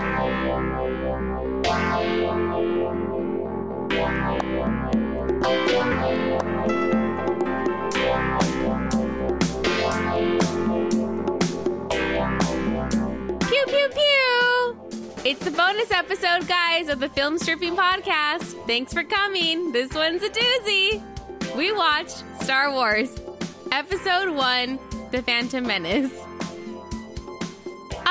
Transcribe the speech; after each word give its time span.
Pew 0.00 0.06
pew 13.66 13.88
pew! 13.92 14.76
It's 15.22 15.44
the 15.44 15.50
bonus 15.54 15.90
episode, 15.90 16.48
guys, 16.48 16.88
of 16.88 17.00
the 17.00 17.10
Film 17.10 17.38
Stripping 17.38 17.76
Podcast. 17.76 18.66
Thanks 18.66 18.94
for 18.94 19.04
coming. 19.04 19.72
This 19.72 19.92
one's 19.92 20.22
a 20.22 20.30
doozy. 20.30 21.02
We 21.54 21.72
watched 21.72 22.24
Star 22.40 22.72
Wars, 22.72 23.14
Episode 23.70 24.34
1 24.34 24.78
The 25.10 25.20
Phantom 25.20 25.66
Menace. 25.66 26.10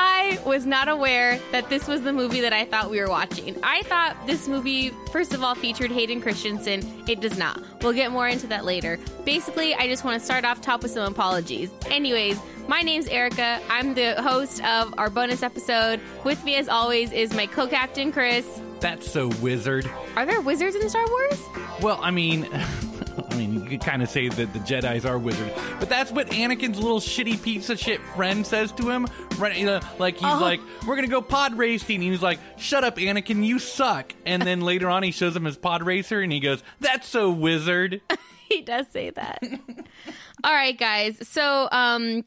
I 0.02 0.38
was 0.46 0.64
not 0.64 0.88
aware 0.88 1.38
that 1.52 1.68
this 1.68 1.86
was 1.86 2.00
the 2.00 2.12
movie 2.12 2.40
that 2.40 2.54
I 2.54 2.64
thought 2.64 2.90
we 2.90 3.00
were 3.00 3.08
watching. 3.08 3.54
I 3.62 3.82
thought 3.82 4.16
this 4.26 4.48
movie, 4.48 4.90
first 5.12 5.34
of 5.34 5.42
all, 5.42 5.54
featured 5.54 5.90
Hayden 5.90 6.22
Christensen. 6.22 7.04
It 7.06 7.20
does 7.20 7.36
not. 7.36 7.60
We'll 7.82 7.92
get 7.92 8.10
more 8.10 8.26
into 8.26 8.46
that 8.46 8.64
later. 8.64 8.98
Basically, 9.26 9.74
I 9.74 9.88
just 9.88 10.02
want 10.02 10.18
to 10.18 10.24
start 10.24 10.46
off 10.46 10.62
top 10.62 10.82
with 10.82 10.92
some 10.92 11.12
apologies. 11.12 11.70
Anyways, 11.90 12.40
my 12.66 12.80
name's 12.80 13.08
Erica. 13.08 13.60
I'm 13.68 13.92
the 13.92 14.14
host 14.22 14.64
of 14.64 14.94
our 14.96 15.10
bonus 15.10 15.42
episode. 15.42 16.00
With 16.24 16.42
me, 16.44 16.56
as 16.56 16.68
always, 16.70 17.12
is 17.12 17.34
my 17.34 17.44
co 17.44 17.66
captain, 17.66 18.10
Chris. 18.10 18.46
That's 18.80 19.10
so 19.10 19.28
wizard. 19.42 19.90
Are 20.16 20.24
there 20.24 20.40
wizards 20.40 20.76
in 20.76 20.88
Star 20.88 21.06
Wars? 21.06 21.42
Well, 21.82 21.98
I 22.02 22.10
mean, 22.10 22.48
I 23.30 23.36
mean, 23.36 23.54
you 23.54 23.60
could 23.68 23.80
kind 23.80 24.02
of 24.02 24.08
say 24.08 24.28
that 24.28 24.52
the 24.52 24.58
Jedi's 24.60 25.04
are 25.06 25.18
wizard, 25.18 25.52
but 25.78 25.88
that's 25.88 26.10
what 26.10 26.28
Anakin's 26.30 26.78
little 26.78 26.98
shitty 27.00 27.40
piece 27.42 27.70
of 27.70 27.78
shit 27.78 28.00
friend 28.16 28.46
says 28.46 28.72
to 28.72 28.90
him. 28.90 29.06
Right, 29.38 29.56
you 29.56 29.66
know, 29.66 29.80
like 29.98 30.16
he's 30.16 30.24
Oh. 30.24 30.38
like, 30.40 30.60
"We're 30.86 30.96
gonna 30.96 31.06
go 31.08 31.22
pod 31.22 31.56
racing," 31.56 32.02
and 32.02 32.10
he's 32.10 32.22
like, 32.22 32.38
"Shut 32.58 32.82
up, 32.84 32.96
Anakin, 32.96 33.44
you 33.44 33.58
suck." 33.58 34.12
And 34.26 34.42
then 34.42 34.60
later 34.62 34.88
on, 34.90 35.02
he 35.02 35.12
shows 35.12 35.34
him 35.36 35.44
his 35.44 35.56
pod 35.56 35.82
racer, 35.82 36.20
and 36.20 36.32
he 36.32 36.40
goes, 36.40 36.62
"That's 36.80 37.08
so 37.08 37.30
wizard." 37.30 38.00
he 38.48 38.62
does 38.62 38.86
say 38.88 39.10
that. 39.10 39.42
All 40.44 40.52
right, 40.52 40.76
guys. 40.76 41.16
So, 41.28 41.68
um, 41.70 42.24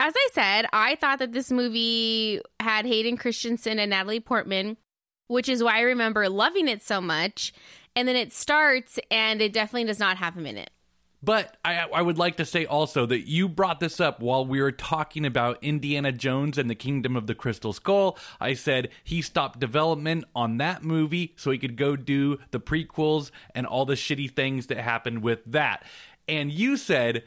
as 0.00 0.14
I 0.16 0.28
said, 0.32 0.66
I 0.72 0.96
thought 0.96 1.18
that 1.20 1.32
this 1.32 1.52
movie 1.52 2.40
had 2.58 2.86
Hayden 2.86 3.16
Christensen 3.16 3.78
and 3.78 3.90
Natalie 3.90 4.18
Portman, 4.20 4.76
which 5.28 5.48
is 5.48 5.62
why 5.62 5.76
I 5.78 5.82
remember 5.82 6.28
loving 6.28 6.68
it 6.68 6.82
so 6.82 7.00
much. 7.00 7.52
And 7.94 8.08
then 8.08 8.16
it 8.16 8.32
starts, 8.32 8.98
and 9.10 9.42
it 9.42 9.52
definitely 9.52 9.84
does 9.84 9.98
not 9.98 10.16
have 10.16 10.34
him 10.34 10.46
in 10.46 10.56
it. 10.56 10.70
But 11.24 11.56
I, 11.64 11.80
I 11.94 12.02
would 12.02 12.18
like 12.18 12.38
to 12.38 12.44
say 12.44 12.66
also 12.66 13.06
that 13.06 13.28
you 13.28 13.48
brought 13.48 13.78
this 13.78 14.00
up 14.00 14.18
while 14.20 14.44
we 14.44 14.60
were 14.60 14.72
talking 14.72 15.24
about 15.24 15.62
Indiana 15.62 16.10
Jones 16.10 16.58
and 16.58 16.68
the 16.68 16.74
Kingdom 16.74 17.14
of 17.16 17.28
the 17.28 17.34
Crystal 17.36 17.72
Skull. 17.72 18.18
I 18.40 18.54
said 18.54 18.88
he 19.04 19.22
stopped 19.22 19.60
development 19.60 20.24
on 20.34 20.56
that 20.56 20.82
movie 20.82 21.34
so 21.36 21.52
he 21.52 21.58
could 21.58 21.76
go 21.76 21.94
do 21.94 22.40
the 22.50 22.58
prequels 22.58 23.30
and 23.54 23.66
all 23.68 23.84
the 23.84 23.94
shitty 23.94 24.32
things 24.34 24.66
that 24.66 24.78
happened 24.78 25.22
with 25.22 25.40
that. 25.46 25.84
And 26.26 26.50
you 26.50 26.76
said, 26.76 27.22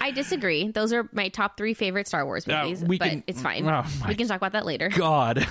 I 0.00 0.10
disagree. 0.10 0.68
Those 0.70 0.94
are 0.94 1.06
my 1.12 1.28
top 1.28 1.58
three 1.58 1.74
favorite 1.74 2.08
Star 2.08 2.24
Wars 2.24 2.48
Uh, 2.48 2.62
movies, 2.62 2.82
we 2.84 2.96
but 2.98 3.08
can- 3.10 3.24
it's 3.26 3.42
fine. 3.42 3.68
oh 3.68 3.84
we 4.08 4.14
can 4.14 4.28
talk 4.28 4.38
about 4.38 4.52
that 4.52 4.64
later. 4.64 4.88
God. 4.88 5.46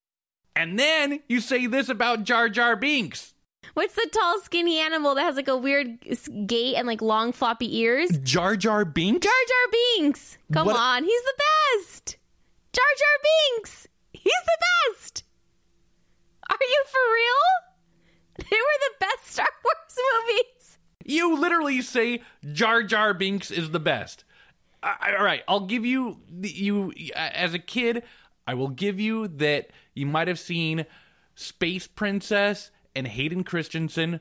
and 0.56 0.78
then 0.78 1.18
you 1.28 1.40
say 1.40 1.66
this 1.66 1.88
about 1.88 2.22
Jar 2.22 2.48
Jar 2.48 2.76
Binks. 2.76 3.34
What's 3.74 3.94
the 3.94 4.08
tall, 4.12 4.40
skinny 4.40 4.78
animal 4.80 5.14
that 5.14 5.22
has 5.22 5.36
like 5.36 5.48
a 5.48 5.56
weird 5.56 5.98
gait 6.46 6.74
and 6.76 6.86
like 6.86 7.00
long, 7.00 7.32
floppy 7.32 7.78
ears? 7.78 8.10
Jar 8.22 8.54
Jar 8.56 8.84
Binks? 8.84 9.24
Jar 9.24 9.32
Jar 9.48 9.78
Binks. 9.96 10.38
Come 10.52 10.66
What- 10.66 10.76
on, 10.76 11.04
he's 11.04 11.22
the 11.22 11.34
best. 11.78 12.16
Jar 12.72 12.84
Jar 12.98 13.56
Binks. 13.56 13.88
He's 14.12 14.24
the 14.44 14.58
best. 14.94 15.24
Are 16.50 16.56
you 16.60 16.84
for 16.86 17.14
real? 17.14 18.46
They 18.50 18.56
were 18.56 18.78
the 18.80 18.94
best 19.00 19.32
Star 19.32 19.48
Wars 19.64 19.96
movies. 20.28 20.78
You 21.04 21.36
literally 21.38 21.80
say 21.82 22.22
Jar 22.52 22.82
Jar 22.82 23.14
Binks 23.14 23.50
is 23.50 23.70
the 23.70 23.80
best. 23.80 24.24
All 24.82 25.22
right, 25.22 25.42
I'll 25.48 25.66
give 25.66 25.86
you 25.86 26.18
you 26.42 26.92
as 27.14 27.54
a 27.54 27.58
kid. 27.58 28.02
I 28.46 28.54
will 28.54 28.68
give 28.68 28.98
you 29.00 29.28
that 29.28 29.70
you 29.94 30.06
might 30.06 30.26
have 30.28 30.38
seen 30.40 30.84
Space 31.36 31.86
Princess 31.86 32.70
and 32.94 33.06
Hayden 33.06 33.44
Christensen 33.44 34.20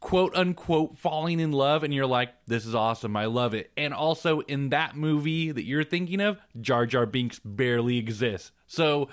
quote 0.00 0.34
unquote 0.34 0.98
falling 0.98 1.38
in 1.38 1.52
love 1.52 1.84
and 1.84 1.94
you're 1.94 2.06
like 2.06 2.30
this 2.46 2.66
is 2.66 2.74
awesome. 2.74 3.16
I 3.16 3.26
love 3.26 3.54
it. 3.54 3.70
And 3.76 3.94
also 3.94 4.40
in 4.40 4.70
that 4.70 4.96
movie 4.96 5.52
that 5.52 5.64
you're 5.64 5.84
thinking 5.84 6.20
of 6.20 6.38
jar 6.60 6.86
jar 6.86 7.06
binks 7.06 7.38
barely 7.44 7.98
exists. 7.98 8.50
So 8.66 9.08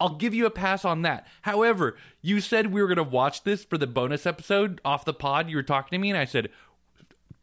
i'll 0.00 0.14
give 0.16 0.34
you 0.34 0.46
a 0.46 0.50
pass 0.50 0.84
on 0.84 1.02
that. 1.02 1.26
However 1.42 1.96
you 2.22 2.40
said 2.40 2.72
we 2.72 2.80
were 2.80 2.86
going 2.86 2.96
to 2.96 3.02
watch 3.02 3.44
this 3.44 3.64
for 3.64 3.76
the 3.78 3.86
bonus 3.86 4.26
episode 4.26 4.80
off 4.84 5.04
the 5.04 5.12
pod. 5.14 5.50
You 5.50 5.56
were 5.56 5.62
talking 5.62 5.96
to 5.96 6.00
me 6.00 6.10
and 6.10 6.18
i 6.18 6.24
said 6.24 6.48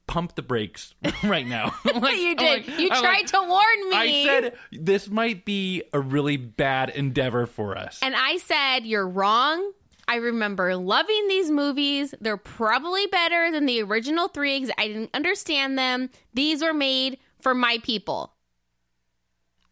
pump 0.07 0.35
the 0.35 0.41
brakes 0.41 0.93
right 1.23 1.45
now. 1.47 1.73
Like- 1.85 2.17
you 2.17 2.35
did. 2.35 2.67
like- 2.67 2.79
you 2.79 2.89
I'm 2.91 3.01
tried 3.01 3.13
like- 3.13 3.25
to 3.27 3.39
warn 3.41 3.89
me. 3.89 3.95
i 3.95 4.25
said 4.25 4.53
this 4.71 5.09
might 5.09 5.45
be 5.45 5.83
a 5.93 5.99
really 5.99 6.37
bad 6.37 6.89
endeavor 6.89 7.45
for 7.45 7.77
us. 7.77 7.99
And 8.01 8.15
I 8.15 8.37
said, 8.37 8.85
You're 8.85 9.07
wrong. 9.07 9.71
I 10.07 10.15
remember 10.15 10.75
loving 10.75 11.27
these 11.27 11.49
movies. 11.49 12.13
They're 12.19 12.37
probably 12.37 13.07
better 13.07 13.51
than 13.51 13.65
the 13.65 13.81
original 13.81 14.27
three 14.27 14.59
because 14.59 14.73
I 14.77 14.87
didn't 14.87 15.11
understand 15.13 15.77
them. 15.77 16.09
These 16.33 16.61
were 16.61 16.73
made 16.73 17.17
for 17.39 17.53
my 17.53 17.79
people. 17.83 18.33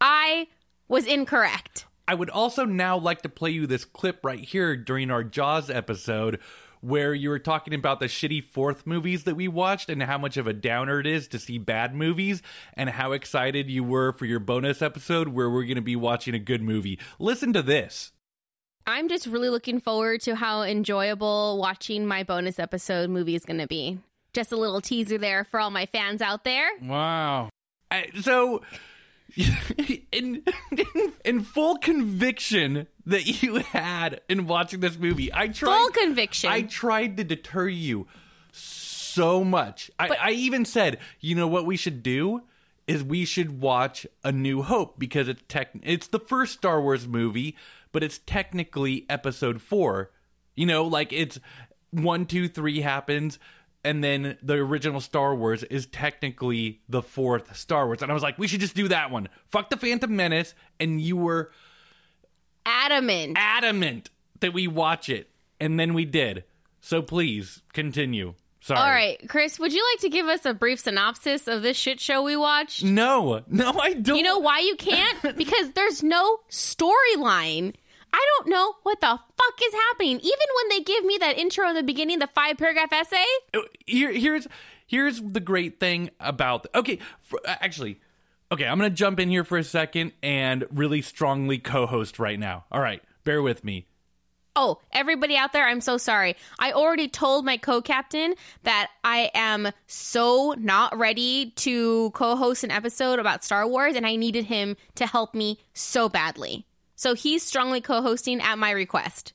I 0.00 0.48
was 0.88 1.06
incorrect. 1.06 1.86
I 2.08 2.14
would 2.14 2.30
also 2.30 2.64
now 2.64 2.98
like 2.98 3.22
to 3.22 3.28
play 3.28 3.50
you 3.50 3.66
this 3.66 3.84
clip 3.84 4.24
right 4.24 4.40
here 4.40 4.76
during 4.76 5.10
our 5.10 5.22
Jaws 5.22 5.70
episode 5.70 6.40
where 6.80 7.14
you 7.14 7.30
were 7.30 7.38
talking 7.38 7.74
about 7.74 8.00
the 8.00 8.06
shitty 8.06 8.42
fourth 8.42 8.86
movies 8.86 9.22
that 9.22 9.36
we 9.36 9.46
watched 9.46 9.88
and 9.88 10.02
how 10.02 10.18
much 10.18 10.36
of 10.36 10.48
a 10.48 10.52
downer 10.52 10.98
it 10.98 11.06
is 11.06 11.28
to 11.28 11.38
see 11.38 11.56
bad 11.56 11.94
movies 11.94 12.42
and 12.74 12.90
how 12.90 13.12
excited 13.12 13.70
you 13.70 13.84
were 13.84 14.12
for 14.12 14.26
your 14.26 14.40
bonus 14.40 14.82
episode 14.82 15.28
where 15.28 15.48
we're 15.48 15.62
going 15.62 15.76
to 15.76 15.80
be 15.80 15.94
watching 15.94 16.34
a 16.34 16.40
good 16.40 16.60
movie. 16.60 16.98
Listen 17.20 17.52
to 17.52 17.62
this. 17.62 18.10
I'm 18.86 19.08
just 19.08 19.26
really 19.26 19.48
looking 19.48 19.80
forward 19.80 20.20
to 20.22 20.34
how 20.34 20.62
enjoyable 20.62 21.58
watching 21.58 22.06
my 22.06 22.22
bonus 22.22 22.58
episode 22.58 23.10
movie 23.10 23.34
is 23.34 23.44
going 23.44 23.60
to 23.60 23.66
be. 23.66 23.98
Just 24.32 24.50
a 24.50 24.56
little 24.56 24.80
teaser 24.80 25.18
there 25.18 25.44
for 25.44 25.60
all 25.60 25.70
my 25.70 25.86
fans 25.86 26.22
out 26.22 26.44
there. 26.44 26.68
Wow. 26.80 27.50
I, 27.90 28.08
so, 28.20 28.62
in, 29.36 30.42
in 30.72 31.12
in 31.24 31.42
full 31.42 31.76
conviction 31.76 32.86
that 33.06 33.42
you 33.42 33.56
had 33.56 34.20
in 34.28 34.46
watching 34.46 34.80
this 34.80 34.98
movie, 34.98 35.32
I 35.32 35.48
tried 35.48 35.76
Full 35.76 35.90
conviction. 35.90 36.50
I 36.50 36.62
tried 36.62 37.16
to 37.18 37.24
deter 37.24 37.68
you 37.68 38.06
so 38.52 39.44
much. 39.44 39.90
I, 39.98 40.16
I 40.20 40.30
even 40.30 40.64
said, 40.64 40.98
you 41.20 41.34
know 41.34 41.46
what 41.46 41.66
we 41.66 41.76
should 41.76 42.02
do 42.02 42.42
is 42.86 43.04
we 43.04 43.24
should 43.24 43.60
watch 43.60 44.06
A 44.24 44.32
New 44.32 44.62
Hope 44.62 44.98
because 44.98 45.28
it's 45.28 45.42
tech 45.48 45.70
it's 45.82 46.08
the 46.08 46.18
first 46.18 46.54
Star 46.54 46.80
Wars 46.80 47.06
movie, 47.06 47.56
but 47.92 48.02
it's 48.02 48.18
technically 48.26 49.06
episode 49.08 49.60
four. 49.62 50.10
You 50.56 50.66
know, 50.66 50.84
like 50.84 51.12
it's 51.12 51.38
one, 51.90 52.26
two, 52.26 52.48
three 52.48 52.80
happens, 52.80 53.38
and 53.84 54.02
then 54.02 54.36
the 54.42 54.54
original 54.54 55.00
Star 55.00 55.34
Wars 55.34 55.62
is 55.64 55.86
technically 55.86 56.80
the 56.88 57.02
fourth 57.02 57.56
Star 57.56 57.86
Wars. 57.86 58.02
And 58.02 58.10
I 58.10 58.14
was 58.14 58.22
like, 58.22 58.38
we 58.38 58.46
should 58.48 58.60
just 58.60 58.74
do 58.76 58.88
that 58.88 59.10
one. 59.10 59.28
Fuck 59.46 59.70
the 59.70 59.76
Phantom 59.76 60.14
Menace, 60.14 60.54
and 60.80 61.00
you 61.00 61.16
were 61.16 61.50
Adamant. 62.64 63.36
adamant 63.36 64.10
that 64.40 64.52
we 64.52 64.66
watch 64.68 65.08
it, 65.08 65.30
and 65.60 65.78
then 65.80 65.94
we 65.94 66.04
did. 66.04 66.44
So 66.80 67.02
please 67.02 67.62
continue. 67.72 68.34
Sorry. 68.60 68.78
All 68.80 68.90
right, 68.90 69.28
Chris, 69.28 69.58
would 69.58 69.72
you 69.72 69.84
like 69.92 70.00
to 70.02 70.08
give 70.08 70.26
us 70.26 70.46
a 70.46 70.54
brief 70.54 70.78
synopsis 70.78 71.48
of 71.48 71.62
this 71.62 71.76
shit 71.76 71.98
show 72.00 72.22
we 72.22 72.36
watched? 72.36 72.84
No, 72.84 73.42
no, 73.48 73.72
I 73.72 73.94
don't. 73.94 74.16
You 74.16 74.22
know 74.22 74.38
why 74.38 74.60
you 74.60 74.76
can't? 74.76 75.18
Because 75.36 75.72
there's 75.72 76.02
no 76.04 76.38
storyline. 76.48 77.74
I 78.12 78.26
don't 78.36 78.48
know 78.48 78.74
what 78.82 79.00
the 79.00 79.06
fuck 79.06 79.60
is 79.66 79.74
happening. 79.74 80.16
Even 80.16 80.48
when 80.56 80.68
they 80.70 80.80
give 80.80 81.04
me 81.04 81.18
that 81.18 81.38
intro 81.38 81.68
in 81.68 81.74
the 81.74 81.82
beginning, 81.82 82.18
the 82.18 82.26
five 82.26 82.58
paragraph 82.58 82.92
essay, 82.92 83.24
oh, 83.54 83.64
Here, 83.86 84.12
here's 84.12 84.46
here's 84.86 85.20
the 85.20 85.40
great 85.40 85.80
thing 85.80 86.10
about. 86.20 86.66
Okay, 86.74 86.98
for, 87.20 87.40
actually, 87.46 88.00
okay, 88.50 88.66
I'm 88.66 88.78
gonna 88.78 88.90
jump 88.90 89.18
in 89.18 89.28
here 89.30 89.44
for 89.44 89.58
a 89.58 89.64
second 89.64 90.12
and 90.22 90.64
really 90.70 91.02
strongly 91.02 91.58
co-host 91.58 92.18
right 92.18 92.38
now. 92.38 92.64
All 92.70 92.80
right, 92.80 93.02
bear 93.24 93.42
with 93.42 93.64
me. 93.64 93.86
Oh, 94.54 94.80
everybody 94.92 95.34
out 95.36 95.54
there, 95.54 95.66
I'm 95.66 95.80
so 95.80 95.96
sorry. 95.96 96.36
I 96.58 96.72
already 96.72 97.08
told 97.08 97.46
my 97.46 97.56
co 97.56 97.80
captain 97.80 98.34
that 98.64 98.90
I 99.02 99.30
am 99.34 99.70
so 99.86 100.54
not 100.58 100.98
ready 100.98 101.52
to 101.56 102.10
co 102.10 102.36
host 102.36 102.62
an 102.62 102.70
episode 102.70 103.18
about 103.18 103.44
Star 103.44 103.66
Wars, 103.66 103.96
and 103.96 104.06
I 104.06 104.16
needed 104.16 104.44
him 104.44 104.76
to 104.96 105.06
help 105.06 105.34
me 105.34 105.58
so 105.72 106.10
badly. 106.10 106.66
So 107.02 107.14
he's 107.14 107.42
strongly 107.42 107.80
co 107.80 108.00
hosting 108.00 108.40
at 108.40 108.58
my 108.58 108.70
request. 108.70 109.32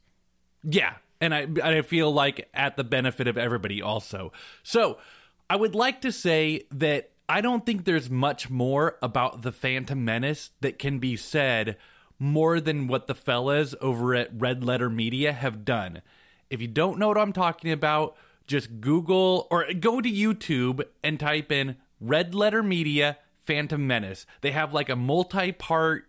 Yeah, 0.63 0.93
and 1.19 1.35
I 1.35 1.47
I 1.61 1.81
feel 1.81 2.13
like 2.13 2.47
at 2.53 2.77
the 2.77 2.85
benefit 2.85 3.27
of 3.27 3.37
everybody 3.37 3.81
also. 3.81 4.31
So, 4.63 4.99
I 5.49 5.57
would 5.57 5.75
like 5.75 5.99
to 6.03 6.13
say 6.13 6.63
that 6.71 7.09
I 7.27 7.41
don't 7.41 7.65
think 7.65 7.83
there's 7.83 8.09
much 8.09 8.49
more 8.49 8.95
about 9.01 9.41
the 9.41 9.51
Phantom 9.51 10.05
Menace 10.05 10.51
that 10.61 10.79
can 10.79 10.99
be 10.99 11.17
said 11.17 11.75
more 12.17 12.61
than 12.61 12.87
what 12.87 13.07
the 13.07 13.13
fellas 13.13 13.75
over 13.81 14.15
at 14.15 14.29
Red 14.33 14.63
Letter 14.63 14.89
Media 14.89 15.33
have 15.33 15.65
done. 15.65 16.01
If 16.49 16.61
you 16.61 16.69
don't 16.69 16.97
know 16.97 17.09
what 17.09 17.17
I'm 17.17 17.33
talking 17.33 17.73
about, 17.73 18.15
just 18.47 18.79
Google 18.79 19.45
or 19.51 19.73
go 19.73 19.99
to 19.99 20.09
YouTube 20.09 20.85
and 21.03 21.19
type 21.19 21.51
in 21.51 21.75
Red 21.99 22.33
Letter 22.33 22.63
Media 22.63 23.17
Phantom 23.45 23.85
Menace. 23.85 24.25
They 24.39 24.51
have 24.51 24.73
like 24.73 24.87
a 24.87 24.95
multi 24.95 25.51
part, 25.51 26.07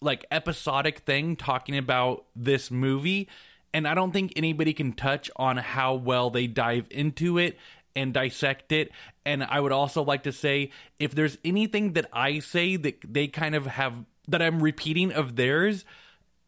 like 0.00 0.24
episodic 0.30 1.00
thing 1.00 1.36
talking 1.36 1.76
about 1.76 2.24
this 2.34 2.70
movie. 2.70 3.28
And 3.72 3.86
I 3.86 3.94
don't 3.94 4.12
think 4.12 4.32
anybody 4.36 4.72
can 4.72 4.92
touch 4.92 5.30
on 5.36 5.56
how 5.56 5.94
well 5.94 6.30
they 6.30 6.46
dive 6.46 6.86
into 6.90 7.38
it 7.38 7.58
and 7.94 8.12
dissect 8.12 8.72
it. 8.72 8.90
And 9.24 9.42
I 9.42 9.60
would 9.60 9.72
also 9.72 10.02
like 10.02 10.22
to 10.24 10.32
say 10.32 10.70
if 10.98 11.14
there's 11.14 11.38
anything 11.44 11.94
that 11.94 12.06
I 12.12 12.38
say 12.38 12.76
that 12.76 13.00
they 13.06 13.26
kind 13.26 13.54
of 13.54 13.66
have 13.66 14.04
that 14.28 14.42
I'm 14.42 14.62
repeating 14.62 15.12
of 15.12 15.36
theirs, 15.36 15.84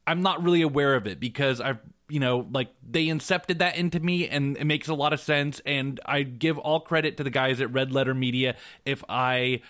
I'm 0.07 0.23
not 0.23 0.43
really 0.43 0.63
aware 0.63 0.95
of 0.95 1.07
it 1.07 1.21
because 1.21 1.61
I've 1.61 1.79
you 2.09 2.21
know 2.21 2.47
like 2.51 2.71
they 2.89 3.07
incepted 3.07 3.59
that 3.59 3.77
into 3.77 4.01
me 4.01 4.29
and 4.29 4.57
it 4.57 4.65
makes 4.65 4.89
a 4.89 4.95
lot 4.95 5.13
of 5.13 5.21
sense 5.21 5.61
and 5.67 6.01
I 6.07 6.23
give 6.23 6.59
all 6.59 6.81
credit 6.81 7.19
to 7.19 7.25
the 7.25 7.31
guys 7.31 7.61
at 7.61 7.73
Red 7.73 7.93
Letter 7.93 8.15
Media 8.15 8.57
if 8.87 9.05
I 9.09 9.61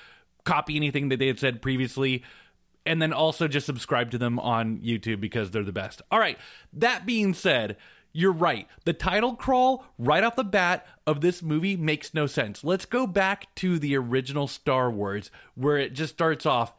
copy 0.45 0.77
anything 0.77 1.09
that 1.09 1.19
they 1.19 1.27
had 1.27 1.39
said 1.39 1.61
previously 1.61 2.23
and 2.89 3.01
then 3.03 3.13
also 3.13 3.47
just 3.47 3.67
subscribe 3.67 4.11
to 4.11 4.19
them 4.19 4.39
on 4.39 4.79
YouTube 4.79 5.21
because 5.21 5.51
they're 5.51 5.63
the 5.63 5.73
best. 5.73 6.01
All 6.11 6.19
right, 6.19 6.39
that 6.73 7.05
being 7.05 7.35
said, 7.35 7.77
you're 8.13 8.33
right. 8.33 8.67
The 8.85 8.95
title 8.95 9.35
crawl 9.35 9.85
right 9.99 10.25
off 10.25 10.37
the 10.37 10.43
bat 10.43 10.87
of 11.07 11.21
this 11.21 11.43
movie 11.43 11.77
makes 11.77 12.15
no 12.15 12.27
sense. 12.27 12.65
Let's 12.65 12.87
go 12.87 13.07
back 13.07 13.55
to 13.57 13.79
the 13.79 13.97
original 13.97 14.49
Star 14.49 14.91
Wars 14.91 15.31
where 15.55 15.77
it 15.77 15.93
just 15.93 16.15
starts 16.15 16.47
off 16.47 16.75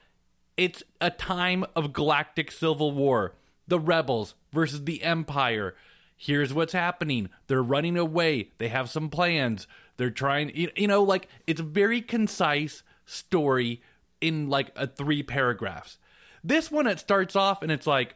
it's 0.58 0.84
a 1.00 1.10
time 1.10 1.64
of 1.74 1.94
galactic 1.94 2.52
civil 2.52 2.92
war. 2.92 3.36
The 3.68 3.80
rebels 3.80 4.36
versus 4.52 4.84
the 4.84 5.04
empire. 5.04 5.76
Here's 6.18 6.54
what's 6.54 6.74
happening. 6.74 7.30
They're 7.48 7.64
running 7.64 7.96
away. 7.96 8.50
They 8.58 8.68
have 8.68 8.90
some 8.90 9.10
plans. 9.10 9.68
They're 9.96 10.10
trying, 10.10 10.52
you 10.54 10.88
know, 10.88 11.02
like 11.02 11.30
it's 11.48 11.62
a 11.62 11.64
very 11.64 12.02
concise 12.02 12.84
story 13.06 13.82
in 14.20 14.50
like 14.50 14.72
a 14.76 14.88
three 14.88 15.24
paragraphs. 15.24 15.98
This 16.44 16.72
one, 16.72 16.88
it 16.88 17.00
starts 17.00 17.36
off 17.36 17.62
and 17.62 17.72
it's 17.72 17.88
like, 17.88 18.16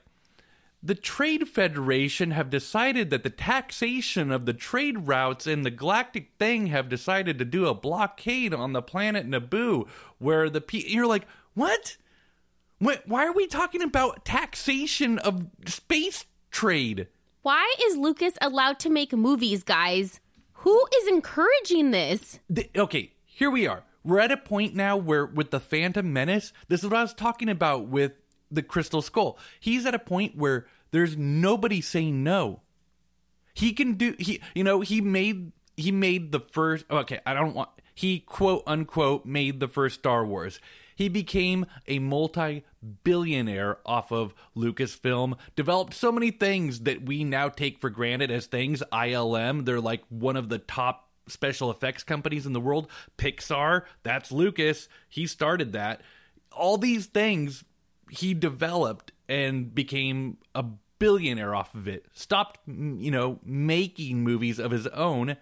the 0.86 0.96
Trade 0.96 1.48
Federation 1.48 2.32
have 2.32 2.50
decided 2.50 3.10
that 3.10 3.24
the 3.24 3.30
taxation 3.30 4.32
of 4.32 4.46
the 4.46 4.54
trade 4.54 5.08
routes 5.08 5.48
in 5.48 5.62
the 5.62 5.72
galactic 5.72 6.32
thing 6.38 6.68
have 6.68 6.90
decided 6.90 7.40
to 7.40 7.46
do 7.46 7.68
a 7.68 7.74
blockade 7.74 8.54
on 8.54 8.74
the 8.74 8.82
planet 8.82 9.26
Naboo, 9.26 9.88
where 10.18 10.50
the 10.50 10.60
pe- 10.60 10.84
you're 10.86 11.08
like, 11.08 11.26
what? 11.54 11.96
Why 12.80 13.26
are 13.26 13.32
we 13.32 13.48
talking 13.48 13.82
about 13.82 14.26
taxation 14.26 15.20
of 15.20 15.48
space 15.66 16.26
trade? 16.52 17.08
Why 17.44 17.74
is 17.86 17.96
Lucas 17.96 18.34
allowed 18.42 18.78
to 18.80 18.90
make 18.90 19.14
movies, 19.14 19.64
guys? 19.64 20.20
Who 20.52 20.86
is 20.98 21.08
encouraging 21.08 21.92
this? 21.92 22.40
The, 22.50 22.70
okay, 22.76 23.14
here 23.24 23.50
we 23.50 23.68
are. 23.68 23.84
We're 24.04 24.20
at 24.20 24.32
a 24.32 24.38
point 24.38 24.76
now 24.76 24.98
where, 24.98 25.26
with 25.26 25.52
the 25.52 25.60
Phantom 25.60 26.12
Menace, 26.12 26.52
this 26.68 26.84
is 26.84 26.90
what 26.90 26.98
I 26.98 27.02
was 27.02 27.14
talking 27.14 27.50
about 27.50 27.88
with 27.88 28.14
the 28.52 28.62
Crystal 28.64 29.02
Skull. 29.02 29.38
He's 29.60 29.86
at 29.86 29.96
a 29.96 30.00
point 30.00 30.36
where 30.36 30.68
there's 30.92 31.18
nobody 31.18 31.82
saying 31.82 32.24
no. 32.24 32.62
He 33.54 33.74
can 33.74 33.94
do 33.94 34.16
he 34.20 34.42
you 34.54 34.64
know, 34.64 34.82
he 34.82 35.02
made 35.02 35.52
he 35.78 35.92
made 35.92 36.32
the 36.32 36.40
first 36.40 36.86
okay, 36.90 37.20
I 37.26 37.34
don't 37.34 37.54
want 37.54 37.70
he 37.96 38.20
quote 38.20 38.64
unquote 38.68 39.26
made 39.26 39.60
the 39.60 39.68
first 39.68 40.00
Star 40.00 40.26
Wars. 40.26 40.60
He 40.96 41.10
became 41.10 41.66
a 41.88 42.00
multi 42.00 42.64
billionaire 43.04 43.80
off 43.86 44.12
of 44.12 44.34
Lucasfilm, 44.56 45.38
developed 45.56 45.94
so 45.94 46.12
many 46.12 46.32
things 46.32 46.82
that 46.82 47.04
we 47.04 47.24
now 47.24 47.50
take 47.50 47.80
for 47.80 47.90
granted 47.90 48.30
as 48.30 48.46
things. 48.46 48.84
ILM, 48.92 49.66
they're 49.66 49.82
like 49.82 50.04
one 50.10 50.36
of 50.36 50.50
the 50.50 50.60
top 50.60 51.10
special 51.28 51.72
effects 51.72 52.04
companies 52.04 52.46
in 52.46 52.54
the 52.54 52.60
world. 52.60 52.88
Pixar, 53.18 53.84
that's 54.04 54.32
Lucas. 54.32 54.88
He 55.10 55.28
started 55.28 55.74
that. 55.74 56.02
All 56.52 56.78
these 56.78 57.06
things 57.08 57.64
he 58.10 58.34
developed 58.34 59.12
and 59.28 59.74
became 59.74 60.38
a 60.54 60.64
billionaire 61.00 61.56
off 61.56 61.74
of 61.76 61.88
it. 61.88 62.06
Stopped, 62.14 62.60
you 62.68 63.12
know, 63.12 63.40
making 63.44 64.24
movies 64.24 64.60
of 64.60 64.72
his 64.72 64.88
own 64.88 65.38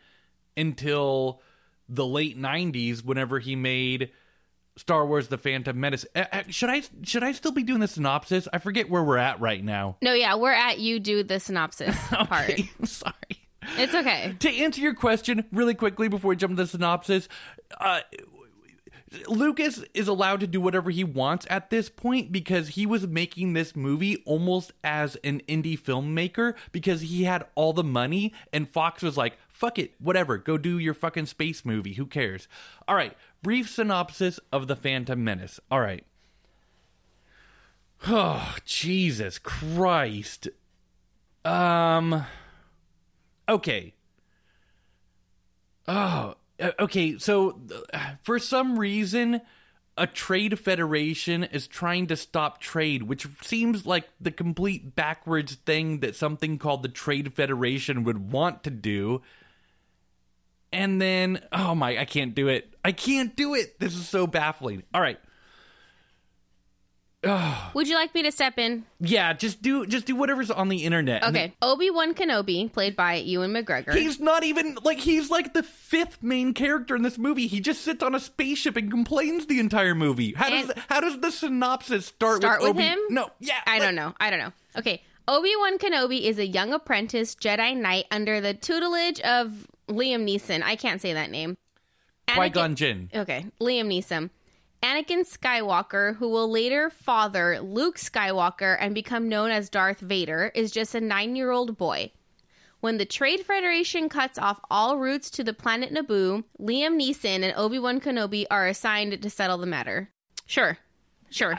until 0.55 1.41
the 1.89 2.05
late 2.05 2.39
90s 2.39 3.03
whenever 3.03 3.39
he 3.39 3.55
made 3.55 4.11
Star 4.77 5.05
Wars: 5.05 5.27
The 5.27 5.37
Phantom 5.37 5.77
Menace. 5.79 6.05
Should 6.49 6.69
I 6.69 6.81
should 7.03 7.23
I 7.23 7.33
still 7.33 7.51
be 7.51 7.63
doing 7.63 7.81
the 7.81 7.87
synopsis? 7.87 8.47
I 8.51 8.57
forget 8.59 8.89
where 8.89 9.03
we're 9.03 9.17
at 9.17 9.41
right 9.41 9.63
now. 9.63 9.97
No, 10.01 10.13
yeah, 10.13 10.35
we're 10.35 10.53
at 10.53 10.79
you 10.79 10.99
do 10.99 11.23
the 11.23 11.39
synopsis 11.39 11.95
part. 12.09 12.59
Sorry. 12.85 13.13
It's 13.77 13.93
okay. 13.93 14.35
To 14.39 14.49
answer 14.49 14.81
your 14.81 14.93
question 14.93 15.45
really 15.51 15.73
quickly 15.73 16.07
before 16.07 16.29
we 16.29 16.35
jump 16.35 16.53
to 16.53 16.63
the 16.63 16.67
synopsis, 16.67 17.27
uh, 17.79 18.01
Lucas 19.27 19.83
is 19.93 20.07
allowed 20.07 20.39
to 20.39 20.47
do 20.47 20.61
whatever 20.61 20.89
he 20.89 21.03
wants 21.03 21.45
at 21.49 21.69
this 21.69 21.89
point 21.89 22.31
because 22.31 22.69
he 22.69 22.85
was 22.85 23.05
making 23.07 23.53
this 23.53 23.75
movie 23.75 24.23
almost 24.25 24.71
as 24.83 25.15
an 25.17 25.41
indie 25.47 25.79
filmmaker 25.79 26.53
because 26.71 27.01
he 27.01 27.23
had 27.23 27.45
all 27.55 27.73
the 27.73 27.83
money 27.83 28.33
and 28.53 28.69
Fox 28.69 29.03
was 29.03 29.17
like, 29.17 29.37
fuck 29.49 29.77
it, 29.77 29.93
whatever, 29.99 30.37
go 30.37 30.57
do 30.57 30.79
your 30.79 30.93
fucking 30.93 31.25
space 31.25 31.65
movie. 31.65 31.93
Who 31.93 32.05
cares? 32.05 32.47
All 32.87 32.95
right, 32.95 33.15
brief 33.43 33.69
synopsis 33.69 34.39
of 34.51 34.67
The 34.67 34.75
Phantom 34.75 35.21
Menace. 35.23 35.59
All 35.69 35.81
right. 35.81 36.05
Oh, 38.07 38.55
Jesus 38.65 39.37
Christ. 39.37 40.47
Um 41.45 42.25
okay. 43.51 43.93
Oh, 45.87 46.35
uh, 46.59 46.71
okay, 46.79 47.17
so 47.17 47.59
uh, 47.93 48.11
for 48.23 48.39
some 48.39 48.77
reason 48.77 49.41
a 49.97 50.07
trade 50.07 50.57
federation 50.57 51.43
is 51.43 51.67
trying 51.67 52.07
to 52.07 52.15
stop 52.15 52.59
trade, 52.61 53.03
which 53.03 53.27
seems 53.41 53.85
like 53.85 54.07
the 54.19 54.31
complete 54.31 54.95
backwards 54.95 55.55
thing 55.55 55.99
that 55.99 56.15
something 56.15 56.57
called 56.57 56.81
the 56.81 56.89
Trade 56.89 57.33
Federation 57.33 58.03
would 58.05 58.31
want 58.31 58.63
to 58.63 58.69
do. 58.69 59.21
And 60.73 61.01
then 61.01 61.41
oh 61.51 61.75
my 61.75 61.97
i 61.97 62.05
can't 62.05 62.33
do 62.33 62.47
it. 62.47 62.73
I 62.85 62.93
can't 62.93 63.35
do 63.35 63.53
it. 63.53 63.79
This 63.79 63.93
is 63.93 64.07
so 64.07 64.25
baffling. 64.25 64.83
All 64.93 65.01
right 65.01 65.19
Would 67.23 67.87
you 67.87 67.93
like 67.95 68.15
me 68.15 68.23
to 68.23 68.31
step 68.31 68.57
in? 68.57 68.83
Yeah, 68.99 69.33
just 69.33 69.61
do 69.61 69.85
just 69.85 70.07
do 70.07 70.15
whatever's 70.15 70.49
on 70.49 70.69
the 70.69 70.83
internet. 70.85 71.23
Okay. 71.23 71.53
Obi 71.61 71.91
Wan 71.91 72.15
Kenobi, 72.15 72.71
played 72.71 72.95
by 72.95 73.15
Ewan 73.15 73.53
McGregor. 73.53 73.93
He's 73.93 74.19
not 74.19 74.43
even 74.43 74.77
like 74.83 74.97
he's 74.97 75.29
like 75.29 75.53
the 75.53 75.61
fifth 75.61 76.23
main 76.23 76.55
character 76.55 76.95
in 76.95 77.03
this 77.03 77.19
movie. 77.19 77.45
He 77.45 77.59
just 77.59 77.81
sits 77.83 78.01
on 78.01 78.15
a 78.15 78.19
spaceship 78.19 78.75
and 78.75 78.89
complains 78.89 79.45
the 79.45 79.59
entire 79.59 79.93
movie. 79.93 80.33
How 80.33 80.49
does 80.49 80.71
how 80.89 80.99
does 80.99 81.19
the 81.19 81.31
synopsis 81.31 82.07
start? 82.07 82.37
Start 82.41 82.61
with, 82.61 82.69
with 82.75 82.77
Obi- 82.77 82.87
him? 82.87 82.99
No, 83.09 83.29
yeah. 83.39 83.59
I 83.67 83.73
like- 83.73 83.81
don't 83.83 83.95
know. 83.95 84.15
I 84.19 84.29
don't 84.31 84.39
know. 84.39 84.53
Okay. 84.77 85.03
Obi 85.27 85.51
Wan 85.59 85.77
Kenobi 85.77 86.23
is 86.23 86.39
a 86.39 86.47
young 86.47 86.73
apprentice 86.73 87.35
Jedi 87.35 87.77
Knight 87.77 88.05
under 88.09 88.41
the 88.41 88.55
tutelage 88.55 89.21
of 89.21 89.67
Liam 89.87 90.27
Neeson. 90.27 90.63
I 90.63 90.75
can't 90.75 90.99
say 90.99 91.13
that 91.13 91.29
name. 91.29 91.55
Qui 92.27 92.49
Gon 92.49 92.75
Jinn. 92.75 93.09
Okay, 93.13 93.45
Liam 93.61 93.85
Neeson. 93.87 94.29
Anakin 94.83 95.27
Skywalker, 95.27 96.15
who 96.15 96.29
will 96.29 96.49
later 96.49 96.89
father 96.89 97.59
Luke 97.61 97.97
Skywalker 97.97 98.75
and 98.79 98.95
become 98.95 99.29
known 99.29 99.51
as 99.51 99.69
Darth 99.69 99.99
Vader, 99.99 100.51
is 100.55 100.71
just 100.71 100.95
a 100.95 101.01
nine 101.01 101.35
year 101.35 101.51
old 101.51 101.77
boy. 101.77 102.11
When 102.79 102.97
the 102.97 103.05
Trade 103.05 103.41
Federation 103.41 104.09
cuts 104.09 104.39
off 104.39 104.59
all 104.71 104.97
routes 104.97 105.29
to 105.31 105.43
the 105.43 105.53
planet 105.53 105.93
Naboo, 105.93 106.45
Liam 106.59 106.99
Neeson 106.99 107.43
and 107.43 107.53
Obi 107.55 107.77
Wan 107.77 108.01
Kenobi 108.01 108.45
are 108.49 108.67
assigned 108.67 109.21
to 109.21 109.29
settle 109.29 109.59
the 109.59 109.67
matter. 109.67 110.09
Sure. 110.47 110.79
Sure. 111.29 111.55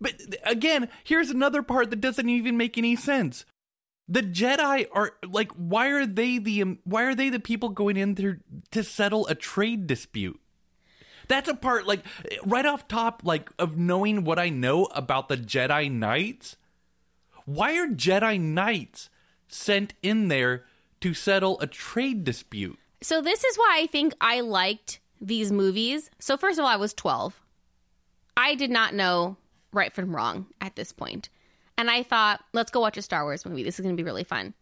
But 0.00 0.14
again, 0.44 0.88
here's 1.04 1.28
another 1.28 1.62
part 1.62 1.90
that 1.90 2.00
doesn't 2.00 2.28
even 2.28 2.56
make 2.56 2.78
any 2.78 2.96
sense. 2.96 3.44
The 4.08 4.22
Jedi 4.22 4.86
are 4.90 5.12
like, 5.26 5.52
why 5.52 5.88
are 5.88 6.06
they 6.06 6.38
the 6.38 6.78
why 6.84 7.04
are 7.04 7.14
they 7.14 7.28
the 7.28 7.40
people 7.40 7.68
going 7.68 7.98
in 7.98 8.14
there 8.14 8.40
to 8.70 8.82
settle 8.82 9.26
a 9.26 9.34
trade 9.34 9.86
dispute? 9.86 10.40
That's 11.28 11.48
a 11.48 11.54
part 11.54 11.86
like 11.86 12.04
right 12.44 12.66
off 12.66 12.88
top, 12.88 13.22
like 13.24 13.50
of 13.58 13.76
knowing 13.76 14.24
what 14.24 14.38
I 14.38 14.48
know 14.48 14.84
about 14.86 15.28
the 15.28 15.36
Jedi 15.36 15.90
Knights. 15.90 16.56
Why 17.44 17.76
are 17.76 17.88
Jedi 17.88 18.40
Knights 18.40 19.10
sent 19.48 19.94
in 20.02 20.28
there 20.28 20.64
to 21.00 21.14
settle 21.14 21.60
a 21.60 21.66
trade 21.66 22.24
dispute? 22.24 22.78
So 23.02 23.20
this 23.20 23.44
is 23.44 23.56
why 23.56 23.80
I 23.82 23.86
think 23.86 24.14
I 24.20 24.40
liked 24.40 25.00
these 25.20 25.52
movies. 25.52 26.10
So 26.18 26.36
first 26.36 26.58
of 26.58 26.64
all, 26.64 26.70
I 26.70 26.76
was 26.76 26.94
12. 26.94 27.40
I 28.36 28.54
did 28.54 28.70
not 28.70 28.94
know 28.94 29.36
right 29.72 29.92
from 29.92 30.14
wrong 30.14 30.46
at 30.60 30.76
this 30.76 30.92
point. 30.92 31.28
And 31.76 31.90
I 31.90 32.02
thought, 32.02 32.42
let's 32.52 32.70
go 32.70 32.80
watch 32.80 32.96
a 32.96 33.02
Star 33.02 33.24
Wars 33.24 33.44
movie. 33.44 33.62
This 33.62 33.78
is 33.78 33.82
going 33.82 33.96
to 33.96 34.00
be 34.00 34.06
really 34.06 34.24
fun. 34.24 34.54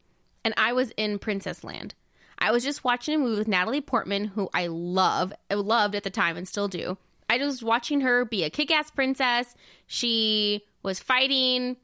And 0.44 0.54
I 0.56 0.72
was 0.72 0.90
in 0.96 1.18
Princess 1.18 1.62
Land. 1.62 1.94
I 2.42 2.50
was 2.50 2.64
just 2.64 2.82
watching 2.82 3.14
a 3.14 3.18
movie 3.18 3.38
with 3.38 3.46
Natalie 3.46 3.80
Portman, 3.80 4.24
who 4.24 4.50
I 4.52 4.66
love, 4.66 5.32
loved 5.48 5.94
at 5.94 6.02
the 6.02 6.10
time 6.10 6.36
and 6.36 6.46
still 6.46 6.66
do. 6.66 6.98
I 7.30 7.38
was 7.38 7.62
watching 7.62 8.00
her 8.00 8.24
be 8.24 8.42
a 8.42 8.50
kick 8.50 8.72
ass 8.72 8.90
princess. 8.90 9.54
She 9.86 10.64
was 10.82 10.98
fighting 10.98 11.76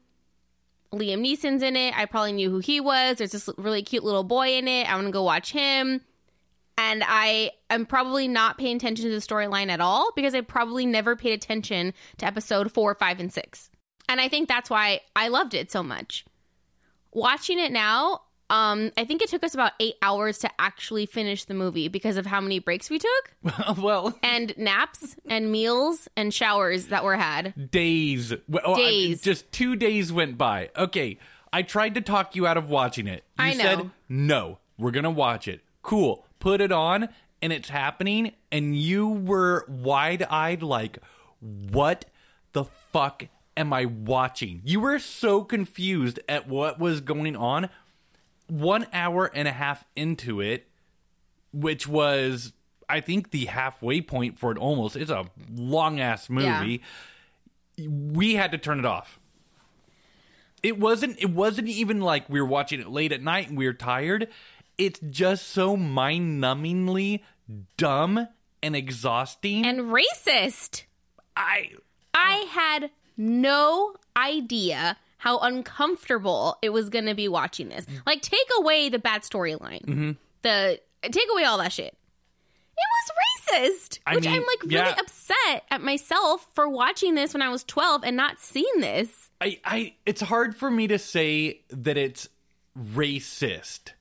Liam 0.91 1.25
Neeson's 1.25 1.63
in 1.63 1.77
it. 1.77 1.97
I 1.97 2.05
probably 2.05 2.33
knew 2.33 2.51
who 2.51 2.59
he 2.59 2.81
was. 2.81 3.17
There's 3.17 3.31
this 3.31 3.49
really 3.57 3.81
cute 3.81 4.03
little 4.03 4.25
boy 4.25 4.57
in 4.57 4.67
it. 4.67 4.91
I 4.91 4.95
want 4.95 5.07
to 5.07 5.13
go 5.13 5.23
watch 5.23 5.53
him. 5.53 6.01
And 6.77 7.03
I 7.07 7.51
am 7.69 7.85
probably 7.85 8.27
not 8.27 8.57
paying 8.57 8.75
attention 8.75 9.05
to 9.05 9.11
the 9.11 9.17
storyline 9.17 9.69
at 9.69 9.79
all 9.79 10.11
because 10.13 10.35
I 10.35 10.41
probably 10.41 10.85
never 10.85 11.15
paid 11.15 11.33
attention 11.33 11.93
to 12.17 12.25
episode 12.25 12.73
four, 12.73 12.95
five, 12.95 13.21
and 13.21 13.31
six. 13.31 13.69
And 14.09 14.19
I 14.19 14.27
think 14.27 14.49
that's 14.49 14.69
why 14.69 15.01
I 15.15 15.29
loved 15.29 15.53
it 15.53 15.71
so 15.71 15.83
much. 15.83 16.25
Watching 17.13 17.59
it 17.59 17.71
now, 17.71 18.23
um, 18.49 18.91
I 18.97 19.05
think 19.05 19.21
it 19.21 19.29
took 19.29 19.43
us 19.43 19.53
about 19.53 19.73
eight 19.79 19.95
hours 20.01 20.39
to 20.39 20.49
actually 20.59 21.05
finish 21.05 21.45
the 21.45 21.53
movie 21.53 21.87
because 21.87 22.17
of 22.17 22.25
how 22.25 22.41
many 22.41 22.59
breaks 22.59 22.89
we 22.89 22.99
took 22.99 23.77
well, 23.77 24.17
and 24.23 24.57
naps 24.57 25.15
and 25.27 25.51
meals 25.51 26.07
and 26.15 26.33
showers 26.33 26.87
that 26.87 27.03
were 27.03 27.15
had. 27.17 27.69
days. 27.71 28.33
Well, 28.47 28.63
oh, 28.65 28.73
I- 28.73 28.77
Days. 28.77 29.21
just 29.21 29.51
two 29.51 29.75
days 29.75 30.11
went 30.11 30.37
by. 30.37 30.69
Okay, 30.75 31.17
I 31.53 31.61
tried 31.61 31.95
to 31.95 32.01
talk 32.01 32.35
you 32.35 32.47
out 32.47 32.57
of 32.57 32.69
watching 32.69 33.07
it. 33.07 33.23
You 33.37 33.45
I 33.45 33.53
know. 33.53 33.63
said 33.63 33.91
no. 34.07 34.57
We're 34.77 34.91
gonna 34.91 35.11
watch 35.11 35.47
it. 35.47 35.61
Cool. 35.81 36.25
Put 36.39 36.61
it 36.61 36.71
on, 36.71 37.09
and 37.41 37.51
it's 37.53 37.69
happening. 37.69 38.31
And 38.51 38.75
you 38.75 39.07
were 39.09 39.65
wide 39.67 40.23
eyed, 40.23 40.63
like, 40.63 40.99
what 41.41 42.05
the 42.53 42.63
fuck 42.63 43.25
am 43.57 43.73
I 43.73 43.85
watching? 43.85 44.61
You 44.63 44.79
were 44.79 44.99
so 44.99 45.43
confused 45.43 46.19
at 46.29 46.47
what 46.47 46.79
was 46.79 47.01
going 47.01 47.35
on. 47.35 47.69
One 48.49 48.87
hour 48.91 49.31
and 49.33 49.47
a 49.47 49.51
half 49.51 49.85
into 49.95 50.41
it, 50.41 50.67
which 51.53 51.87
was 51.87 52.53
I 52.89 53.01
think 53.01 53.31
the 53.31 53.45
halfway 53.45 54.01
point 54.01 54.39
for 54.39 54.51
it 54.51 54.57
almost. 54.57 54.95
It's 54.95 55.11
a 55.11 55.25
long 55.53 55.99
ass 55.99 56.29
movie. 56.29 56.81
We 57.77 58.35
had 58.35 58.51
to 58.51 58.57
turn 58.57 58.79
it 58.79 58.85
off. 58.85 59.19
It 60.63 60.79
wasn't 60.79 61.17
it 61.19 61.29
wasn't 61.29 61.69
even 61.69 62.01
like 62.01 62.29
we 62.29 62.41
were 62.41 62.47
watching 62.47 62.81
it 62.81 62.89
late 62.89 63.11
at 63.11 63.21
night 63.21 63.49
and 63.49 63.57
we 63.57 63.65
were 63.65 63.73
tired. 63.73 64.27
It's 64.77 64.99
just 65.09 65.47
so 65.47 65.77
mind-numbingly 65.77 67.21
dumb 67.77 68.27
and 68.63 68.75
exhausting. 68.75 69.65
And 69.65 69.93
racist. 69.93 70.83
I 71.37 71.71
I 72.13 72.47
had 72.49 72.89
no 73.15 73.95
idea 74.17 74.97
how 75.19 75.37
uncomfortable 75.39 76.57
it 76.61 76.69
was 76.69 76.89
going 76.89 77.05
to 77.05 77.13
be 77.13 77.27
watching 77.27 77.69
this. 77.69 77.85
Like, 78.05 78.21
take 78.21 78.47
away 78.57 78.89
the 78.89 78.99
bad 78.99 79.21
storyline. 79.21 80.17
The 80.41 80.79
take 81.03 81.27
away 81.31 81.43
all 81.43 81.57
that 81.59 81.71
shit. 81.71 81.95
It 82.77 82.87
was 82.95 83.69
racist, 83.69 83.99
I 84.05 84.15
which 84.15 84.25
mean, 84.25 84.35
I'm 84.35 84.45
like 84.45 84.63
really 84.63 84.75
yeah. 84.75 84.95
upset 84.97 85.63
at 85.69 85.81
myself 85.81 86.47
for 86.53 86.69
watching 86.69 87.15
this 87.15 87.33
when 87.33 87.41
I 87.41 87.49
was 87.49 87.63
12 87.65 88.05
and 88.05 88.15
not 88.15 88.39
seeing 88.39 88.79
this. 88.79 89.29
I, 89.41 89.59
I 89.65 89.95
it's 90.05 90.21
hard 90.21 90.55
for 90.55 90.71
me 90.71 90.87
to 90.87 90.97
say 90.97 91.61
that 91.69 91.97
it's 91.97 92.29
racist. 92.77 93.91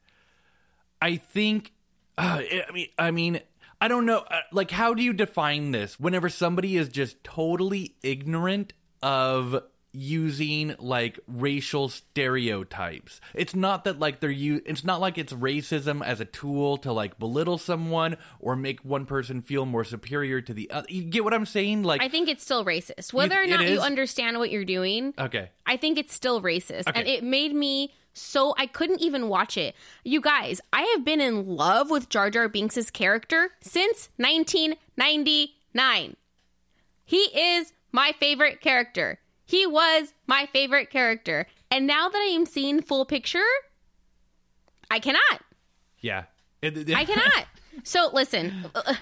I 1.02 1.16
think 1.16 1.72
uh, 2.16 2.40
I 2.68 2.72
mean 2.72 2.88
I 2.98 3.10
mean 3.10 3.40
I 3.80 3.88
don't 3.88 4.06
know 4.06 4.18
uh, 4.18 4.40
like 4.52 4.70
how 4.70 4.94
do 4.94 5.02
you 5.02 5.12
define 5.12 5.72
this 5.72 5.98
whenever 5.98 6.28
somebody 6.28 6.76
is 6.76 6.88
just 6.88 7.22
totally 7.24 7.96
ignorant 8.02 8.74
of 9.02 9.62
using 9.92 10.74
like 10.78 11.18
racial 11.26 11.88
stereotypes. 11.88 13.20
It's 13.34 13.54
not 13.54 13.84
that 13.84 13.98
like 13.98 14.20
they're 14.20 14.30
u- 14.30 14.62
it's 14.66 14.84
not 14.84 15.00
like 15.00 15.18
it's 15.18 15.32
racism 15.32 16.04
as 16.04 16.20
a 16.20 16.24
tool 16.24 16.76
to 16.78 16.92
like 16.92 17.18
belittle 17.18 17.58
someone 17.58 18.16
or 18.38 18.54
make 18.54 18.80
one 18.80 19.06
person 19.06 19.40
feel 19.40 19.66
more 19.66 19.84
superior 19.84 20.40
to 20.42 20.52
the 20.52 20.70
other. 20.70 20.86
You 20.90 21.02
get 21.02 21.24
what 21.24 21.34
I'm 21.34 21.46
saying? 21.46 21.82
Like 21.82 22.02
I 22.02 22.08
think 22.08 22.28
it's 22.28 22.42
still 22.42 22.64
racist. 22.64 23.12
Whether 23.12 23.42
or 23.42 23.46
not 23.46 23.68
you 23.68 23.80
understand 23.80 24.38
what 24.38 24.50
you're 24.50 24.64
doing, 24.64 25.14
okay. 25.18 25.50
I 25.66 25.76
think 25.76 25.98
it's 25.98 26.14
still 26.14 26.42
racist. 26.42 26.88
Okay. 26.88 27.00
And 27.00 27.08
it 27.08 27.24
made 27.24 27.54
me 27.54 27.92
so 28.12 28.54
I 28.58 28.66
couldn't 28.66 29.00
even 29.00 29.28
watch 29.28 29.56
it. 29.56 29.74
You 30.04 30.20
guys, 30.20 30.60
I 30.72 30.82
have 30.82 31.04
been 31.04 31.20
in 31.20 31.46
love 31.46 31.90
with 31.90 32.08
Jar 32.08 32.30
Jar 32.30 32.48
Binks' 32.48 32.90
character 32.90 33.50
since 33.60 34.08
1999. 34.16 36.16
He 37.04 37.16
is 37.16 37.72
my 37.92 38.12
favorite 38.18 38.60
character. 38.60 39.20
He 39.48 39.66
was 39.66 40.12
my 40.26 40.44
favorite 40.52 40.90
character. 40.90 41.46
And 41.70 41.86
now 41.86 42.10
that 42.10 42.18
I 42.18 42.34
am 42.34 42.44
seeing 42.44 42.82
full 42.82 43.06
picture, 43.06 43.48
I 44.90 44.98
cannot. 44.98 45.40
Yeah. 46.00 46.24
I 46.62 47.04
cannot. 47.06 47.46
So 47.84 48.10
listen, 48.12 48.66
uh, 48.74 48.94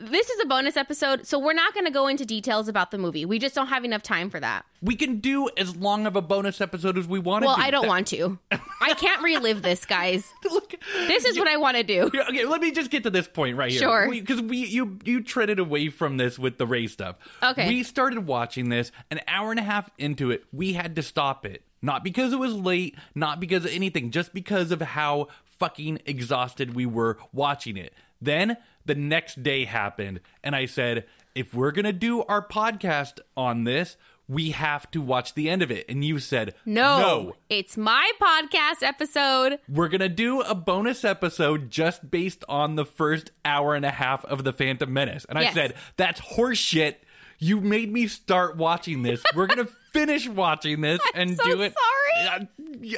this 0.00 0.28
is 0.30 0.40
a 0.42 0.46
bonus 0.46 0.76
episode, 0.76 1.26
so 1.26 1.38
we're 1.38 1.52
not 1.52 1.74
going 1.74 1.86
to 1.86 1.90
go 1.92 2.06
into 2.06 2.24
details 2.24 2.68
about 2.68 2.90
the 2.90 2.98
movie. 2.98 3.24
We 3.24 3.38
just 3.38 3.54
don't 3.54 3.68
have 3.68 3.84
enough 3.84 4.02
time 4.02 4.30
for 4.30 4.38
that. 4.40 4.64
We 4.82 4.94
can 4.96 5.20
do 5.20 5.48
as 5.56 5.76
long 5.76 6.06
of 6.06 6.16
a 6.16 6.22
bonus 6.22 6.60
episode 6.60 6.98
as 6.98 7.06
we 7.06 7.18
want 7.18 7.42
to 7.42 7.46
Well, 7.46 7.56
do. 7.56 7.62
I 7.62 7.70
don't 7.70 7.86
want 7.88 8.06
to. 8.08 8.38
I 8.80 8.94
can't 8.94 9.22
relive 9.22 9.62
this, 9.62 9.84
guys. 9.84 10.30
Look, 10.50 10.74
This 11.06 11.24
is 11.24 11.38
what 11.38 11.48
I 11.48 11.56
want 11.56 11.76
to 11.76 11.82
do. 11.82 12.10
Okay, 12.28 12.44
let 12.44 12.60
me 12.60 12.72
just 12.72 12.90
get 12.90 13.04
to 13.04 13.10
this 13.10 13.28
point 13.28 13.56
right 13.56 13.70
here. 13.70 13.80
Sure. 13.80 14.10
Because 14.10 14.42
we, 14.42 14.58
you 14.66 14.98
you 15.04 15.22
treaded 15.22 15.58
away 15.60 15.88
from 15.90 16.16
this 16.16 16.38
with 16.38 16.58
the 16.58 16.66
Ray 16.66 16.86
stuff. 16.88 17.16
Okay. 17.42 17.68
We 17.68 17.82
started 17.84 18.26
watching 18.26 18.68
this 18.68 18.90
an 19.10 19.20
hour 19.28 19.50
and 19.52 19.60
a 19.60 19.62
half 19.62 19.88
into 19.96 20.30
it. 20.32 20.44
We 20.52 20.72
had 20.72 20.96
to 20.96 21.02
stop 21.02 21.46
it. 21.46 21.62
Not 21.82 22.02
because 22.02 22.32
it 22.32 22.38
was 22.38 22.54
late, 22.54 22.96
not 23.14 23.38
because 23.38 23.64
of 23.64 23.70
anything, 23.70 24.10
just 24.10 24.34
because 24.34 24.72
of 24.72 24.80
how 24.80 25.28
fucking 25.44 26.00
exhausted 26.04 26.74
we 26.74 26.84
were 26.84 27.16
watching 27.32 27.76
it. 27.76 27.92
Then 28.20 28.56
the 28.86 28.94
next 28.94 29.42
day 29.42 29.64
happened, 29.64 30.20
and 30.42 30.54
I 30.56 30.66
said, 30.66 31.04
if 31.34 31.52
we're 31.54 31.72
gonna 31.72 31.92
do 31.92 32.22
our 32.24 32.46
podcast 32.46 33.20
on 33.36 33.64
this, 33.64 33.96
we 34.28 34.50
have 34.50 34.90
to 34.90 35.00
watch 35.00 35.34
the 35.34 35.48
end 35.48 35.62
of 35.62 35.70
it. 35.70 35.84
And 35.88 36.04
you 36.04 36.18
said, 36.18 36.54
No, 36.64 36.98
no. 36.98 37.36
it's 37.48 37.76
my 37.76 38.10
podcast 38.20 38.82
episode. 38.82 39.58
We're 39.68 39.88
gonna 39.88 40.08
do 40.08 40.40
a 40.40 40.54
bonus 40.54 41.04
episode 41.04 41.70
just 41.70 42.10
based 42.10 42.42
on 42.48 42.74
the 42.74 42.84
first 42.84 43.30
hour 43.44 43.74
and 43.74 43.84
a 43.84 43.90
half 43.90 44.24
of 44.24 44.42
the 44.44 44.52
Phantom 44.52 44.92
Menace. 44.92 45.26
And 45.28 45.38
I 45.38 45.52
said, 45.52 45.74
that's 45.96 46.20
horseshit. 46.20 46.96
You 47.38 47.60
made 47.60 47.92
me 47.92 48.08
start 48.08 48.56
watching 48.56 49.02
this. 49.02 49.22
We're 49.34 49.46
gonna 49.46 49.68
finish 49.92 50.26
watching 50.28 50.80
this 50.80 51.00
and 51.14 51.36
so 51.36 51.44
do 51.44 51.60
it. 51.62 51.74
sorry. 51.74 52.96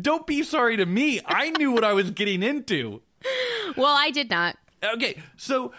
Don't 0.00 0.26
be 0.26 0.42
sorry 0.42 0.76
to 0.76 0.86
me. 0.86 1.20
I 1.26 1.50
knew 1.50 1.72
what 1.72 1.84
I 1.84 1.92
was 1.92 2.10
getting 2.12 2.42
into. 2.42 3.02
Well, 3.76 3.94
I 3.96 4.10
did 4.10 4.30
not. 4.30 4.56
Okay, 4.82 5.22
so 5.36 5.72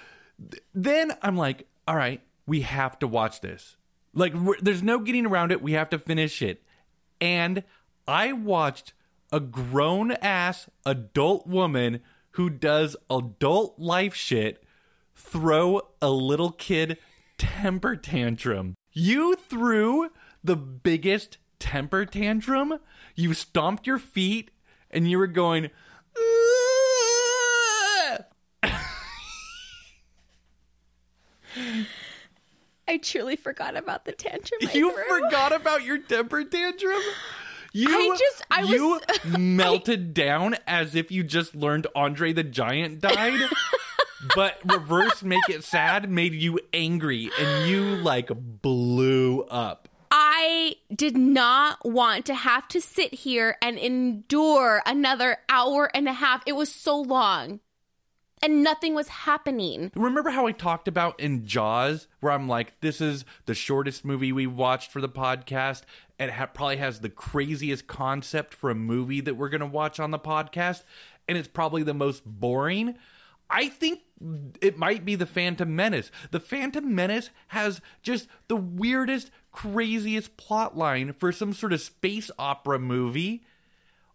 th- 0.52 0.64
then 0.74 1.14
I'm 1.22 1.38
like, 1.38 1.68
all 1.88 1.96
right, 1.96 2.22
we 2.46 2.62
have 2.62 3.00
to 3.00 3.08
watch 3.08 3.42
this. 3.42 3.76
Like, 4.14 4.34
there's 4.62 4.84
no 4.84 5.00
getting 5.00 5.26
around 5.26 5.52
it. 5.52 5.62
We 5.62 5.74
have 5.74 5.90
to 5.92 6.00
finish 6.00 6.42
it. 6.42 6.64
And 7.22 7.64
I 8.08 8.34
watched 8.34 8.94
a 9.32 9.40
grown 9.40 10.12
ass 10.12 10.70
adult 10.86 11.46
woman 11.46 12.02
who 12.32 12.50
does 12.50 12.96
adult 13.10 13.78
life 13.78 14.16
shit 14.16 14.64
throw 15.16 15.82
a 16.02 16.10
little 16.10 16.52
kid 16.52 16.98
temper 17.38 17.96
tantrum. 17.96 18.76
You 18.94 19.36
threw 19.36 20.10
the 20.44 20.56
biggest 20.56 21.38
temper 21.60 22.06
tantrum. 22.06 22.80
You 23.16 23.34
stomped 23.34 23.88
your 23.88 23.98
feet 23.98 24.52
and 24.90 25.10
you 25.10 25.18
were 25.18 25.28
going, 25.28 25.70
I 32.88 32.98
truly 32.98 33.36
forgot 33.36 33.76
about 33.76 34.06
the 34.06 34.12
tantrum. 34.14 34.60
I 34.68 34.72
You 34.74 34.92
threw. 34.94 35.20
forgot 35.22 35.52
about 35.54 35.84
your 35.84 35.98
temper 35.98 36.44
tantrum? 36.44 37.02
You, 37.74 37.90
I 37.90 38.18
just- 38.18 38.44
I 38.50 38.62
was- 38.64 38.72
you 39.26 39.38
melted 39.38 40.14
down 40.14 40.56
as 40.66 40.96
if 40.96 41.12
you 41.12 41.24
just 41.24 41.54
learned 41.56 41.86
Andre 41.96 42.34
the 42.34 42.44
Giant 42.44 43.02
died. 43.02 43.40
but 44.36 44.58
reverse 44.66 45.22
make 45.24 45.48
it 45.50 45.64
sad 45.64 46.10
made 46.10 46.34
you 46.34 46.60
angry 46.74 47.30
and 47.40 47.70
you 47.70 47.84
like 47.98 48.32
blew 48.62 49.44
up. 49.44 49.88
I 50.10 50.76
did 50.96 51.18
not 51.18 51.86
want 51.86 52.26
to 52.28 52.34
have 52.34 52.68
to 52.70 52.80
sit 52.82 53.14
here 53.14 53.58
and 53.62 53.78
endure 53.78 54.82
another 54.86 55.38
hour 55.50 55.92
and 55.94 56.08
a 56.08 56.14
half. 56.14 56.42
It 56.46 56.54
was 56.54 56.72
so 56.74 56.98
long. 57.00 57.60
And 58.44 58.64
nothing 58.64 58.94
was 58.94 59.08
happening. 59.08 59.92
Remember 59.96 60.30
how 60.30 60.46
I 60.46 60.52
talked 60.52 60.88
about 60.88 61.20
in 61.20 61.46
Jaws, 61.46 62.08
where 62.20 62.32
I'm 62.32 62.48
like, 62.48 62.80
this 62.82 63.02
is 63.02 63.26
the 63.46 63.56
shortest 63.56 64.06
movie 64.06 64.32
we 64.32 64.46
watched 64.46 64.92
for 64.92 65.02
the 65.02 65.10
podcast. 65.10 65.82
It 66.20 66.30
ha- 66.32 66.46
probably 66.46 66.78
has 66.78 67.00
the 67.00 67.10
craziest 67.10 67.88
concept 67.88 68.54
for 68.54 68.70
a 68.70 68.76
movie 68.76 69.22
that 69.22 69.36
we're 69.36 69.50
going 69.50 69.62
to 69.62 69.66
watch 69.66 70.00
on 70.00 70.12
the 70.12 70.20
podcast, 70.20 70.84
and 71.28 71.38
it's 71.38 71.48
probably 71.48 71.82
the 71.84 71.96
most 71.96 72.24
boring. 72.26 72.96
I 73.50 73.70
think 73.70 74.02
it 74.62 74.78
might 74.78 75.06
be 75.06 75.16
the 75.16 75.26
Phantom 75.26 75.76
Menace. 75.76 76.12
The 76.32 76.40
Phantom 76.40 76.94
Menace 76.94 77.30
has 77.50 77.82
just 78.02 78.28
the 78.48 78.56
weirdest, 78.56 79.32
craziest 79.52 80.38
plot 80.38 80.78
line 80.78 81.14
for 81.14 81.32
some 81.32 81.54
sort 81.54 81.74
of 81.74 81.82
space 81.82 82.30
opera 82.38 82.80
movie. 82.80 83.44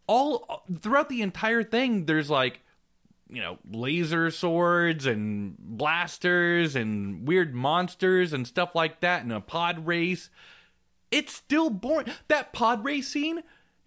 All 0.06 0.64
throughout 0.80 1.08
the 1.08 1.22
entire 1.22 1.62
thing, 1.62 2.06
there's 2.06 2.30
like 2.30 2.60
you 3.32 3.40
know, 3.40 3.58
laser 3.70 4.30
swords 4.30 5.06
and 5.06 5.56
blasters 5.58 6.76
and 6.76 7.26
weird 7.26 7.54
monsters 7.54 8.32
and 8.32 8.46
stuff 8.46 8.74
like 8.74 9.00
that 9.00 9.22
and 9.22 9.32
a 9.32 9.40
pod 9.40 9.86
race. 9.86 10.28
It's 11.10 11.34
still 11.34 11.70
boring. 11.70 12.08
That 12.28 12.52
pod 12.52 12.84
race 12.84 13.08
scene 13.08 13.42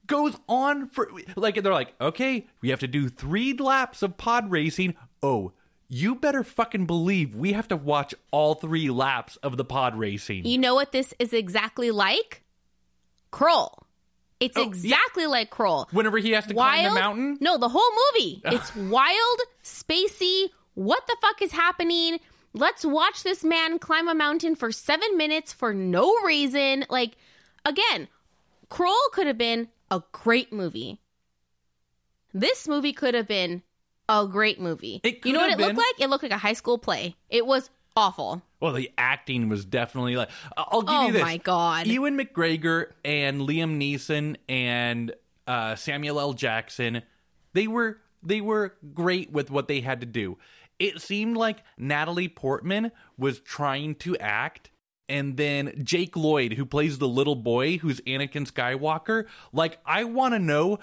goes 0.08 0.36
on 0.48 0.90
for 0.90 1.10
like 1.36 1.62
they're 1.62 1.74
like, 1.74 1.94
okay, 2.02 2.48
we 2.62 2.70
have 2.70 2.80
to 2.80 2.88
do 2.88 3.08
three 3.10 3.54
laps 3.54 4.02
of 4.02 4.18
pod 4.18 4.50
racing. 4.52 4.96
Oh, 5.22 5.54
you 5.88 6.16
better 6.16 6.44
fucking 6.44 6.86
believe 6.86 7.36
we 7.36 7.54
have 7.54 7.68
to 7.68 7.76
watch 7.76 8.16
all 8.32 8.56
three 8.56 8.90
laps 8.90 9.36
of 9.38 9.58
the 9.58 9.66
pod 9.66 9.98
racing. 9.98 10.46
You 10.46 10.58
know 10.58 10.76
what 10.76 10.92
this 10.92 11.14
is 11.20 11.34
exactly 11.34 11.92
like? 11.92 12.44
Krull. 13.32 13.85
It's 14.40 14.58
Oh, 14.58 14.62
yeah. 14.62 14.68
exactly 14.68 15.26
like 15.28 15.50
Krull. 15.50 15.92
Whenever 15.92 16.18
he 16.18 16.32
has 16.32 16.46
to 16.48 16.54
climb 16.54 16.84
Wild. 16.84 16.96
the 16.96 17.00
mountain. 17.00 17.38
No, 17.40 17.58
the 17.58 17.70
whole 17.70 17.92
movie. 18.14 18.42
It's 18.46 18.76
wild, 18.76 19.40
spacey. 19.64 20.50
What 20.74 21.08
the 21.08 21.16
fuck 21.22 21.42
is 21.42 21.52
happening? 21.54 22.20
Let's 22.54 22.84
watch 22.86 23.24
this 23.24 23.44
man 23.44 23.80
climb 23.80 24.08
a 24.08 24.16
mountain 24.16 24.56
for 24.56 24.72
seven 24.72 25.18
minutes 25.18 25.54
for 25.54 25.74
no 25.74 26.14
reason. 26.24 26.86
Like, 26.90 27.16
again, 27.66 28.08
Krull 28.70 28.96
could 29.14 29.28
have 29.28 29.38
been 29.38 29.70
a 29.92 30.02
great 30.12 30.52
movie. 30.52 31.00
This 32.34 32.68
movie 32.68 32.94
could 32.94 33.14
have 33.14 33.28
been 33.28 33.64
a 34.10 34.28
great 34.28 34.60
movie. 34.60 35.00
It 35.04 35.22
could 35.22 35.30
you 35.30 35.34
know 35.34 35.42
what 35.42 35.52
it 35.52 35.58
looked 35.58 35.78
like? 35.78 35.96
It 36.00 36.10
looked 36.10 36.24
like 36.24 36.32
a 36.34 36.38
high 36.38 36.54
school 36.54 36.78
play. 36.78 37.16
It 37.30 37.46
was 37.46 37.70
awful. 37.96 38.42
Well, 38.60 38.74
the 38.74 38.92
acting 38.98 39.50
was 39.50 39.66
definitely 39.66 40.16
like. 40.16 40.30
I'll 40.58 40.82
give 40.82 40.90
Oh 40.90 41.06
you 41.08 41.14
this. 41.14 41.22
Oh 41.22 41.26
my 41.26 41.38
God. 41.38 41.88
Ewan 41.88 42.18
McGregor 42.18 42.92
and 43.04 43.42
Liam 43.42 43.78
Neeson 43.80 44.38
and 44.50 45.14
uh, 45.48 45.76
Samuel 45.76 46.20
L. 46.20 46.34
Jackson, 46.34 47.04
they 47.54 47.68
were 47.68 48.00
they 48.24 48.42
were 48.42 48.76
great 48.94 49.32
with 49.32 49.52
what 49.52 49.68
they 49.68 49.82
had 49.82 50.02
to 50.02 50.06
do. 50.06 50.38
It 50.80 51.02
seemed 51.02 51.38
like 51.38 51.64
Natalie 51.78 52.28
Portman 52.28 52.92
was 53.18 53.40
trying 53.40 53.96
to 53.96 54.18
act. 54.18 54.72
And 55.08 55.38
then 55.38 55.84
Jake 55.84 56.16
Lloyd, 56.16 56.54
who 56.54 56.66
plays 56.66 56.98
the 56.98 57.08
little 57.08 57.36
boy, 57.36 57.78
who's 57.78 58.02
Anakin 58.02 58.52
Skywalker, 58.52 59.26
like 59.54 59.78
I 59.86 60.04
want 60.04 60.34
to 60.34 60.40
know 60.40 60.80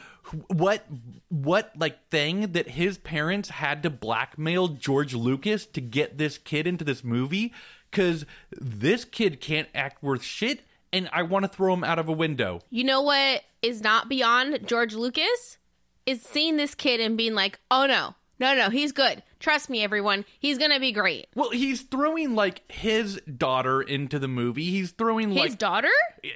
what 0.46 0.86
what 1.28 1.72
like 1.76 2.08
thing 2.08 2.52
that 2.52 2.70
his 2.70 2.98
parents 2.98 3.48
had 3.48 3.82
to 3.82 3.90
blackmail 3.90 4.68
George 4.68 5.14
Lucas 5.14 5.66
to 5.66 5.80
get 5.80 6.18
this 6.18 6.38
kid 6.38 6.68
into 6.68 6.84
this 6.84 7.02
movie, 7.02 7.52
because 7.90 8.24
this 8.52 9.04
kid 9.04 9.40
can't 9.40 9.68
act 9.74 10.02
worth 10.04 10.22
shit, 10.22 10.60
and 10.92 11.08
I 11.12 11.22
want 11.22 11.44
to 11.44 11.48
throw 11.48 11.74
him 11.74 11.82
out 11.82 11.98
of 11.98 12.08
a 12.08 12.12
window. 12.12 12.60
You 12.70 12.84
know 12.84 13.02
what 13.02 13.42
is 13.60 13.82
not 13.82 14.08
beyond 14.08 14.68
George 14.68 14.94
Lucas? 14.94 15.58
Is 16.06 16.22
seeing 16.22 16.56
this 16.56 16.74
kid 16.74 17.00
and 17.00 17.16
being 17.16 17.34
like, 17.34 17.58
oh 17.70 17.86
no, 17.86 18.14
no, 18.42 18.56
no, 18.56 18.70
he's 18.70 18.90
good. 18.90 19.22
Trust 19.38 19.70
me, 19.70 19.84
everyone. 19.84 20.24
He's 20.40 20.58
going 20.58 20.72
to 20.72 20.80
be 20.80 20.90
great. 20.90 21.28
Well, 21.36 21.50
he's 21.50 21.82
throwing 21.82 22.34
like 22.34 22.70
his 22.70 23.20
daughter 23.22 23.80
into 23.80 24.18
the 24.18 24.26
movie. 24.26 24.64
He's 24.64 24.90
throwing 24.90 25.30
His 25.30 25.54
daughter? 25.54 25.88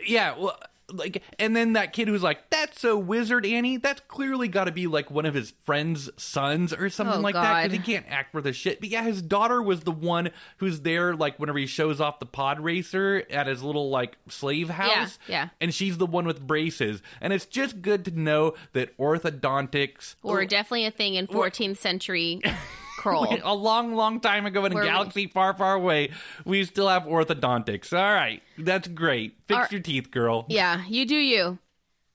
Yeah, 0.07 0.35
well, 0.39 0.57
like, 0.93 1.23
and 1.39 1.57
then 1.57 1.73
that 1.73 1.93
kid 1.93 2.07
who's 2.09 2.23
like, 2.23 2.49
"That's 2.51 2.85
a 2.85 2.97
wizard, 2.97 3.45
Annie." 3.45 3.77
That's 3.77 4.01
clearly 4.09 4.47
got 4.49 4.65
to 4.65 4.73
be 4.73 4.87
like 4.87 5.11
one 5.11 5.27
of 5.27 5.35
his 5.35 5.53
friend's 5.65 6.09
sons 6.17 6.73
or 6.73 6.89
something 6.91 7.19
Oh, 7.19 7.23
like 7.23 7.35
that 7.35 7.65
because 7.71 7.85
he 7.85 7.93
can't 7.95 8.07
act 8.09 8.33
worth 8.35 8.47
a 8.47 8.53
shit. 8.53 8.79
But 8.81 8.91
yeah, 8.91 9.03
his 9.03 9.21
daughter 9.21 9.61
was 9.61 9.81
the 9.81 9.91
one 9.91 10.31
who's 10.59 10.81
there, 10.83 11.15
like 11.17 11.39
whenever 11.39 11.59
he 11.59 11.67
shows 11.67 12.01
off 12.01 12.21
the 12.21 12.27
pod 12.27 12.61
racer 12.61 13.25
at 13.31 13.47
his 13.49 13.63
little 13.63 13.91
like 13.91 14.17
slave 14.29 14.71
house. 14.71 15.19
yeah. 15.27 15.45
yeah. 15.45 15.49
and 15.61 15.75
she's 15.75 15.99
the 15.99 16.07
one 16.07 16.27
with 16.27 16.47
braces. 16.47 17.03
And 17.21 17.33
it's 17.33 17.47
just 17.47 17.83
good 17.83 18.05
to 18.05 18.11
know 18.13 18.55
that 18.73 18.97
orthodontics 18.99 20.15
Or 20.23 20.45
definitely 20.45 20.87
a 20.87 20.91
thing 20.91 21.15
in 21.15 21.27
14th 21.27 21.79
century 21.79 22.41
Krull. 23.11 23.41
a 23.45 23.55
long, 23.55 23.95
long 23.95 24.21
time 24.21 24.47
ago 24.47 24.65
in 24.65 24.73
a 24.73 24.75
Where 24.75 24.85
we- 24.85 24.91
galaxy 24.91 25.27
far, 25.27 25.55
far 25.55 25.75
away, 25.75 26.11
we 26.45 26.65
still 26.65 26.89
have 26.89 27.05
orthodontics. 27.05 27.93
All 27.93 28.13
right, 28.15 28.43
that's 28.59 28.89
great. 28.89 29.35
Fix 29.49 29.59
All- 29.61 29.67
your 29.71 29.81
teeth, 29.81 30.11
girl. 30.11 30.47
Yeah, 30.49 30.83
you 30.89 31.07
do 31.07 31.17
you. 31.17 31.59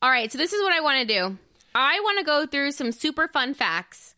All 0.01 0.09
right, 0.09 0.31
so 0.31 0.37
this 0.37 0.53
is 0.53 0.61
what 0.63 0.73
I 0.73 0.79
want 0.81 1.07
to 1.07 1.13
do. 1.13 1.37
I 1.75 1.99
want 2.01 2.19
to 2.19 2.25
go 2.25 2.45
through 2.45 2.71
some 2.71 2.91
super 2.91 3.27
fun 3.27 3.53
facts 3.53 4.15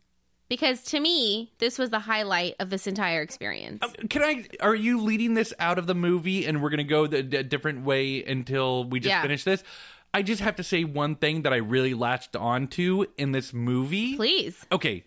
because 0.48 0.82
to 0.84 1.00
me, 1.00 1.52
this 1.58 1.78
was 1.78 1.90
the 1.90 2.00
highlight 2.00 2.54
of 2.58 2.68
this 2.70 2.86
entire 2.86 3.22
experience. 3.22 3.82
Um, 3.82 4.08
can 4.08 4.22
I? 4.22 4.44
Are 4.60 4.74
you 4.74 5.00
leading 5.00 5.34
this 5.34 5.52
out 5.58 5.78
of 5.78 5.86
the 5.86 5.94
movie, 5.94 6.46
and 6.46 6.62
we're 6.62 6.70
gonna 6.70 6.84
go 6.84 7.06
the, 7.06 7.22
the 7.22 7.42
different 7.44 7.84
way 7.84 8.24
until 8.24 8.84
we 8.84 8.98
just 9.00 9.10
Yeah. 9.10 9.22
finish 9.22 9.44
this? 9.44 9.62
I 10.12 10.22
just 10.22 10.42
have 10.42 10.56
to 10.56 10.62
say 10.62 10.84
one 10.84 11.16
thing 11.16 11.42
that 11.42 11.52
I 11.52 11.56
really 11.56 11.92
latched 11.92 12.36
onto 12.36 13.04
in 13.18 13.32
this 13.32 13.52
movie. 13.52 14.14
Please. 14.16 14.64
Okay. 14.70 15.04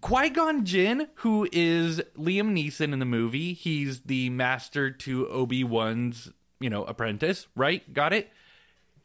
Qui 0.00 0.30
Gon 0.30 0.64
Jinn, 0.64 1.08
who 1.16 1.48
is 1.52 2.00
Liam 2.16 2.52
Neeson 2.52 2.92
in 2.92 2.98
the 2.98 3.04
movie, 3.04 3.52
he's 3.52 4.00
the 4.00 4.30
master 4.30 4.90
to 4.90 5.28
Obi 5.28 5.64
Wan's, 5.64 6.30
you 6.60 6.70
know, 6.70 6.84
apprentice, 6.84 7.46
right? 7.56 7.92
Got 7.92 8.12
it? 8.12 8.30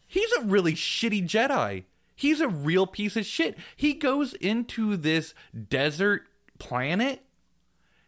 He's 0.08 0.32
a 0.34 0.42
really 0.42 0.74
shitty 0.74 1.28
Jedi. 1.28 1.86
He's 2.16 2.42
a 2.42 2.48
real 2.48 2.86
piece 2.86 3.16
of 3.16 3.26
shit. 3.26 3.58
He 3.76 3.94
goes 3.94 4.34
into 4.34 4.98
this 4.98 5.34
desert 5.70 6.28
planet, 6.58 7.24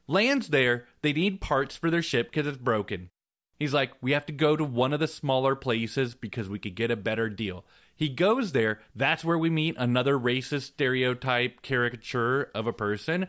lands 0.08 0.50
there. 0.50 0.86
They 1.02 1.14
need 1.14 1.42
parts 1.42 1.78
for 1.78 1.90
their 1.90 2.02
ship 2.02 2.30
because 2.32 2.46
it's 2.46 2.58
broken. 2.58 3.10
He's 3.58 3.74
like, 3.74 3.92
we 4.02 4.12
have 4.12 4.26
to 4.26 4.34
go 4.34 4.56
to 4.56 4.64
one 4.64 4.92
of 4.92 5.00
the 5.00 5.08
smaller 5.08 5.56
places 5.56 6.16
because 6.16 6.50
we 6.50 6.60
could 6.60 6.76
get 6.76 6.92
a 6.92 6.96
better 6.96 7.30
deal. 7.30 7.64
He 7.96 8.10
goes 8.10 8.52
there. 8.52 8.80
That's 8.96 9.24
where 9.24 9.38
we 9.38 9.50
meet 9.50 9.76
another 9.78 10.18
racist 10.18 10.64
stereotype 10.64 11.62
caricature 11.62 12.50
of 12.56 12.68
a 12.68 12.74
person. 12.74 13.28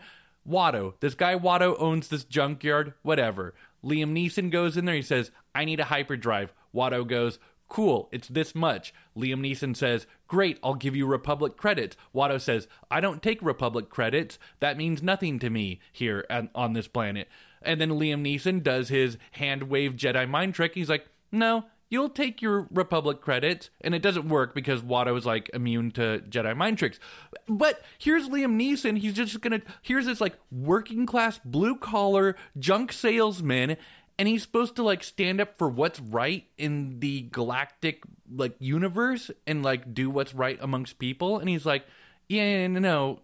Watto. 0.49 0.95
This 1.01 1.15
guy 1.15 1.37
Watto 1.37 1.77
owns 1.79 2.09
this 2.09 2.25
junkyard, 2.25 2.95
whatever. 3.03 3.55
Liam 3.85 4.13
Neeson 4.13 4.51
goes 4.51 4.77
in 4.77 4.85
there. 4.85 4.95
He 4.95 5.03
says, 5.03 5.31
I 5.55 5.65
need 5.65 5.81
a 5.81 5.85
hyperdrive. 5.85 6.53
Watto 6.75 7.07
goes, 7.07 7.39
Cool, 7.69 8.11
it's 8.13 8.29
this 8.29 8.55
much. 8.55 8.93
Liam 9.17 9.41
Neeson 9.41 9.75
says, 9.75 10.07
Great, 10.29 10.59
I'll 10.63 10.75
give 10.75 10.95
you 10.95 11.07
Republic 11.07 11.57
credits. 11.57 11.97
Watto 12.15 12.39
says, 12.39 12.69
I 12.91 13.01
don't 13.01 13.23
take 13.23 13.41
Republic 13.41 13.89
credits. 13.89 14.39
That 14.61 14.77
means 14.77 15.03
nothing 15.03 15.39
to 15.39 15.49
me 15.49 15.81
here 15.91 16.27
on, 16.55 16.75
this 16.75 16.87
planet. 16.87 17.29
And 17.63 17.81
then 17.81 17.93
Liam 17.93 18.23
Neeson 18.23 18.63
does 18.63 18.91
his 18.91 19.17
hand 19.33 19.65
wave 19.65 19.95
Jedi 19.95 20.29
mind 20.29 20.55
trick. 20.55 20.75
He's 20.75 20.91
like, 20.91 21.07
No, 21.31 21.65
you'll 21.93 22.09
take 22.09 22.41
your 22.41 22.67
Republic 22.73 23.21
credits. 23.21 23.69
And 23.83 23.95
it 23.95 24.01
doesn't 24.01 24.27
work 24.27 24.55
because 24.55 24.81
Watto 24.81 25.17
is 25.17 25.27
like 25.27 25.51
immune 25.53 25.91
to 25.93 26.23
Jedi 26.29 26.57
mind 26.57 26.79
tricks. 26.79 26.99
But 27.47 27.83
here's 27.99 28.31
Liam 28.31 28.59
Neeson. 28.59 28.97
He's 28.97 29.13
just 29.13 29.39
gonna, 29.43 29.61
here's 29.83 30.07
this 30.07 30.21
like 30.21 30.39
working 30.51 31.05
class 31.05 31.39
blue 31.45 31.77
collar 31.77 32.35
junk 32.59 32.93
salesman 32.93 33.77
and 34.19 34.29
he's 34.29 34.43
supposed 34.43 34.77
to 34.77 34.83
like 34.83 35.05
stand 35.05 35.41
up 35.41 35.59
for 35.59 35.69
what's 35.69 36.01
right 36.01 36.47
in 36.57 37.01
the 37.01 37.23
galactic 37.33 38.03
like 38.35 38.55
universe 38.59 39.31
and 39.47 39.63
like 39.63 39.93
do 39.93 40.09
what's 40.09 40.35
right 40.35 40.59
amongst 40.61 40.99
people 40.99 41.39
and 41.39 41.49
he's 41.49 41.67
like 41.67 41.85
yeah 42.29 42.67
no 42.67 42.79
no 42.79 43.21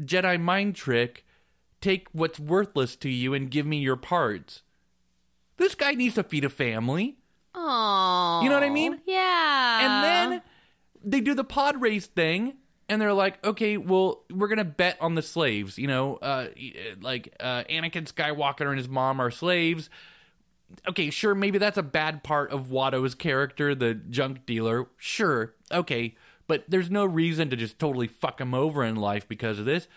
jedi 0.00 0.40
mind 0.40 0.74
trick 0.74 1.24
take 1.80 2.08
what's 2.12 2.40
worthless 2.40 2.96
to 2.96 3.08
you 3.08 3.34
and 3.34 3.50
give 3.50 3.66
me 3.66 3.78
your 3.78 3.96
parts 3.96 4.62
this 5.58 5.74
guy 5.74 5.92
needs 5.92 6.14
to 6.14 6.22
feed 6.22 6.44
a 6.44 6.50
family 6.50 7.18
Oh. 7.54 8.40
You 8.42 8.48
know 8.48 8.54
what 8.54 8.64
I 8.64 8.70
mean? 8.70 9.00
Yeah. 9.06 9.80
and 9.82 10.04
then 10.32 10.42
they 11.04 11.20
do 11.20 11.34
the 11.34 11.44
pod 11.44 11.80
race 11.80 12.06
thing 12.06 12.54
and 12.88 13.00
they're 13.00 13.14
like 13.14 13.42
okay 13.44 13.76
well 13.78 14.24
we're 14.30 14.48
gonna 14.48 14.64
bet 14.64 14.98
on 15.00 15.14
the 15.14 15.22
slaves 15.22 15.78
you 15.78 15.86
know 15.86 16.16
uh 16.16 16.48
like 17.00 17.34
uh 17.40 17.62
anakin 17.70 18.04
skywalker 18.10 18.68
and 18.68 18.76
his 18.76 18.88
mom 18.88 19.18
are 19.20 19.30
slaves 19.30 19.88
okay 20.86 21.08
sure 21.08 21.34
maybe 21.34 21.56
that's 21.56 21.78
a 21.78 21.82
bad 21.82 22.22
part 22.22 22.50
of 22.50 22.70
watto's 22.70 23.14
character 23.14 23.74
the 23.74 23.94
junk 23.94 24.44
dealer 24.44 24.88
sure 24.98 25.54
okay 25.72 26.14
but 26.46 26.64
there's 26.68 26.90
no 26.90 27.04
reason 27.06 27.48
to 27.48 27.56
just 27.56 27.78
totally 27.78 28.08
fuck 28.08 28.40
him 28.40 28.52
over 28.52 28.84
in 28.84 28.96
life 28.96 29.26
because 29.26 29.58
of 29.58 29.64
this 29.64 29.88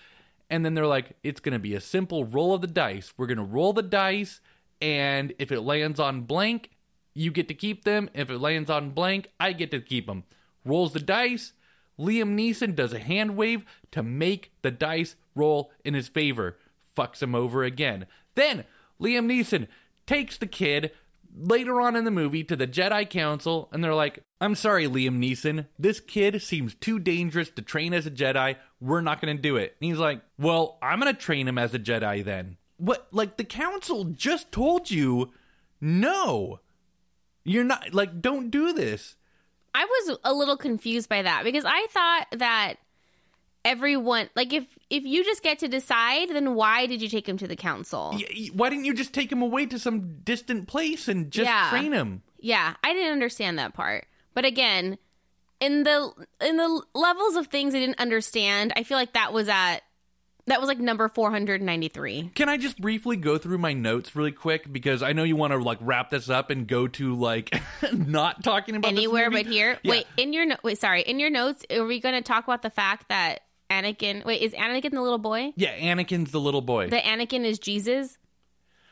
and 0.50 0.64
then 0.64 0.74
they're 0.74 0.88
like 0.88 1.18
it's 1.24 1.42
gonna 1.42 1.60
be 1.60 1.74
a 1.76 1.82
simple 1.82 2.24
roll 2.26 2.54
of 2.54 2.62
the 2.62 2.68
dice 2.68 3.14
we're 3.18 3.28
gonna 3.28 3.44
roll 3.44 3.74
the 3.74 3.84
dice 3.84 4.40
and 4.82 5.34
if 5.38 5.52
it 5.52 5.62
lands 5.62 6.00
on 6.00 6.22
blank 6.22 6.70
you 7.14 7.32
get 7.32 7.48
to 7.48 7.54
keep 7.54 7.84
them. 7.84 8.10
If 8.14 8.30
it 8.30 8.40
lands 8.40 8.70
on 8.70 8.92
blank, 8.92 9.30
I 9.40 9.54
get 9.54 9.72
to 9.72 9.82
keep 9.82 10.08
them. 10.08 10.24
Rolls 10.66 10.94
the 10.94 11.00
dice. 11.00 11.54
Liam 12.00 12.36
Neeson 12.36 12.76
does 12.76 12.94
a 12.94 13.00
hand 13.00 13.36
wave 13.36 13.66
to 13.92 14.02
make 14.02 14.52
the 14.62 14.72
dice 14.72 15.16
roll 15.36 15.72
in 15.84 15.94
his 15.94 16.08
favor. 16.08 16.58
Fucks 16.98 17.22
him 17.22 17.36
over 17.36 17.64
again. 17.64 18.08
Then 18.36 18.66
Liam 19.00 19.28
Neeson 19.28 19.68
takes 20.06 20.38
the 20.38 20.48
kid 20.48 20.92
later 21.36 21.82
on 21.82 21.96
in 21.96 22.04
the 22.04 22.12
movie 22.12 22.44
to 22.44 22.56
the 22.56 22.68
Jedi 22.68 23.10
Council, 23.10 23.70
and 23.72 23.84
they're 23.84 23.94
like, 23.94 24.24
I'm 24.42 24.56
sorry, 24.56 24.88
Liam 24.88 25.18
Neeson. 25.20 25.68
This 25.80 26.00
kid 26.00 26.42
seems 26.42 26.76
too 26.76 27.00
dangerous 27.00 27.50
to 27.52 27.62
train 27.62 27.94
as 27.94 28.06
a 28.06 28.12
Jedi. 28.12 28.58
We're 28.80 29.02
not 29.02 29.22
going 29.22 29.36
to 29.36 29.42
do 29.42 29.56
it. 29.56 29.76
And 29.80 29.90
he's 29.90 30.00
like, 30.00 30.22
Well, 30.38 30.78
I'm 30.82 31.00
going 31.00 31.14
to 31.14 31.20
train 31.20 31.48
him 31.48 31.58
as 31.58 31.74
a 31.74 31.80
Jedi 31.80 32.24
then. 32.24 32.58
What? 32.78 33.08
Like, 33.12 33.38
the 33.38 33.44
council 33.44 34.06
just 34.06 34.52
told 34.52 34.92
you 34.92 35.32
no. 35.80 36.60
You're 37.44 37.64
not 37.64 37.94
like 37.94 38.22
don't 38.22 38.50
do 38.50 38.74
this. 38.74 39.16
I 39.76 39.86
was 39.86 40.18
a 40.24 40.34
little 40.34 40.58
confused 40.58 41.10
by 41.10 41.22
that 41.24 41.44
because 41.44 41.66
I 41.68 41.88
thought 41.90 42.28
that 42.40 42.76
everyone 43.66 44.30
like 44.36 44.52
if 44.52 44.66
if 44.90 45.06
you 45.06 45.24
just 45.24 45.42
get 45.42 45.60
to 45.60 45.68
decide 45.68 46.30
then 46.30 46.54
why 46.54 46.86
did 46.86 47.02
you 47.02 47.08
take 47.08 47.28
him 47.28 47.38
to 47.38 47.48
the 47.48 47.56
council? 47.56 48.18
Why 48.54 48.70
didn't 48.70 48.86
you 48.86 48.94
just 48.94 49.14
take 49.14 49.32
him 49.32 49.42
away 49.42 49.66
to 49.68 49.80
some 49.80 50.20
distant 50.24 50.68
place 50.68 51.08
and 51.08 51.32
just 51.32 51.46
Yeah. 51.46 51.70
train 51.70 51.94
him? 51.94 52.24
Yeah, 52.40 52.76
I 52.84 52.94
didn't 52.94 53.14
understand 53.14 53.58
that 53.60 53.74
part. 53.74 54.06
But 54.34 54.44
again, 54.46 54.98
in 55.62 55.84
the 55.84 56.12
in 56.42 56.58
the 56.58 56.84
levels 56.94 57.36
of 57.36 57.48
things 57.48 57.74
I 57.74 57.80
didn't 57.80 58.00
understand, 58.00 58.74
I 58.76 58.84
feel 58.84 58.98
like 58.98 59.14
that 59.14 59.32
was 59.32 59.48
at 59.48 59.78
that 60.48 60.60
was 60.60 60.68
like 60.68 60.80
number 60.80 61.08
493. 61.08 62.32
Can 62.36 62.50
I 62.50 62.58
just 62.58 62.80
briefly 62.80 63.16
go 63.16 63.38
through 63.38 63.58
my 63.60 63.74
notes 63.74 64.16
really 64.16 64.32
quick 64.32 64.72
because 64.72 65.02
I 65.02 65.14
know 65.14 65.24
you 65.24 65.36
want 65.36 65.54
to 65.54 65.58
like 65.58 65.78
wrap 65.82 66.10
this 66.10 66.30
up 66.30 66.50
and 66.50 66.68
go 66.68 66.88
to 66.90 67.16
like 67.16 67.62
not 67.94 68.44
talking 68.44 68.76
about 68.76 68.92
Anywhere 68.92 69.30
but 69.32 69.46
here. 69.46 69.80
Yeah. 69.84 69.92
Wait, 69.92 70.08
in 70.18 70.34
your 70.34 70.46
no- 70.46 70.58
wait, 70.64 70.78
sorry, 70.80 71.02
in 71.02 71.20
your 71.20 71.30
notes, 71.30 71.66
are 71.72 71.86
we 71.86 72.00
going 72.00 72.16
to 72.16 72.22
talk 72.22 72.44
about 72.44 72.62
the 72.62 72.70
fact 72.70 73.10
that 73.10 73.42
Anakin? 73.70 74.26
Wait, 74.26 74.42
is 74.42 74.54
Anakin 74.54 74.92
the 74.92 75.02
little 75.02 75.18
boy? 75.18 75.54
Yeah, 75.56 75.76
Anakin's 75.78 76.32
the 76.32 76.40
little 76.40 76.62
boy. 76.62 76.90
That 76.90 77.04
Anakin 77.04 77.46
is 77.46 77.58
Jesus? 77.60 78.18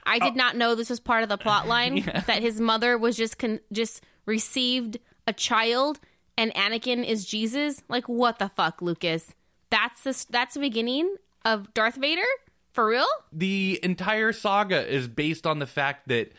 I 0.05 0.17
Oh. 0.21 0.25
did 0.25 0.35
not 0.35 0.55
know 0.55 0.73
this 0.75 0.89
was 0.89 0.99
part 0.99 1.23
of 1.23 1.29
the 1.29 1.37
plot 1.37 1.67
line. 1.67 2.03
That 2.27 2.41
his 2.41 2.59
mother 2.61 2.97
was 2.97 3.15
just 3.17 3.37
con- 3.37 3.59
just 3.71 4.03
received 4.25 4.97
a 5.27 5.33
child, 5.33 5.99
and 6.37 6.53
Anakin 6.55 7.05
is 7.05 7.25
Jesus. 7.25 7.83
Like 7.89 8.07
what 8.09 8.39
the 8.39 8.49
fuck, 8.49 8.81
Lucas? 8.81 9.35
That's 9.69 10.03
the 10.03 10.25
that's 10.31 10.53
the 10.55 10.59
beginning 10.61 11.15
of 11.45 11.73
Darth 11.73 11.95
Vader 11.95 12.25
for 12.71 12.87
real. 12.87 13.05
the 13.33 13.79
entire 13.83 14.31
saga 14.31 14.87
is 14.87 15.07
based 15.07 15.45
on 15.47 15.59
the 15.59 15.67
fact 15.67 16.07
that 16.07 16.31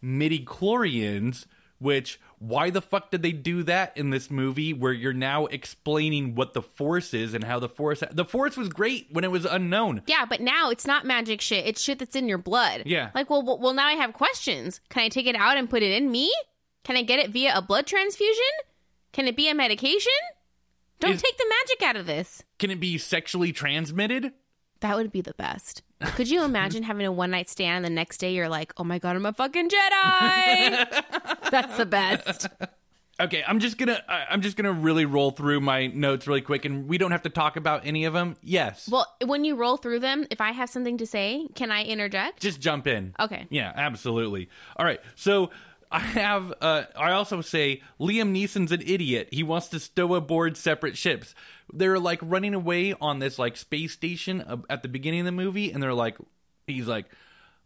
midi 0.00 0.44
chlorians 0.44 1.46
which 1.78 2.20
why 2.38 2.68
the 2.70 2.80
fuck 2.82 3.10
did 3.10 3.22
they 3.22 3.32
do 3.32 3.62
that 3.62 3.96
in 3.96 4.10
this 4.10 4.30
movie 4.30 4.72
where 4.72 4.92
you're 4.92 5.12
now 5.14 5.46
explaining 5.46 6.34
what 6.34 6.52
the 6.54 6.60
force 6.62 7.12
is 7.14 7.32
and 7.34 7.42
how 7.44 7.58
the 7.58 7.68
force 7.68 8.02
the 8.12 8.24
force 8.24 8.56
was 8.56 8.68
great 8.68 9.08
when 9.10 9.24
it 9.24 9.30
was 9.30 9.44
unknown 9.44 10.02
Yeah, 10.06 10.24
but 10.26 10.40
now 10.40 10.70
it's 10.70 10.86
not 10.86 11.04
magic 11.06 11.40
shit. 11.40 11.66
It's 11.66 11.80
shit 11.82 11.98
that's 11.98 12.14
in 12.16 12.28
your 12.28 12.38
blood. 12.38 12.82
Yeah. 12.86 13.10
Like, 13.14 13.28
well, 13.30 13.42
well, 13.58 13.72
now 13.74 13.86
I 13.86 13.92
have 13.94 14.12
questions. 14.12 14.80
Can 14.90 15.02
I 15.02 15.08
take 15.08 15.26
it 15.26 15.36
out 15.36 15.56
and 15.58 15.68
put 15.70 15.82
it 15.82 15.92
in 15.92 16.10
me? 16.10 16.30
Can 16.84 16.96
I 16.96 17.02
get 17.02 17.18
it 17.18 17.30
via 17.30 17.52
a 17.56 17.62
blood 17.62 17.86
transfusion? 17.86 18.42
Can 19.12 19.26
it 19.26 19.36
be 19.36 19.48
a 19.48 19.54
medication? 19.54 20.12
Don't 21.00 21.12
Is- 21.12 21.22
take 21.22 21.36
the 21.38 21.46
magic 21.48 21.82
out 21.88 21.96
of 21.96 22.06
this. 22.06 22.42
can 22.58 22.70
it 22.70 22.78
be 22.80 22.96
sexually 22.98 23.52
transmitted 23.52 24.32
That 24.80 24.96
would 24.96 25.12
be 25.12 25.20
the 25.20 25.34
best. 25.34 25.82
Could 26.16 26.28
you 26.30 26.42
imagine 26.44 26.82
having 26.82 27.04
a 27.06 27.12
one 27.12 27.30
night 27.30 27.48
stand 27.50 27.76
and 27.76 27.84
the 27.84 27.90
next 27.90 28.18
day 28.18 28.32
you're 28.34 28.48
like, 28.48 28.72
oh 28.78 28.84
my 28.84 28.98
God, 28.98 29.16
I'm 29.16 29.26
a 29.26 29.32
fucking 29.32 29.68
Jedi? 29.68 31.02
That's 31.50 31.76
the 31.76 31.86
best. 31.86 32.46
okay 33.20 33.44
i'm 33.46 33.60
just 33.60 33.76
gonna 33.76 34.02
I- 34.08 34.24
i'm 34.30 34.40
just 34.40 34.56
gonna 34.56 34.72
really 34.72 35.04
roll 35.04 35.30
through 35.30 35.60
my 35.60 35.88
notes 35.88 36.26
really 36.26 36.40
quick 36.40 36.64
and 36.64 36.88
we 36.88 36.96
don't 36.96 37.10
have 37.10 37.20
to 37.24 37.28
talk 37.28 37.56
about 37.56 37.84
any 37.84 38.06
of 38.06 38.14
them 38.14 38.36
yes 38.42 38.88
Well, 38.90 39.06
when 39.26 39.44
you 39.44 39.56
roll 39.56 39.76
through 39.76 39.98
them, 40.00 40.26
if 40.30 40.40
I 40.40 40.52
have 40.52 40.70
something 40.70 40.96
to 40.96 41.06
say, 41.06 41.46
can 41.54 41.70
I 41.70 41.84
interject? 41.84 42.40
just 42.40 42.60
jump 42.60 42.86
in. 42.86 43.14
Okay. 43.20 43.46
Yeah, 43.50 43.72
absolutely. 43.76 44.48
All 44.76 44.86
right. 44.86 45.00
So 45.16 45.50
I 45.90 45.98
have 45.98 46.52
uh 46.60 46.84
I 46.96 47.12
also 47.12 47.40
say 47.40 47.82
Liam 47.98 48.32
Neeson's 48.32 48.72
an 48.72 48.82
idiot. 48.82 49.28
He 49.32 49.42
wants 49.42 49.68
to 49.68 49.80
stow 49.80 50.14
aboard 50.14 50.56
separate 50.56 50.96
ships. 50.96 51.34
They're 51.72 51.98
like 51.98 52.20
running 52.22 52.54
away 52.54 52.94
on 53.00 53.18
this 53.18 53.38
like 53.38 53.56
space 53.56 53.92
station 53.92 54.62
at 54.68 54.82
the 54.82 54.88
beginning 54.88 55.20
of 55.20 55.26
the 55.26 55.32
movie 55.32 55.72
and 55.72 55.82
they're 55.82 55.94
like 55.94 56.16
he's 56.66 56.86
like 56.86 57.06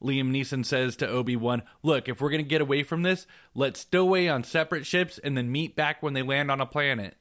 Liam 0.02 0.30
Neeson 0.30 0.66
says 0.66 0.96
to 0.96 1.08
Obi-Wan, 1.08 1.62
"Look, 1.82 2.08
if 2.08 2.20
we're 2.20 2.30
to 2.30 2.42
get 2.42 2.60
away 2.60 2.82
from 2.82 3.02
this, 3.02 3.26
let's 3.54 3.80
stow 3.80 4.02
away 4.02 4.28
on 4.28 4.44
separate 4.44 4.84
ships 4.84 5.18
and 5.18 5.36
then 5.36 5.50
meet 5.50 5.76
back 5.76 6.02
when 6.02 6.12
they 6.12 6.20
land 6.20 6.50
on 6.50 6.60
a 6.60 6.66
planet." 6.66 7.16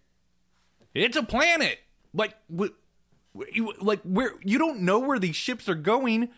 It's 0.94 1.16
a 1.16 1.24
planet. 1.24 1.80
Like 2.14 2.36
wh- 2.54 2.74
like 3.82 4.02
where 4.04 4.34
you 4.44 4.60
don't 4.60 4.82
know 4.82 5.00
where 5.00 5.20
these 5.20 5.36
ships 5.36 5.68
are 5.70 5.76
going. 5.76 6.30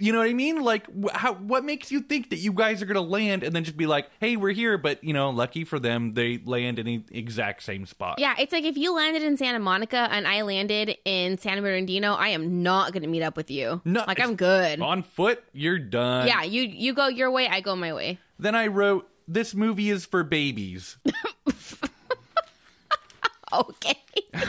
You 0.00 0.12
know 0.12 0.18
what 0.18 0.28
I 0.28 0.32
mean? 0.32 0.62
Like, 0.62 0.86
how? 1.12 1.34
What 1.34 1.64
makes 1.64 1.90
you 1.90 2.00
think 2.00 2.30
that 2.30 2.36
you 2.38 2.52
guys 2.52 2.80
are 2.80 2.86
gonna 2.86 3.00
land 3.00 3.42
and 3.42 3.54
then 3.54 3.64
just 3.64 3.76
be 3.76 3.86
like, 3.86 4.08
"Hey, 4.20 4.36
we're 4.36 4.52
here," 4.52 4.78
but 4.78 5.02
you 5.02 5.12
know, 5.12 5.30
lucky 5.30 5.64
for 5.64 5.80
them, 5.80 6.14
they 6.14 6.38
land 6.38 6.78
in 6.78 6.86
the 6.86 7.02
exact 7.10 7.64
same 7.64 7.84
spot. 7.84 8.18
Yeah, 8.18 8.34
it's 8.38 8.52
like 8.52 8.64
if 8.64 8.76
you 8.76 8.94
landed 8.94 9.24
in 9.24 9.36
Santa 9.36 9.58
Monica 9.58 10.08
and 10.10 10.26
I 10.28 10.42
landed 10.42 10.96
in 11.04 11.36
San 11.38 11.60
Bernardino, 11.60 12.14
I 12.14 12.28
am 12.28 12.62
not 12.62 12.92
going 12.92 13.02
to 13.02 13.08
meet 13.08 13.22
up 13.22 13.36
with 13.36 13.50
you. 13.50 13.80
No, 13.84 14.04
like 14.06 14.20
I'm 14.20 14.36
good. 14.36 14.80
On 14.80 15.02
foot, 15.02 15.42
you're 15.52 15.80
done. 15.80 16.28
Yeah, 16.28 16.44
you 16.44 16.62
you 16.62 16.94
go 16.94 17.08
your 17.08 17.30
way, 17.32 17.48
I 17.48 17.60
go 17.60 17.74
my 17.74 17.92
way. 17.92 18.20
Then 18.38 18.54
I 18.54 18.68
wrote, 18.68 19.08
"This 19.26 19.52
movie 19.52 19.90
is 19.90 20.06
for 20.06 20.22
babies," 20.22 20.96
Okay. 23.52 23.98
and 24.32 24.42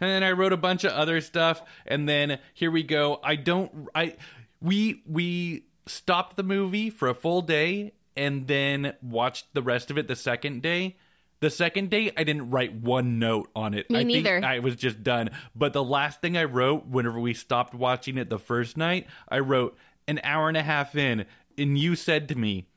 then 0.00 0.22
I 0.22 0.32
wrote 0.32 0.52
a 0.52 0.56
bunch 0.56 0.84
of 0.84 0.92
other 0.92 1.20
stuff, 1.20 1.62
and 1.86 2.08
then 2.08 2.38
here 2.54 2.70
we 2.70 2.82
go. 2.82 3.20
I 3.22 3.36
don't. 3.36 3.88
I 3.94 4.16
we 4.62 5.02
we 5.06 5.64
stopped 5.86 6.36
the 6.36 6.42
movie 6.42 6.90
for 6.90 7.08
a 7.08 7.14
full 7.14 7.42
day 7.42 7.92
and 8.16 8.46
then 8.46 8.94
watched 9.02 9.52
the 9.54 9.62
rest 9.62 9.90
of 9.90 9.98
it 9.98 10.08
the 10.08 10.16
second 10.16 10.62
day. 10.62 10.96
The 11.40 11.50
second 11.50 11.90
day, 11.90 12.12
I 12.16 12.22
didn't 12.22 12.50
write 12.50 12.72
one 12.72 13.18
note 13.18 13.50
on 13.56 13.74
it. 13.74 13.90
Me 13.90 13.98
I 13.98 14.02
neither. 14.04 14.36
Think 14.36 14.44
I 14.44 14.60
was 14.60 14.76
just 14.76 15.02
done. 15.02 15.30
But 15.56 15.72
the 15.72 15.82
last 15.82 16.20
thing 16.20 16.36
I 16.36 16.44
wrote, 16.44 16.86
whenever 16.86 17.18
we 17.18 17.34
stopped 17.34 17.74
watching 17.74 18.16
it 18.16 18.30
the 18.30 18.38
first 18.38 18.76
night, 18.76 19.08
I 19.28 19.40
wrote 19.40 19.76
an 20.06 20.20
hour 20.22 20.46
and 20.46 20.56
a 20.56 20.62
half 20.62 20.94
in, 20.94 21.26
and 21.58 21.76
you 21.76 21.96
said 21.96 22.28
to 22.28 22.36
me, 22.36 22.68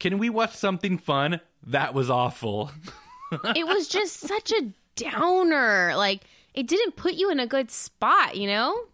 "Can 0.00 0.18
we 0.18 0.28
watch 0.28 0.54
something 0.54 0.98
fun?" 0.98 1.40
That 1.64 1.94
was 1.94 2.10
awful. 2.10 2.72
it 3.54 3.66
was 3.66 3.86
just 3.86 4.18
such 4.18 4.50
a 4.50 4.72
downer. 4.96 5.92
Like 5.96 6.24
it 6.54 6.66
didn't 6.66 6.96
put 6.96 7.14
you 7.14 7.30
in 7.30 7.38
a 7.38 7.46
good 7.46 7.70
spot, 7.70 8.36
you 8.36 8.48
know? 8.48 8.86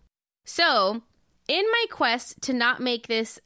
So, 0.45 1.03
in 1.53 1.67
my 1.71 1.85
quest 1.91 2.41
to 2.41 2.55
not 2.55 2.81
make 2.81 3.09
this 3.09 3.39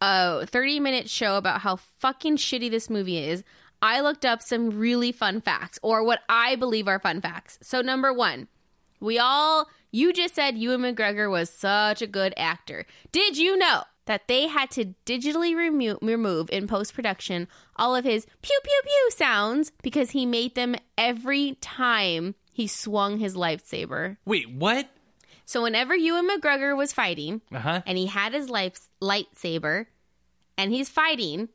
a 0.00 0.44
30 0.44 0.80
minute 0.80 1.08
show 1.08 1.36
about 1.36 1.60
how 1.60 1.76
fucking 1.76 2.36
shitty 2.36 2.68
this 2.68 2.90
movie 2.90 3.18
is, 3.18 3.44
I 3.80 4.00
looked 4.00 4.24
up 4.24 4.42
some 4.42 4.70
really 4.70 5.12
fun 5.12 5.40
facts, 5.40 5.78
or 5.80 6.02
what 6.02 6.20
I 6.28 6.56
believe 6.56 6.88
are 6.88 6.98
fun 6.98 7.20
facts. 7.20 7.58
So, 7.62 7.80
number 7.80 8.12
one, 8.12 8.48
we 8.98 9.20
all, 9.20 9.68
you 9.92 10.12
just 10.12 10.34
said 10.34 10.58
Ewan 10.58 10.80
McGregor 10.80 11.30
was 11.30 11.48
such 11.48 12.02
a 12.02 12.08
good 12.08 12.34
actor. 12.36 12.86
Did 13.12 13.38
you 13.38 13.56
know 13.56 13.84
that 14.06 14.26
they 14.26 14.48
had 14.48 14.70
to 14.72 14.94
digitally 15.06 15.54
remo- 15.56 15.98
remove 16.02 16.50
in 16.50 16.66
post 16.66 16.92
production 16.92 17.46
all 17.76 17.94
of 17.94 18.04
his 18.04 18.26
pew 18.42 18.58
pew 18.64 18.80
pew 18.82 19.10
sounds 19.12 19.70
because 19.82 20.10
he 20.10 20.26
made 20.26 20.56
them 20.56 20.74
every 20.98 21.56
time 21.60 22.34
he 22.52 22.66
swung 22.66 23.18
his 23.18 23.36
lightsaber? 23.36 24.16
Wait, 24.24 24.50
what? 24.50 24.88
So, 25.46 25.62
whenever 25.62 25.94
Ewan 25.94 26.28
McGregor 26.28 26.76
was 26.76 26.92
fighting, 26.92 27.42
Uh 27.52 27.58
huh. 27.58 27.82
and 27.86 27.98
he 27.98 28.06
had 28.06 28.32
his 28.32 28.48
life 28.48 28.78
lightsaber 29.02 29.86
and 30.56 30.72
he's 30.72 30.88
fighting 30.88 31.48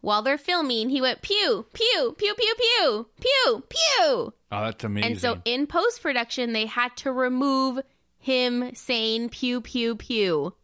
while 0.00 0.22
they're 0.22 0.38
filming 0.38 0.88
he 0.88 1.00
went 1.00 1.20
pew 1.22 1.66
pew 1.72 2.14
pew 2.16 2.34
pew 2.34 2.54
pew 2.56 3.06
pew 3.20 3.62
pew 3.68 4.32
Oh, 4.50 4.64
that's 4.64 4.84
amazing. 4.84 5.10
and 5.12 5.20
so 5.20 5.38
in 5.44 5.66
post 5.66 6.00
production 6.02 6.52
they 6.52 6.66
had 6.66 6.96
to 6.98 7.10
remove 7.12 7.80
him 8.18 8.74
saying 8.74 9.28
pew 9.30 9.60
pew 9.60 9.96
pew 9.96 10.54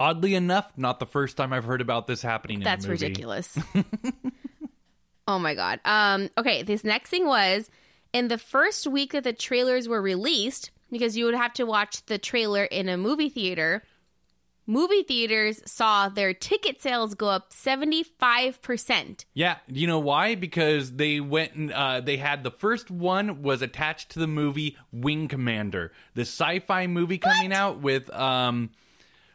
Oddly 0.00 0.34
enough, 0.36 0.70
not 0.76 1.00
the 1.00 1.06
first 1.06 1.36
time 1.36 1.52
I've 1.52 1.64
heard 1.64 1.80
about 1.80 2.06
this 2.06 2.22
happening. 2.22 2.58
In 2.58 2.64
that's 2.64 2.86
ridiculous 2.86 3.58
oh 5.26 5.38
my 5.38 5.54
god 5.54 5.80
um 5.84 6.28
okay 6.38 6.62
this 6.62 6.84
next 6.84 7.10
thing 7.10 7.26
was 7.26 7.70
in 8.12 8.28
the 8.28 8.38
first 8.38 8.86
week 8.86 9.12
that 9.12 9.24
the 9.24 9.32
trailers 9.32 9.88
were 9.88 10.00
released 10.00 10.70
because 10.90 11.16
you 11.16 11.24
would 11.24 11.34
have 11.34 11.52
to 11.54 11.64
watch 11.64 12.04
the 12.06 12.18
trailer 12.18 12.64
in 12.64 12.88
a 12.88 12.96
movie 12.96 13.28
theater 13.28 13.82
movie 14.66 15.02
theaters 15.02 15.62
saw 15.64 16.10
their 16.10 16.34
ticket 16.34 16.80
sales 16.80 17.14
go 17.14 17.28
up 17.28 17.52
75% 17.52 19.24
Yeah, 19.34 19.56
you 19.66 19.86
know 19.86 19.98
why? 19.98 20.34
Because 20.34 20.92
they 20.92 21.20
went 21.20 21.54
and 21.54 21.72
uh, 21.72 22.00
they 22.00 22.18
had 22.18 22.44
the 22.44 22.50
first 22.50 22.90
one 22.90 23.42
was 23.42 23.62
attached 23.62 24.10
to 24.10 24.18
the 24.18 24.26
movie 24.26 24.76
Wing 24.92 25.26
Commander, 25.26 25.92
the 26.14 26.22
sci-fi 26.22 26.86
movie 26.86 27.18
coming 27.18 27.52
out 27.52 27.80
with 27.80 28.12
um, 28.12 28.70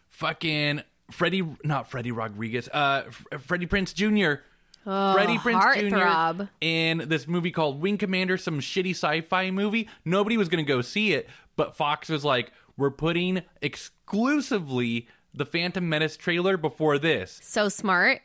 fucking 0.10 0.82
Freddie, 1.12 1.44
not 1.64 1.90
Freddie 1.90 2.12
Rodriguez, 2.12 2.70
uh, 2.70 3.04
Freddie 3.40 3.68
Prinze 3.68 3.94
Jr. 3.94 4.42
Freddie 4.84 5.38
Prinze 5.38 5.90
Jr. 5.90 5.96
heartthrob. 5.96 6.50
in 6.60 7.04
this 7.08 7.26
movie 7.28 7.52
called 7.52 7.82
Wing 7.82 7.98
Commander, 7.98 8.38
some 8.38 8.60
shitty 8.60 8.92
sci-fi 8.92 9.50
movie. 9.50 9.88
Nobody 10.04 10.36
was 10.38 10.50
going 10.50 10.64
to 10.64 10.68
go 10.68 10.82
see 10.82 11.14
it, 11.14 11.30
but 11.56 11.76
Fox 11.76 12.10
was 12.10 12.24
like, 12.26 12.52
"We're 12.78 12.92
putting 12.92 13.44
exclusively 13.62 15.08
the 15.34 15.46
Phantom 15.46 15.88
Menace 15.88 16.18
trailer 16.18 16.58
before 16.58 16.98
this." 17.00 17.40
So 17.44 17.70
smart. 17.70 18.22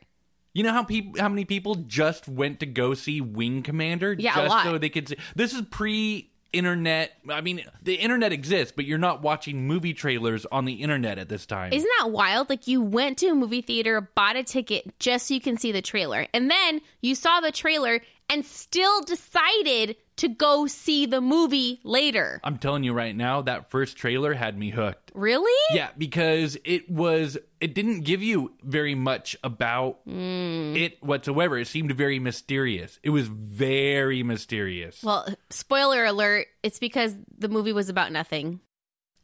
You 0.54 0.64
know 0.64 0.72
how 0.72 0.82
people, 0.82 1.20
how 1.20 1.28
many 1.28 1.44
people 1.44 1.76
just 1.76 2.26
went 2.26 2.60
to 2.60 2.66
go 2.66 2.94
see 2.94 3.20
Wing 3.20 3.62
Commander 3.62 4.14
Yeah, 4.18 4.32
a 4.32 4.42
just 4.42 4.50
lot. 4.50 4.64
so 4.64 4.78
they 4.78 4.88
could 4.88 5.08
see? 5.08 5.16
This 5.36 5.52
is 5.52 5.62
pre-internet. 5.70 7.12
I 7.30 7.42
mean, 7.42 7.62
the 7.82 7.94
internet 7.94 8.32
exists, 8.32 8.72
but 8.74 8.84
you're 8.84 8.98
not 8.98 9.22
watching 9.22 9.66
movie 9.66 9.94
trailers 9.94 10.46
on 10.46 10.64
the 10.64 10.72
internet 10.74 11.18
at 11.18 11.28
this 11.28 11.46
time. 11.46 11.72
Isn't 11.72 11.88
that 12.00 12.10
wild? 12.10 12.48
Like 12.48 12.66
you 12.66 12.82
went 12.82 13.18
to 13.18 13.28
a 13.28 13.34
movie 13.34 13.60
theater, 13.60 14.00
bought 14.00 14.36
a 14.36 14.42
ticket 14.42 14.98
just 14.98 15.28
so 15.28 15.34
you 15.34 15.40
can 15.40 15.58
see 15.58 15.70
the 15.70 15.82
trailer. 15.82 16.26
And 16.34 16.50
then 16.50 16.80
you 17.02 17.14
saw 17.14 17.40
the 17.40 17.52
trailer 17.52 18.00
and 18.28 18.44
still 18.44 19.02
decided 19.02 19.96
to 20.18 20.28
go 20.28 20.66
see 20.66 21.06
the 21.06 21.20
movie 21.20 21.80
later. 21.84 22.40
I'm 22.44 22.58
telling 22.58 22.84
you 22.84 22.92
right 22.92 23.14
now, 23.16 23.42
that 23.42 23.70
first 23.70 23.96
trailer 23.96 24.34
had 24.34 24.58
me 24.58 24.70
hooked. 24.70 25.12
Really? 25.14 25.52
Yeah, 25.76 25.88
because 25.96 26.56
it 26.64 26.90
was 26.90 27.38
it 27.60 27.74
didn't 27.74 28.00
give 28.02 28.22
you 28.22 28.52
very 28.62 28.94
much 28.94 29.36
about 29.42 29.98
Hmm. 30.04 30.74
it 30.76 31.02
whatsoever. 31.02 31.58
It 31.58 31.66
seemed 31.66 31.92
very 31.92 32.18
mysterious. 32.18 33.00
It 33.02 33.10
was 33.10 33.26
very 33.26 34.22
mysterious. 34.22 35.02
Well, 35.02 35.26
spoiler 35.50 36.04
alert, 36.04 36.46
it's 36.62 36.78
because 36.78 37.14
the 37.36 37.48
movie 37.48 37.72
was 37.72 37.88
about 37.88 38.12
nothing. 38.12 38.60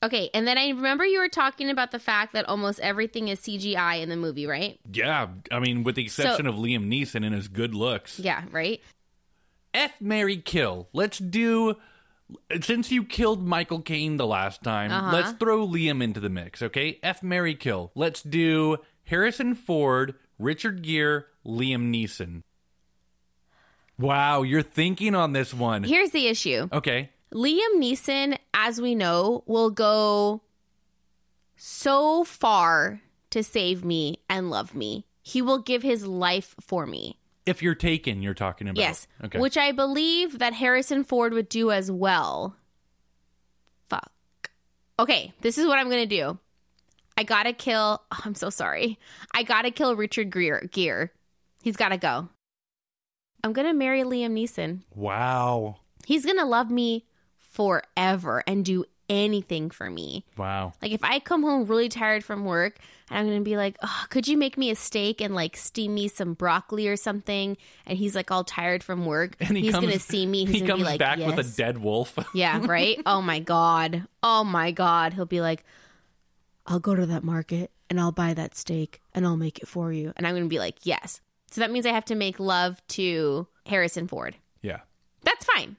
Okay, 0.02 0.28
and 0.34 0.46
then 0.46 0.58
I 0.58 0.68
remember 0.68 1.06
you 1.06 1.18
were 1.18 1.30
talking 1.30 1.70
about 1.70 1.90
the 1.90 1.98
fact 1.98 2.34
that 2.34 2.46
almost 2.46 2.78
everything 2.80 3.28
is 3.28 3.40
CGI 3.40 4.02
in 4.02 4.10
the 4.10 4.16
movie, 4.16 4.46
right? 4.46 4.78
yeah, 4.92 5.28
I 5.50 5.60
mean, 5.60 5.82
with 5.82 5.94
the 5.94 6.02
exception 6.04 6.46
of 6.46 6.56
Liam 6.56 6.88
Neeson 6.88 7.24
and 7.24 7.34
his 7.34 7.48
good 7.48 7.74
looks. 7.74 8.18
Yeah, 8.20 8.42
right? 8.50 8.82
F 9.74 10.00
Mary 10.00 10.36
Kill. 10.38 10.88
Let's 10.92 11.18
do 11.18 11.76
since 12.62 12.90
you 12.90 13.04
killed 13.04 13.46
Michael 13.46 13.82
Caine 13.82 14.16
the 14.16 14.26
last 14.26 14.62
time, 14.62 14.90
Uh-huh. 14.90 15.12
let's 15.12 15.32
throw 15.32 15.66
Liam 15.66 16.02
into 16.02 16.20
the 16.20 16.30
mix, 16.30 16.62
okay? 16.62 16.98
F 17.02 17.22
Mary 17.22 17.54
Kill. 17.54 17.92
Let's 17.94 18.22
do 18.22 18.78
Harrison 19.04 19.54
Ford, 19.54 20.14
Richard 20.38 20.82
Gere, 20.82 21.24
Liam 21.46 21.92
Neeson. 21.92 22.42
Wow, 23.98 24.42
you're 24.42 24.62
thinking 24.62 25.14
on 25.14 25.32
this 25.32 25.52
one. 25.52 25.84
Here's 25.84 26.10
the 26.10 26.26
issue. 26.26 26.68
Okay. 26.72 27.10
Liam 27.32 27.76
Neeson, 27.78 28.38
as 28.54 28.80
we 28.80 28.94
know, 28.94 29.44
will 29.46 29.70
go 29.70 30.42
so 31.56 32.24
far 32.24 33.02
to 33.30 33.42
save 33.42 33.84
me 33.84 34.18
and 34.28 34.50
love 34.50 34.74
me. 34.74 35.06
He 35.22 35.42
will 35.42 35.58
give 35.58 35.82
his 35.82 36.06
life 36.06 36.54
for 36.60 36.86
me. 36.86 37.18
If 37.46 37.62
you're 37.62 37.74
taken, 37.74 38.22
you're 38.22 38.34
talking 38.34 38.68
about. 38.68 38.80
Yes. 38.80 39.06
Okay. 39.22 39.38
Which 39.38 39.56
I 39.58 39.72
believe 39.72 40.38
that 40.38 40.54
Harrison 40.54 41.04
Ford 41.04 41.32
would 41.32 41.48
do 41.48 41.70
as 41.70 41.90
well. 41.90 42.56
Fuck. 43.88 44.10
Okay, 44.98 45.32
this 45.42 45.58
is 45.58 45.66
what 45.66 45.78
I'm 45.78 45.90
going 45.90 46.08
to 46.08 46.16
do. 46.16 46.38
I 47.18 47.22
got 47.22 47.44
to 47.44 47.52
kill. 47.52 48.02
oh, 48.10 48.20
I'm 48.24 48.34
so 48.34 48.50
sorry. 48.50 48.98
I 49.32 49.42
got 49.42 49.62
to 49.62 49.70
kill 49.70 49.94
Richard 49.96 50.30
Gere. 50.30 50.68
Gere. 50.72 51.10
He's 51.62 51.76
got 51.76 51.90
to 51.90 51.98
go. 51.98 52.28
I'm 53.42 53.52
going 53.52 53.66
to 53.66 53.74
marry 53.74 54.02
Liam 54.02 54.32
Neeson. 54.32 54.80
wow. 54.94 55.76
He's 56.06 56.24
going 56.26 56.38
to 56.38 56.44
love 56.44 56.70
me 56.70 57.06
forever 57.38 58.42
and 58.46 58.62
do 58.64 58.84
anything 59.08 59.70
for 59.70 59.90
me. 59.90 60.24
Wow. 60.36 60.72
Like 60.80 60.92
if 60.92 61.02
I 61.02 61.18
come 61.18 61.42
home 61.42 61.66
really 61.66 61.88
tired 61.88 62.24
from 62.24 62.44
work 62.44 62.78
and 63.10 63.18
I'm 63.18 63.26
gonna 63.26 63.40
be 63.42 63.56
like, 63.56 63.76
oh, 63.82 64.04
could 64.08 64.26
you 64.28 64.36
make 64.36 64.56
me 64.56 64.70
a 64.70 64.74
steak 64.76 65.20
and 65.20 65.34
like 65.34 65.56
steam 65.56 65.94
me 65.94 66.08
some 66.08 66.34
broccoli 66.34 66.88
or 66.88 66.96
something? 66.96 67.56
And 67.86 67.98
he's 67.98 68.14
like 68.14 68.30
all 68.30 68.44
tired 68.44 68.82
from 68.82 69.04
work. 69.06 69.36
And 69.40 69.56
he 69.56 69.64
he's 69.64 69.72
gonna 69.74 69.98
see 69.98 70.24
me. 70.26 70.44
He's 70.46 70.60
he 70.60 70.66
comes 70.66 70.80
be 70.80 70.84
like, 70.84 70.98
back 70.98 71.18
with 71.18 71.38
a 71.38 71.44
dead 71.56 71.78
wolf. 71.78 72.18
Yeah, 72.34 72.64
right? 72.64 73.00
Oh 73.06 73.20
my 73.22 73.40
god. 73.40 74.06
Oh 74.22 74.44
my 74.44 74.70
god. 74.70 75.12
He'll 75.14 75.26
be 75.26 75.40
like, 75.40 75.64
I'll 76.66 76.80
go 76.80 76.94
to 76.94 77.06
that 77.06 77.22
market 77.24 77.70
and 77.90 78.00
I'll 78.00 78.12
buy 78.12 78.34
that 78.34 78.56
steak 78.56 79.00
and 79.14 79.26
I'll 79.26 79.36
make 79.36 79.58
it 79.58 79.68
for 79.68 79.92
you. 79.92 80.12
And 80.16 80.26
I'm 80.26 80.34
gonna 80.34 80.46
be 80.46 80.58
like, 80.58 80.76
Yes. 80.84 81.20
So 81.50 81.60
that 81.60 81.70
means 81.70 81.86
I 81.86 81.92
have 81.92 82.06
to 82.06 82.14
make 82.16 82.40
love 82.40 82.82
to 82.88 83.46
Harrison 83.66 84.08
Ford. 84.08 84.36
yeah. 84.62 84.80
That's 85.22 85.44
fine. 85.46 85.76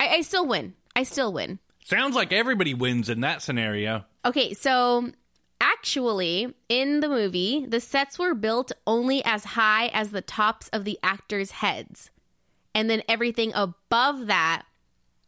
I, 0.00 0.08
I 0.08 0.20
still 0.22 0.44
win. 0.46 0.74
I 0.96 1.04
still 1.04 1.32
win. 1.32 1.60
Sounds 1.84 2.14
like 2.14 2.32
everybody 2.32 2.74
wins 2.74 3.08
in 3.08 3.20
that 3.20 3.42
scenario. 3.42 4.04
Okay, 4.24 4.54
so 4.54 5.10
actually, 5.60 6.54
in 6.68 7.00
the 7.00 7.08
movie, 7.08 7.66
the 7.66 7.80
sets 7.80 8.18
were 8.18 8.34
built 8.34 8.72
only 8.86 9.24
as 9.24 9.44
high 9.44 9.88
as 9.88 10.10
the 10.10 10.22
tops 10.22 10.68
of 10.68 10.84
the 10.84 10.98
actors' 11.02 11.50
heads. 11.50 12.10
And 12.74 12.88
then 12.88 13.02
everything 13.08 13.52
above 13.54 14.28
that 14.28 14.62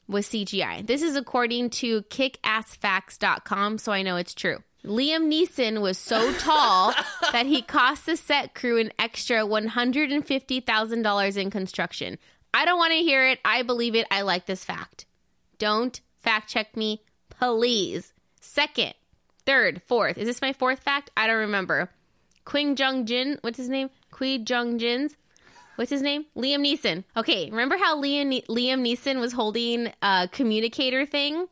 was 0.08 0.26
CGI. 0.28 0.86
This 0.86 1.02
is 1.02 1.16
according 1.16 1.70
to 1.70 2.02
kickassfacts.com, 2.02 3.78
so 3.78 3.92
I 3.92 4.02
know 4.02 4.16
it's 4.16 4.34
true. 4.34 4.58
Liam 4.84 5.32
Neeson 5.32 5.80
was 5.80 5.96
so 5.96 6.32
tall 6.38 6.92
that 7.32 7.46
he 7.46 7.62
cost 7.62 8.06
the 8.06 8.16
set 8.16 8.54
crew 8.54 8.78
an 8.78 8.92
extra 8.98 9.38
$150,000 9.38 11.36
in 11.36 11.50
construction. 11.50 12.18
I 12.52 12.64
don't 12.64 12.78
want 12.78 12.92
to 12.92 12.98
hear 12.98 13.26
it. 13.26 13.40
I 13.44 13.62
believe 13.62 13.94
it. 13.94 14.06
I 14.10 14.22
like 14.22 14.46
this 14.46 14.64
fact. 14.64 15.06
Don't 15.58 16.00
fact 16.24 16.48
check 16.50 16.76
me, 16.76 17.02
please. 17.30 18.12
Second, 18.40 18.94
third, 19.46 19.82
fourth. 19.82 20.18
Is 20.18 20.26
this 20.26 20.40
my 20.42 20.52
fourth 20.52 20.80
fact? 20.80 21.10
I 21.16 21.26
don't 21.26 21.38
remember. 21.38 21.90
Quing 22.44 22.78
Jung 22.78 23.06
Jin, 23.06 23.38
what's 23.42 23.56
his 23.58 23.68
name? 23.68 23.90
Kui 24.10 24.42
Jung 24.46 24.78
Jin's. 24.78 25.16
What's 25.76 25.90
his 25.90 26.02
name? 26.02 26.26
Liam 26.36 26.60
Neeson. 26.60 27.04
Okay, 27.16 27.50
remember 27.50 27.76
how 27.76 28.00
Liam 28.00 28.44
Liam 28.46 28.80
Neeson 28.86 29.18
was 29.20 29.32
holding 29.32 29.92
a 30.02 30.28
communicator 30.30 31.04
thing 31.04 31.46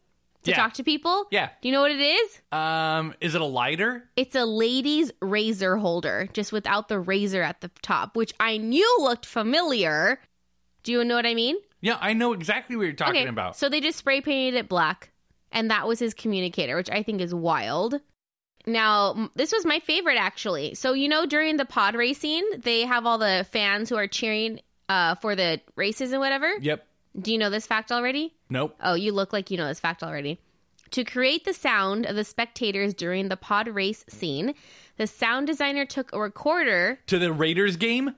to 0.44 0.50
Yeah. 0.50 0.56
talk 0.56 0.74
to 0.74 0.84
people? 0.84 1.26
Yeah. 1.32 1.48
Do 1.60 1.68
you 1.68 1.72
know 1.72 1.80
what 1.80 1.90
it 1.90 2.00
is? 2.00 2.40
Um, 2.52 3.14
is 3.20 3.34
it 3.34 3.40
a 3.40 3.44
lighter? 3.46 4.08
It's 4.16 4.34
a 4.36 4.44
lady's 4.44 5.10
razor 5.20 5.76
holder, 5.76 6.28
just 6.32 6.52
without 6.52 6.88
the 6.88 7.00
razor 7.00 7.42
at 7.42 7.62
the 7.62 7.70
top, 7.82 8.14
which 8.16 8.32
I 8.38 8.58
knew 8.58 8.96
looked 9.00 9.26
familiar. 9.26 10.20
Do 10.84 10.92
you 10.92 11.04
know 11.04 11.16
what 11.16 11.26
I 11.26 11.34
mean? 11.34 11.56
Yeah, 11.82 11.98
I 12.00 12.14
know 12.14 12.32
exactly 12.32 12.76
what 12.76 12.84
you're 12.84 12.92
talking 12.94 13.28
about. 13.28 13.56
So 13.56 13.68
they 13.68 13.80
just 13.80 13.98
spray 13.98 14.22
painted 14.22 14.56
it 14.56 14.68
black, 14.68 15.10
and 15.50 15.70
that 15.70 15.86
was 15.86 15.98
his 15.98 16.14
communicator, 16.14 16.76
which 16.76 16.88
I 16.88 17.02
think 17.02 17.20
is 17.20 17.34
wild. 17.34 18.00
Now, 18.66 19.28
this 19.34 19.52
was 19.52 19.66
my 19.66 19.80
favorite 19.80 20.16
actually. 20.16 20.74
So, 20.74 20.92
you 20.92 21.08
know, 21.08 21.26
during 21.26 21.56
the 21.56 21.64
pod 21.64 21.94
racing, 21.94 22.48
they 22.58 22.82
have 22.82 23.04
all 23.06 23.18
the 23.18 23.44
fans 23.50 23.88
who 23.88 23.96
are 23.96 24.06
cheering 24.06 24.60
uh, 24.88 25.16
for 25.16 25.34
the 25.34 25.60
races 25.76 26.12
and 26.12 26.20
whatever. 26.20 26.52
Yep. 26.60 26.86
Do 27.20 27.32
you 27.32 27.38
know 27.38 27.50
this 27.50 27.66
fact 27.66 27.92
already? 27.92 28.32
Nope. 28.48 28.76
Oh, 28.80 28.94
you 28.94 29.12
look 29.12 29.32
like 29.32 29.50
you 29.50 29.56
know 29.56 29.66
this 29.66 29.80
fact 29.80 30.02
already. 30.02 30.40
To 30.92 31.04
create 31.04 31.44
the 31.44 31.54
sound 31.54 32.06
of 32.06 32.16
the 32.16 32.24
spectators 32.24 32.94
during 32.94 33.28
the 33.28 33.36
pod 33.36 33.66
race 33.66 34.04
scene, 34.08 34.54
the 34.98 35.06
sound 35.06 35.46
designer 35.46 35.86
took 35.86 36.12
a 36.12 36.20
recorder 36.20 37.00
To 37.06 37.18
the 37.18 37.32
Raiders 37.32 37.76
game? 37.76 38.14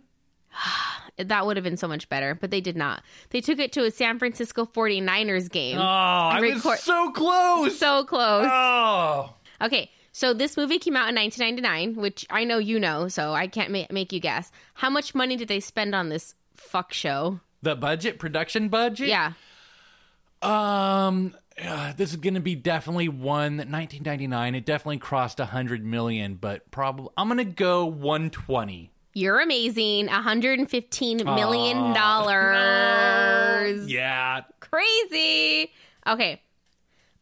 that 1.19 1.47
would 1.47 1.57
have 1.57 1.65
been 1.65 1.77
so 1.77 1.89
much 1.89 2.09
better, 2.09 2.35
but 2.35 2.51
they 2.51 2.61
did 2.61 2.77
not. 2.77 3.03
They 3.31 3.41
took 3.41 3.59
it 3.59 3.73
to 3.73 3.85
a 3.85 3.91
San 3.91 4.19
Francisco 4.19 4.65
49ers 4.67 5.51
game. 5.51 5.79
Oh, 5.79 5.83
I 5.83 6.39
record- 6.41 6.65
was 6.65 6.81
so 6.81 7.11
close. 7.13 7.79
so 7.79 8.05
close. 8.05 8.49
Oh. 8.51 9.35
Okay, 9.63 9.91
so 10.13 10.35
this 10.35 10.57
movie 10.57 10.79
came 10.79 10.97
out 10.97 11.09
in 11.09 11.15
1999, 11.15 12.01
which 12.01 12.27
I 12.31 12.45
know 12.45 12.59
you 12.59 12.79
know, 12.81 13.09
so 13.09 13.33
I 13.33 13.47
can't 13.47 13.71
ma- 13.71 13.87
make 13.91 14.13
you 14.13 14.21
guess. 14.21 14.51
How 14.75 14.91
much 14.91 15.15
money 15.15 15.37
did 15.37 15.49
they 15.49 15.61
spend 15.61 15.95
on 15.95 16.09
this 16.09 16.35
fuck 16.55 16.93
show? 16.93 17.41
The 17.63 17.75
budget, 17.77 18.19
production 18.19 18.69
budget? 18.69 19.09
Yeah. 19.09 19.33
Um, 20.43 21.35
uh, 21.63 21.93
this 21.97 22.11
is 22.11 22.17
going 22.17 22.35
to 22.35 22.41
be 22.41 22.55
definitely 22.55 23.09
one 23.09 23.57
1999. 23.57 24.55
It 24.55 24.67
definitely 24.67 24.99
crossed 24.99 25.39
100 25.39 25.85
million, 25.85 26.35
but 26.35 26.71
probably 26.71 27.09
I'm 27.17 27.29
going 27.29 27.39
to 27.39 27.45
go 27.45 27.87
120. 27.87 28.91
You're 29.15 29.41
amazing. 29.41 30.07
115 30.07 31.25
million 31.25 31.93
dollars. 31.95 33.89
Yeah. 33.91 34.43
Crazy. 34.61 35.73
Okay. 36.07 36.43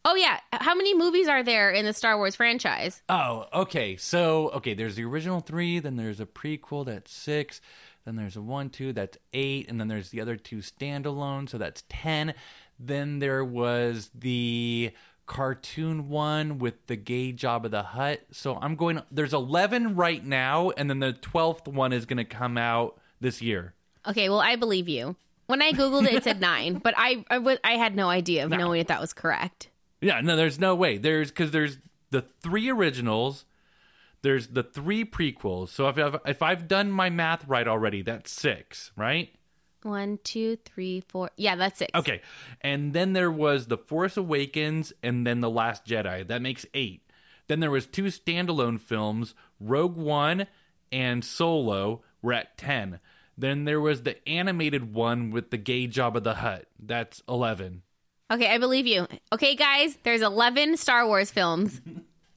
Oh 0.04 0.16
yeah, 0.16 0.40
how 0.50 0.74
many 0.74 0.96
movies 0.96 1.28
are 1.28 1.44
there 1.44 1.70
in 1.70 1.84
the 1.84 1.92
Star 1.92 2.16
Wars 2.16 2.34
franchise? 2.34 3.02
Oh, 3.08 3.46
okay. 3.54 3.96
So, 3.96 4.48
okay, 4.50 4.74
there's 4.74 4.96
the 4.96 5.04
original 5.04 5.38
3, 5.38 5.78
then 5.78 5.94
there's 5.94 6.18
a 6.18 6.26
prequel 6.26 6.84
that's 6.84 7.12
6, 7.12 7.60
then 8.04 8.16
there's 8.16 8.34
a 8.34 8.42
1 8.42 8.70
2 8.70 8.92
that's 8.92 9.16
8, 9.32 9.70
and 9.70 9.78
then 9.78 9.86
there's 9.86 10.10
the 10.10 10.20
other 10.20 10.34
two 10.34 10.56
standalone, 10.56 11.48
so 11.48 11.56
that's 11.56 11.84
10. 11.88 12.34
Then 12.80 13.20
there 13.20 13.44
was 13.44 14.10
the 14.12 14.90
cartoon 15.32 16.10
one 16.10 16.58
with 16.58 16.86
the 16.88 16.96
gay 16.96 17.32
Jabba 17.32 17.70
the 17.70 17.82
Hutt. 17.82 18.20
So 18.32 18.58
I'm 18.60 18.76
going 18.76 19.00
there's 19.10 19.32
11 19.32 19.96
right 19.96 20.22
now 20.22 20.68
and 20.70 20.90
then 20.90 20.98
the 20.98 21.14
12th 21.14 21.68
one 21.68 21.94
is 21.94 22.04
going 22.04 22.18
to 22.18 22.24
come 22.24 22.58
out 22.58 23.00
this 23.18 23.40
year. 23.40 23.72
Okay, 24.06 24.28
well 24.28 24.40
I 24.40 24.56
believe 24.56 24.90
you. 24.90 25.16
When 25.46 25.62
I 25.62 25.72
googled 25.72 26.04
it, 26.06 26.12
it 26.12 26.24
said 26.24 26.38
nine, 26.40 26.78
but 26.78 26.92
I 26.98 27.24
I, 27.30 27.72
had 27.76 27.96
no 27.96 28.10
idea 28.10 28.44
of 28.44 28.50
knowing 28.50 28.82
if 28.82 28.88
that 28.88 29.00
was 29.00 29.14
correct. 29.14 29.70
Yeah, 30.02 30.20
no, 30.20 30.36
there's 30.36 30.58
no 30.58 30.74
way. 30.74 30.98
There's 30.98 31.30
because 31.30 31.50
there's 31.50 31.78
the 32.10 32.26
three 32.42 32.70
originals, 32.70 33.46
there's 34.20 34.48
the 34.48 34.62
three 34.62 35.02
prequels. 35.04 35.70
So 35.70 35.88
if 35.88 35.96
I've, 35.98 36.16
if 36.26 36.42
I've 36.42 36.68
done 36.68 36.92
my 36.92 37.08
math 37.08 37.48
right 37.48 37.66
already, 37.66 38.02
that's 38.02 38.30
six, 38.30 38.92
right? 38.96 39.34
One, 39.84 40.18
two, 40.24 40.56
three, 40.64 41.02
four. 41.08 41.30
Yeah, 41.36 41.56
that's 41.56 41.78
six. 41.78 41.90
Okay, 41.94 42.22
and 42.60 42.92
then 42.92 43.12
there 43.12 43.30
was 43.30 43.66
the 43.66 43.78
Force 43.78 44.16
Awakens, 44.16 44.92
and 45.02 45.26
then 45.26 45.40
the 45.40 45.50
Last 45.50 45.84
Jedi. 45.84 46.26
That 46.26 46.42
makes 46.42 46.66
eight. 46.74 47.02
Then 47.48 47.60
there 47.60 47.70
was 47.70 47.86
two 47.86 48.04
standalone 48.04 48.80
films, 48.80 49.34
Rogue 49.60 49.96
One 49.96 50.46
and 50.90 51.24
Solo. 51.24 52.02
We're 52.22 52.32
at 52.34 52.56
ten. 52.56 53.00
Then 53.36 53.64
there 53.64 53.80
was 53.80 54.02
the 54.02 54.26
animated 54.28 54.94
one 54.94 55.30
with 55.30 55.50
the 55.50 55.56
gay 55.56 55.88
Jabba 55.88 56.22
the 56.22 56.34
Hutt. 56.34 56.66
That's 56.78 57.22
eleven. 57.28 57.82
Okay, 58.32 58.48
I 58.48 58.56
believe 58.58 58.86
you. 58.86 59.06
Okay, 59.30 59.54
guys, 59.56 59.98
there's 60.04 60.22
11 60.22 60.78
Star 60.78 61.06
Wars 61.06 61.30
films. 61.30 61.80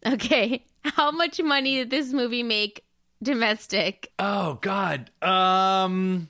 Okay, 0.08 0.63
how 0.84 1.10
much 1.10 1.41
money 1.41 1.77
did 1.77 1.89
this 1.89 2.13
movie 2.13 2.43
make 2.43 2.84
domestic? 3.23 4.12
Oh 4.19 4.60
God. 4.62 5.10
Um 5.19 6.29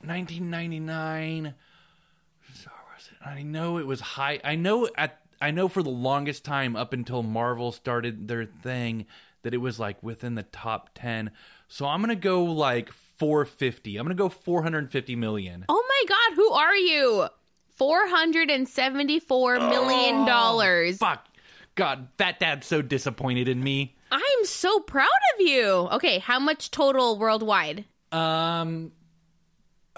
1999 0.00 1.54
Star 2.54 2.72
Wars. 2.88 3.10
I 3.24 3.42
know 3.42 3.78
it 3.78 3.86
was 3.86 4.00
high. 4.00 4.40
I 4.44 4.54
know 4.54 4.88
at 4.96 5.20
I 5.40 5.50
know 5.50 5.68
for 5.68 5.82
the 5.82 5.90
longest 5.90 6.44
time 6.44 6.74
up 6.76 6.92
until 6.92 7.22
Marvel 7.22 7.70
started 7.72 8.26
their 8.28 8.44
thing 8.44 9.06
that 9.42 9.54
it 9.54 9.58
was 9.58 9.78
like 9.78 10.02
within 10.02 10.34
the 10.34 10.42
top 10.42 10.90
10. 10.94 11.30
So 11.68 11.86
I'm 11.86 12.00
going 12.02 12.08
to 12.08 12.16
go 12.20 12.42
like 12.44 12.90
450. 13.18 13.96
I'm 13.96 14.04
going 14.04 14.16
to 14.16 14.20
go 14.20 14.28
450 14.28 15.14
million. 15.16 15.64
Oh 15.68 15.84
my 15.88 16.04
God, 16.08 16.34
who 16.36 16.50
are 16.50 16.76
you? 16.76 17.28
474 17.76 19.58
million. 19.60 20.26
dollars. 20.26 20.98
Fuck. 20.98 21.24
God, 21.76 22.08
Fat 22.18 22.40
Dad's 22.40 22.66
so 22.66 22.82
disappointed 22.82 23.46
in 23.48 23.62
me. 23.62 23.94
I'm 24.10 24.44
so 24.44 24.80
proud 24.80 25.06
of 25.34 25.46
you. 25.46 25.70
Okay, 25.92 26.18
how 26.18 26.40
much 26.40 26.70
total 26.72 27.18
worldwide? 27.18 27.84
Um 28.10 28.90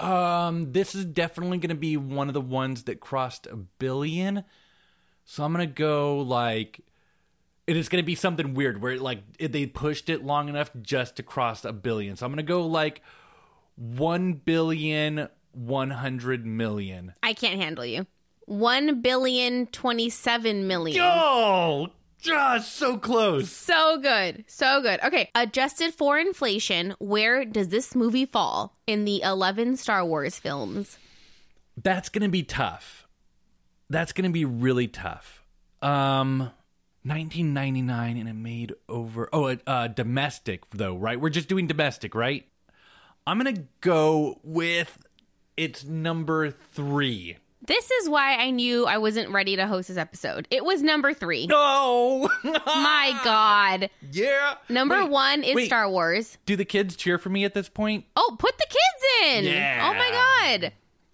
um 0.00 0.72
this 0.72 0.94
is 0.94 1.04
definitely 1.04 1.58
going 1.58 1.70
to 1.70 1.74
be 1.74 1.96
one 1.96 2.28
of 2.28 2.34
the 2.34 2.40
ones 2.40 2.84
that 2.84 3.00
crossed 3.00 3.46
a 3.46 3.56
billion. 3.56 4.44
So 5.24 5.44
I'm 5.44 5.52
going 5.52 5.66
to 5.66 5.72
go 5.72 6.18
like 6.18 6.80
it 7.66 7.76
is 7.76 7.88
going 7.88 8.02
to 8.02 8.06
be 8.06 8.16
something 8.16 8.54
weird 8.54 8.82
where 8.82 8.92
it, 8.92 9.00
like 9.00 9.22
it, 9.38 9.52
they 9.52 9.66
pushed 9.66 10.08
it 10.08 10.24
long 10.24 10.48
enough 10.48 10.70
just 10.82 11.16
to 11.16 11.22
cross 11.22 11.64
a 11.64 11.72
billion. 11.72 12.16
So 12.16 12.26
I'm 12.26 12.32
going 12.32 12.38
to 12.38 12.42
go 12.42 12.66
like 12.66 13.02
1 13.76 14.32
billion 14.44 15.28
100 15.52 16.46
million. 16.46 17.14
I 17.22 17.32
can't 17.32 17.60
handle 17.60 17.84
you. 17.84 18.06
One 18.46 19.00
billion 19.00 19.66
twenty-seven 19.66 20.66
million. 20.66 21.00
Oh, 21.00 21.88
just 22.20 22.74
so 22.74 22.96
close. 22.96 23.50
So 23.50 23.98
good. 23.98 24.44
So 24.46 24.80
good. 24.83 25.00
Okay. 25.02 25.30
Adjusted 25.35 25.94
for 25.94 26.18
inflation, 26.18 26.94
where 26.98 27.44
does 27.44 27.68
this 27.68 27.94
movie 27.94 28.26
fall 28.26 28.76
in 28.87 29.04
the 29.04 29.22
11 29.22 29.76
Star 29.76 30.04
Wars 30.04 30.38
films? 30.38 30.98
That's 31.83 32.09
going 32.09 32.22
to 32.22 32.28
be 32.28 32.42
tough. 32.42 33.06
That's 33.88 34.12
going 34.12 34.28
to 34.28 34.33
be 34.33 34.44
really 34.44 34.88
tough. 34.88 35.44
Um 35.83 36.50
1999 37.02 38.18
and 38.18 38.28
it 38.28 38.35
made 38.35 38.74
over 38.87 39.30
Oh, 39.33 39.46
uh, 39.46 39.56
uh 39.66 39.88
domestic 39.88 40.68
though, 40.70 40.96
right? 40.96 41.18
We're 41.18 41.30
just 41.30 41.48
doing 41.48 41.66
domestic, 41.66 42.14
right? 42.14 42.46
I'm 43.26 43.38
going 43.38 43.54
to 43.54 43.62
go 43.80 44.38
with 44.42 44.98
it's 45.56 45.85
number 45.85 46.50
3. 46.50 47.37
This 47.70 47.88
is 47.88 48.09
why 48.09 48.35
I 48.35 48.50
knew 48.50 48.85
I 48.85 48.98
wasn't 48.98 49.30
ready 49.30 49.54
to 49.54 49.64
host 49.68 49.87
this 49.87 49.96
episode. 49.96 50.48
It 50.50 50.64
was 50.64 50.83
number 50.83 51.14
three. 51.14 51.46
No. 51.46 52.28
My 52.42 53.16
God. 53.22 53.90
yeah. 54.11 54.54
Number 54.68 55.04
Wait, 55.04 55.11
one 55.11 55.44
is 55.44 55.54
wait. 55.54 55.66
Star 55.66 55.88
Wars. 55.88 56.37
Do 56.46 56.56
the 56.56 56.64
kids 56.64 56.96
cheer 56.96 57.16
for 57.16 57.28
me 57.28 57.44
at 57.44 57.54
this 57.54 57.68
point? 57.68 58.06
Oh, 58.16 58.35
put 58.40 58.59
the 58.59 58.66
kids 58.68 59.37
in. 59.37 59.44
Yeah. 59.44 59.88
Oh 59.88 59.96
my 59.96 60.59
God. 60.61 60.72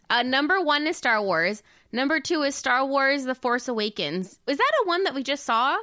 Uh, 0.09 0.23
number 0.23 0.59
one 0.62 0.87
is 0.87 0.97
Star 0.97 1.21
Wars. 1.23 1.62
Number 1.92 2.21
two 2.21 2.42
is 2.42 2.55
Star 2.55 2.87
Wars 2.87 3.25
The 3.25 3.35
Force 3.35 3.69
Awakens. 3.69 4.38
Is 4.47 4.57
that 4.57 4.73
a 4.83 4.88
one 4.88 5.05
that 5.05 5.14
we 5.14 5.23
just 5.23 5.45
saw? 5.45 5.77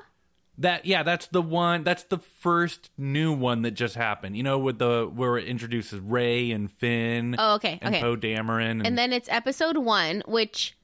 That 0.57 0.85
yeah, 0.85 1.01
that's 1.03 1.27
the 1.27 1.41
one. 1.41 1.83
That's 1.83 2.03
the 2.03 2.19
first 2.19 2.91
new 2.97 3.33
one 3.33 3.63
that 3.63 3.71
just 3.71 3.95
happened. 3.95 4.37
You 4.37 4.43
know, 4.43 4.59
with 4.59 4.77
the 4.77 5.09
where 5.13 5.37
it 5.37 5.45
introduces 5.45 5.99
Rey 5.99 6.51
and 6.51 6.71
Finn. 6.71 7.35
Oh, 7.39 7.55
okay, 7.55 7.79
And 7.81 7.95
okay. 7.95 8.03
Poe 8.03 8.15
Dameron. 8.15 8.71
And, 8.71 8.87
And 8.87 8.97
then 8.97 9.13
it's 9.13 9.27
episode 9.29 9.77
one, 9.77 10.21
which, 10.27 10.77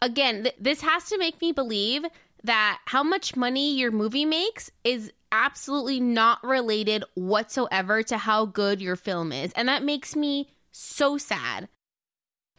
again, 0.00 0.44
th- 0.44 0.54
this 0.60 0.82
has 0.82 1.08
to 1.08 1.18
make 1.18 1.40
me 1.40 1.50
believe 1.50 2.04
that 2.44 2.78
how 2.86 3.02
much 3.02 3.34
money 3.34 3.74
your 3.76 3.90
movie 3.90 4.24
makes 4.24 4.70
is 4.84 5.12
absolutely 5.32 5.98
not 5.98 6.42
related 6.44 7.02
whatsoever 7.14 8.04
to 8.04 8.16
how 8.16 8.46
good 8.46 8.80
your 8.80 8.94
film 8.94 9.32
is. 9.32 9.52
And 9.54 9.68
that 9.68 9.82
makes 9.82 10.14
me 10.14 10.48
so 10.70 11.18
sad. 11.18 11.68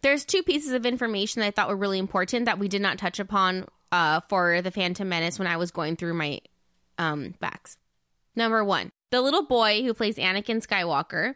There's 0.01 0.25
two 0.25 0.43
pieces 0.43 0.73
of 0.73 0.85
information 0.85 1.39
that 1.39 1.47
I 1.47 1.51
thought 1.51 1.69
were 1.69 1.77
really 1.77 1.99
important 1.99 2.45
that 2.45 2.59
we 2.59 2.67
did 2.67 2.81
not 2.81 2.97
touch 2.97 3.19
upon 3.19 3.67
uh, 3.91 4.19
for 4.27 4.61
The 4.61 4.71
Phantom 4.71 5.07
Menace 5.07 5.39
when 5.39 5.47
I 5.47 5.57
was 5.57 5.71
going 5.71 5.95
through 5.95 6.13
my 6.13 6.41
um, 6.97 7.33
facts. 7.39 7.77
Number 8.35 8.63
one, 8.63 8.91
the 9.11 9.21
little 9.21 9.43
boy 9.43 9.83
who 9.83 9.93
plays 9.93 10.17
Anakin 10.17 10.65
Skywalker, 10.65 11.35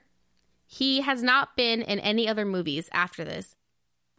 he 0.66 1.02
has 1.02 1.24
not 1.24 1.56
been 1.56 1.82
in 1.82 2.00
any 2.00 2.28
other 2.28 2.46
movies 2.46 2.90
after 2.94 3.24
this 3.24 3.56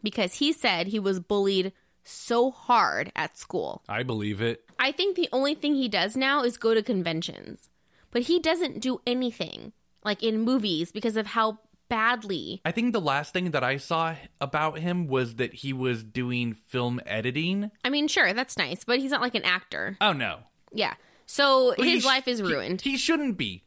because 0.01 0.35
he 0.35 0.51
said 0.51 0.87
he 0.87 0.99
was 0.99 1.19
bullied 1.19 1.71
so 2.03 2.51
hard 2.51 3.11
at 3.15 3.37
school. 3.37 3.81
I 3.87 4.03
believe 4.03 4.41
it. 4.41 4.65
I 4.77 4.91
think 4.91 5.15
the 5.15 5.29
only 5.31 5.55
thing 5.55 5.75
he 5.75 5.87
does 5.87 6.17
now 6.17 6.43
is 6.43 6.57
go 6.57 6.73
to 6.73 6.83
conventions, 6.83 7.69
but 8.11 8.23
he 8.23 8.39
doesn't 8.39 8.81
do 8.81 9.01
anything 9.07 9.71
like 10.03 10.21
in 10.21 10.41
movies 10.41 10.91
because 10.91 11.15
of 11.15 11.27
how 11.27 11.59
badly. 11.87 12.61
I 12.65 12.71
think 12.71 12.91
the 12.91 12.99
last 12.99 13.33
thing 13.33 13.51
that 13.51 13.63
I 13.63 13.77
saw 13.77 14.15
about 14.41 14.79
him 14.79 15.07
was 15.07 15.35
that 15.35 15.53
he 15.53 15.71
was 15.71 16.03
doing 16.03 16.53
film 16.53 16.99
editing. 17.05 17.71
I 17.85 17.89
mean, 17.89 18.07
sure, 18.07 18.33
that's 18.33 18.57
nice, 18.57 18.83
but 18.83 18.99
he's 18.99 19.11
not 19.11 19.21
like 19.21 19.35
an 19.35 19.43
actor. 19.45 19.97
Oh 20.01 20.11
no, 20.13 20.39
Yeah. 20.73 20.95
So 21.25 21.73
he 21.77 21.91
his 21.95 22.03
sh- 22.03 22.05
life 22.05 22.27
is 22.27 22.39
he- 22.39 22.45
ruined. 22.45 22.81
He, 22.81 22.97
shouldn't 22.97 23.37
be. 23.37 23.63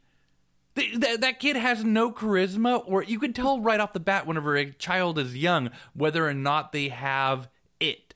Th- 0.75 0.99
th- 0.99 1.19
that 1.21 1.39
kid 1.39 1.55
has 1.55 1.83
no 1.83 2.11
charisma, 2.11 2.83
or 2.85 3.03
you 3.03 3.19
can 3.19 3.33
tell 3.33 3.59
right 3.59 3.79
off 3.79 3.93
the 3.93 3.99
bat 3.99 4.27
whenever 4.27 4.55
a 4.55 4.71
child 4.71 5.17
is 5.17 5.35
young 5.35 5.71
whether 5.93 6.27
or 6.27 6.33
not 6.33 6.71
they 6.71 6.89
have 6.89 7.49
it. 7.79 8.13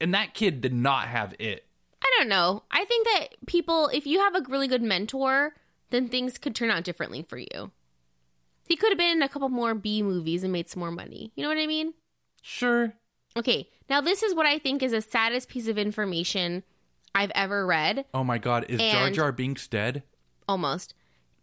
And 0.00 0.12
that 0.14 0.34
kid 0.34 0.60
did 0.60 0.74
not 0.74 1.08
have 1.08 1.34
it. 1.38 1.66
I 2.02 2.10
don't 2.18 2.28
know. 2.28 2.64
I 2.70 2.84
think 2.84 3.06
that 3.06 3.28
people, 3.46 3.88
if 3.88 4.06
you 4.06 4.18
have 4.20 4.34
a 4.34 4.42
really 4.48 4.68
good 4.68 4.82
mentor, 4.82 5.54
then 5.90 6.08
things 6.08 6.36
could 6.38 6.54
turn 6.54 6.70
out 6.70 6.84
differently 6.84 7.24
for 7.26 7.38
you. 7.38 7.70
He 8.68 8.76
could 8.76 8.90
have 8.90 8.98
been 8.98 9.16
in 9.16 9.22
a 9.22 9.28
couple 9.28 9.48
more 9.48 9.74
B 9.74 10.02
movies 10.02 10.42
and 10.42 10.52
made 10.52 10.68
some 10.68 10.80
more 10.80 10.90
money. 10.90 11.32
You 11.34 11.42
know 11.42 11.48
what 11.48 11.58
I 11.58 11.66
mean? 11.66 11.94
Sure. 12.42 12.94
Okay, 13.36 13.68
now 13.88 14.00
this 14.00 14.22
is 14.22 14.34
what 14.34 14.46
I 14.46 14.58
think 14.58 14.82
is 14.82 14.92
the 14.92 15.00
saddest 15.00 15.48
piece 15.48 15.68
of 15.68 15.78
information 15.78 16.62
I've 17.14 17.32
ever 17.34 17.66
read, 17.66 18.04
Oh 18.14 18.24
my 18.24 18.38
God, 18.38 18.66
is 18.68 18.80
Jar 18.80 19.06
And- 19.06 19.14
Jar 19.14 19.32
Binks 19.32 19.66
dead? 19.68 20.02
almost. 20.48 20.94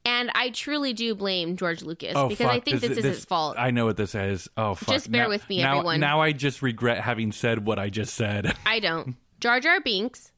And 0.06 0.32
I 0.34 0.50
truly 0.50 0.94
do 0.94 1.14
blame 1.14 1.58
George 1.58 1.82
Lucas 1.84 2.14
Oh, 2.16 2.30
because 2.30 2.46
fuck. 2.48 2.56
I 2.56 2.60
think 2.62 2.80
this, 2.82 2.98
is 2.98 3.04
his 3.04 3.26
fault. 3.26 3.56
I 3.60 3.72
know 3.72 3.86
what 3.86 3.98
this 3.98 4.16
is. 4.16 4.48
Oh, 4.56 4.74
fuck. 4.74 4.90
Just 4.90 5.12
bear 5.12 5.24
Now- 5.24 5.30
with 5.30 5.48
me, 5.50 5.62
now, 5.62 5.72
everyone. 5.78 6.00
Now 6.00 6.22
I 6.22 6.32
just 6.32 6.62
regret 6.62 7.02
having 7.02 7.32
said 7.32 7.66
what 7.66 7.78
I 7.80 7.90
just 7.90 8.14
said. 8.16 8.56
I 8.66 8.80
don't. 8.80 9.16
Jar 9.40 9.60
Jar 9.60 9.80
Binks, 9.82 10.32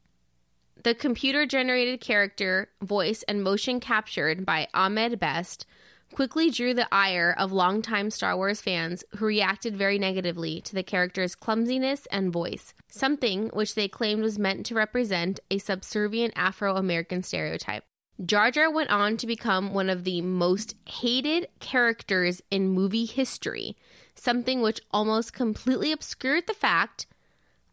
the 0.83 0.95
computer 0.95 1.45
generated 1.45 2.01
character, 2.01 2.69
voice, 2.81 3.23
and 3.23 3.43
motion 3.43 3.79
captured 3.79 4.45
by 4.45 4.67
Ahmed 4.73 5.19
Best, 5.19 5.65
quickly 6.11 6.49
drew 6.49 6.73
the 6.73 6.87
ire 6.93 7.33
of 7.37 7.51
longtime 7.51 8.11
Star 8.11 8.35
Wars 8.35 8.61
fans 8.61 9.03
who 9.17 9.25
reacted 9.25 9.75
very 9.75 9.97
negatively 9.97 10.61
to 10.61 10.75
the 10.75 10.83
character's 10.83 11.35
clumsiness 11.35 12.05
and 12.11 12.31
voice, 12.31 12.73
something 12.87 13.49
which 13.49 13.75
they 13.75 13.87
claimed 13.87 14.21
was 14.21 14.37
meant 14.37 14.65
to 14.67 14.75
represent 14.75 15.39
a 15.49 15.57
subservient 15.57 16.33
Afro 16.35 16.75
American 16.75 17.23
stereotype. 17.23 17.83
Jar 18.23 18.51
Jar 18.51 18.69
went 18.69 18.91
on 18.91 19.17
to 19.17 19.25
become 19.25 19.73
one 19.73 19.89
of 19.89 20.03
the 20.03 20.21
most 20.21 20.75
hated 20.85 21.47
characters 21.59 22.41
in 22.51 22.69
movie 22.69 23.05
history, 23.05 23.75
something 24.13 24.61
which 24.61 24.81
almost 24.91 25.33
completely 25.33 25.91
obscured 25.91 26.45
the 26.45 26.53
fact 26.53 27.07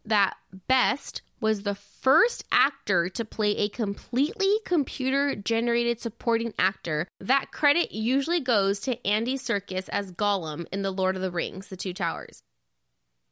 that 0.05 0.37
Best 0.67 1.21
was 1.41 1.63
the 1.63 1.75
first 1.75 2.45
actor 2.51 3.09
to 3.09 3.25
play 3.25 3.57
a 3.57 3.69
completely 3.69 4.59
computer 4.65 5.35
generated 5.35 6.01
supporting 6.01 6.55
actor. 6.59 7.07
That 7.21 7.53
credit 7.53 7.93
usually 7.93 8.41
goes 8.41 8.81
to 8.81 9.07
Andy 9.07 9.37
Serkis 9.37 9.89
as 9.91 10.13
Gollum 10.13 10.67
in 10.73 10.83
The 10.83 10.91
Lord 10.91 11.17
of 11.17 11.23
the 11.23 11.31
Rings, 11.31 11.69
The 11.69 11.77
Two 11.77 11.93
Towers. 11.93 12.43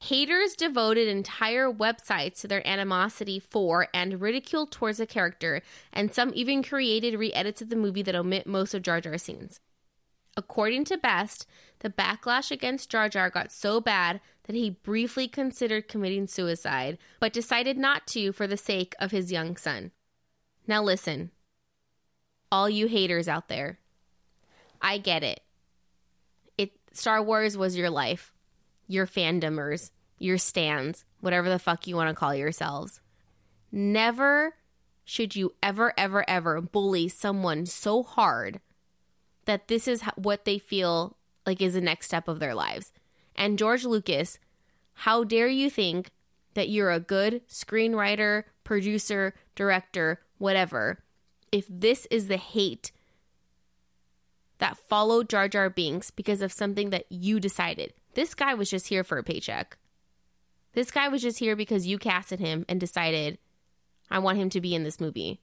Haters 0.01 0.55
devoted 0.55 1.09
entire 1.09 1.73
websites 1.73 2.41
to 2.41 2.49
their 2.49 2.67
animosity 2.67 3.41
for 3.41 3.89
and 3.95 4.21
ridicule 4.21 4.67
towards 4.67 4.99
the 4.99 5.07
character, 5.07 5.63
and 5.93 6.13
some 6.13 6.33
even 6.35 6.63
created 6.63 7.19
re 7.19 7.33
edits 7.33 7.63
of 7.63 7.71
the 7.71 7.77
movie 7.77 8.03
that 8.03 8.15
omit 8.15 8.47
most 8.47 8.75
of 8.75 8.83
Jar 8.83 9.01
Jar 9.01 9.17
scenes. 9.17 9.59
According 10.37 10.85
to 10.87 10.99
Best, 10.99 11.47
the 11.79 11.89
backlash 11.89 12.51
against 12.51 12.91
Jar 12.91 13.09
Jar 13.09 13.31
got 13.31 13.51
so 13.51 13.81
bad 13.81 14.21
that 14.47 14.57
he 14.57 14.71
briefly 14.71 15.29
considered 15.29 15.89
committing 15.89 16.27
suicide, 16.27 16.99
but 17.21 17.33
decided 17.33 17.77
not 17.77 18.07
to 18.09 18.33
for 18.33 18.47
the 18.47 18.57
sake 18.57 18.95
of 19.01 19.11
his 19.11 19.33
young 19.33 19.57
son. 19.57 19.91
Now, 20.67 20.83
listen, 20.83 21.31
all 22.51 22.71
you 22.71 22.87
haters 22.87 23.29
out 23.29 23.49
there, 23.49 23.81
I 24.81 24.99
get 24.99 25.23
it. 25.23 25.41
It 26.57 26.73
Star 26.93 27.23
Wars 27.23 27.57
was 27.57 27.77
your 27.77 27.91
life, 27.91 28.33
your 28.87 29.07
fandomers, 29.07 29.91
your 30.19 30.39
stands, 30.39 31.05
whatever 31.21 31.49
the 31.49 31.59
fuck 31.59 31.87
you 31.87 31.97
want 31.97 32.09
to 32.09 32.15
call 32.15 32.35
yourselves. 32.35 33.01
Never 33.73 34.55
should 35.05 35.37
you 35.37 35.55
ever, 35.63 35.93
ever, 35.97 36.29
ever 36.29 36.61
bully 36.61 37.09
someone 37.09 37.67
so 37.67 38.03
hard 38.03 38.61
that 39.45 39.69
this 39.69 39.87
is 39.87 40.03
what 40.17 40.45
they 40.45 40.59
feel 40.59 41.17
like 41.47 41.63
is 41.63 41.75
the 41.75 41.81
next 41.81 42.07
step 42.07 42.29
of 42.29 42.41
their 42.41 42.55
lives. 42.55 42.93
And 43.37 43.59
George 43.59 43.85
Lucas, 43.85 44.39
how 44.95 45.23
dare 45.23 45.49
you 45.49 45.71
think 45.71 46.11
that 46.55 46.69
you're 46.69 46.91
a 46.91 46.99
good 46.99 47.47
screenwriter, 47.49 48.45
producer, 48.65 49.35
director, 49.55 50.21
whatever, 50.39 51.05
if 51.53 51.67
this 51.69 52.07
is 52.11 52.29
the 52.29 52.39
hate 52.39 52.93
that 54.59 54.79
followed 54.79 55.29
Jar 55.29 55.49
Jar 55.49 55.69
Binks 55.69 56.11
because 56.11 56.41
of 56.41 56.53
something 56.53 56.91
that 56.91 57.05
you 57.11 57.39
decided? 57.39 57.93
This 58.15 58.35
guy 58.35 58.55
was 58.55 58.71
just 58.71 58.89
here 58.89 59.05
for 59.05 59.19
a 59.19 59.23
paycheck. 59.23 59.77
This 60.73 60.91
guy 60.91 61.09
was 61.09 61.23
just 61.23 61.39
here 61.39 61.57
because 61.57 61.87
you 61.87 61.99
casted 61.99 62.41
him 62.41 62.65
and 62.69 62.81
decided, 62.81 63.39
I 64.11 64.19
want 64.19 64.39
him 64.39 64.49
to 64.51 64.61
be 64.61 64.75
in 64.75 64.83
this 64.83 65.01
movie. 65.01 65.41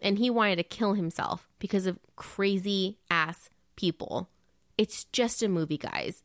And 0.00 0.18
he 0.18 0.30
wanted 0.30 0.56
to 0.56 0.62
kill 0.62 0.94
himself 0.94 1.48
because 1.58 1.86
of 1.86 1.98
crazy 2.16 2.98
ass 3.10 3.48
people. 3.76 4.30
It's 4.76 5.04
just 5.04 5.42
a 5.42 5.48
movie, 5.48 5.78
guys. 5.78 6.22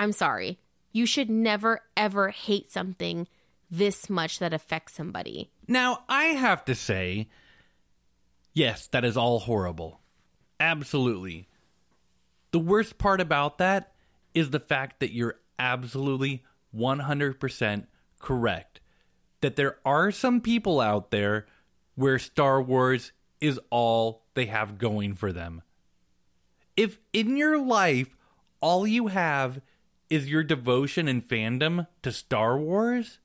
I'm 0.00 0.12
sorry. 0.12 0.58
You 0.92 1.06
should 1.06 1.30
never, 1.30 1.82
ever 1.96 2.30
hate 2.30 2.70
something 2.70 3.26
this 3.70 4.08
much 4.08 4.38
that 4.38 4.52
affects 4.52 4.94
somebody. 4.94 5.50
Now, 5.66 6.04
I 6.08 6.24
have 6.24 6.64
to 6.66 6.74
say, 6.74 7.28
yes, 8.54 8.86
that 8.88 9.04
is 9.04 9.16
all 9.16 9.40
horrible. 9.40 10.00
Absolutely. 10.58 11.48
The 12.50 12.58
worst 12.58 12.98
part 12.98 13.20
about 13.20 13.58
that 13.58 13.92
is 14.34 14.50
the 14.50 14.60
fact 14.60 15.00
that 15.00 15.12
you're 15.12 15.38
absolutely 15.58 16.44
100% 16.74 17.86
correct. 18.18 18.80
That 19.40 19.56
there 19.56 19.78
are 19.84 20.10
some 20.10 20.40
people 20.40 20.80
out 20.80 21.10
there 21.10 21.46
where 21.94 22.18
Star 22.18 22.62
Wars 22.62 23.12
is 23.40 23.60
all 23.70 24.24
they 24.34 24.46
have 24.46 24.78
going 24.78 25.14
for 25.14 25.32
them. 25.32 25.62
If 26.76 26.98
in 27.12 27.36
your 27.36 27.58
life 27.58 28.16
all 28.60 28.86
you 28.86 29.08
have 29.08 29.60
is 30.10 30.28
your 30.28 30.42
devotion 30.42 31.08
and 31.08 31.26
fandom 31.26 31.86
to 32.02 32.12
Star 32.12 32.58
Wars, 32.58 33.18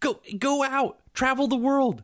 go 0.00 0.20
go 0.38 0.62
out, 0.62 0.98
travel 1.14 1.48
the 1.48 1.56
world. 1.56 2.02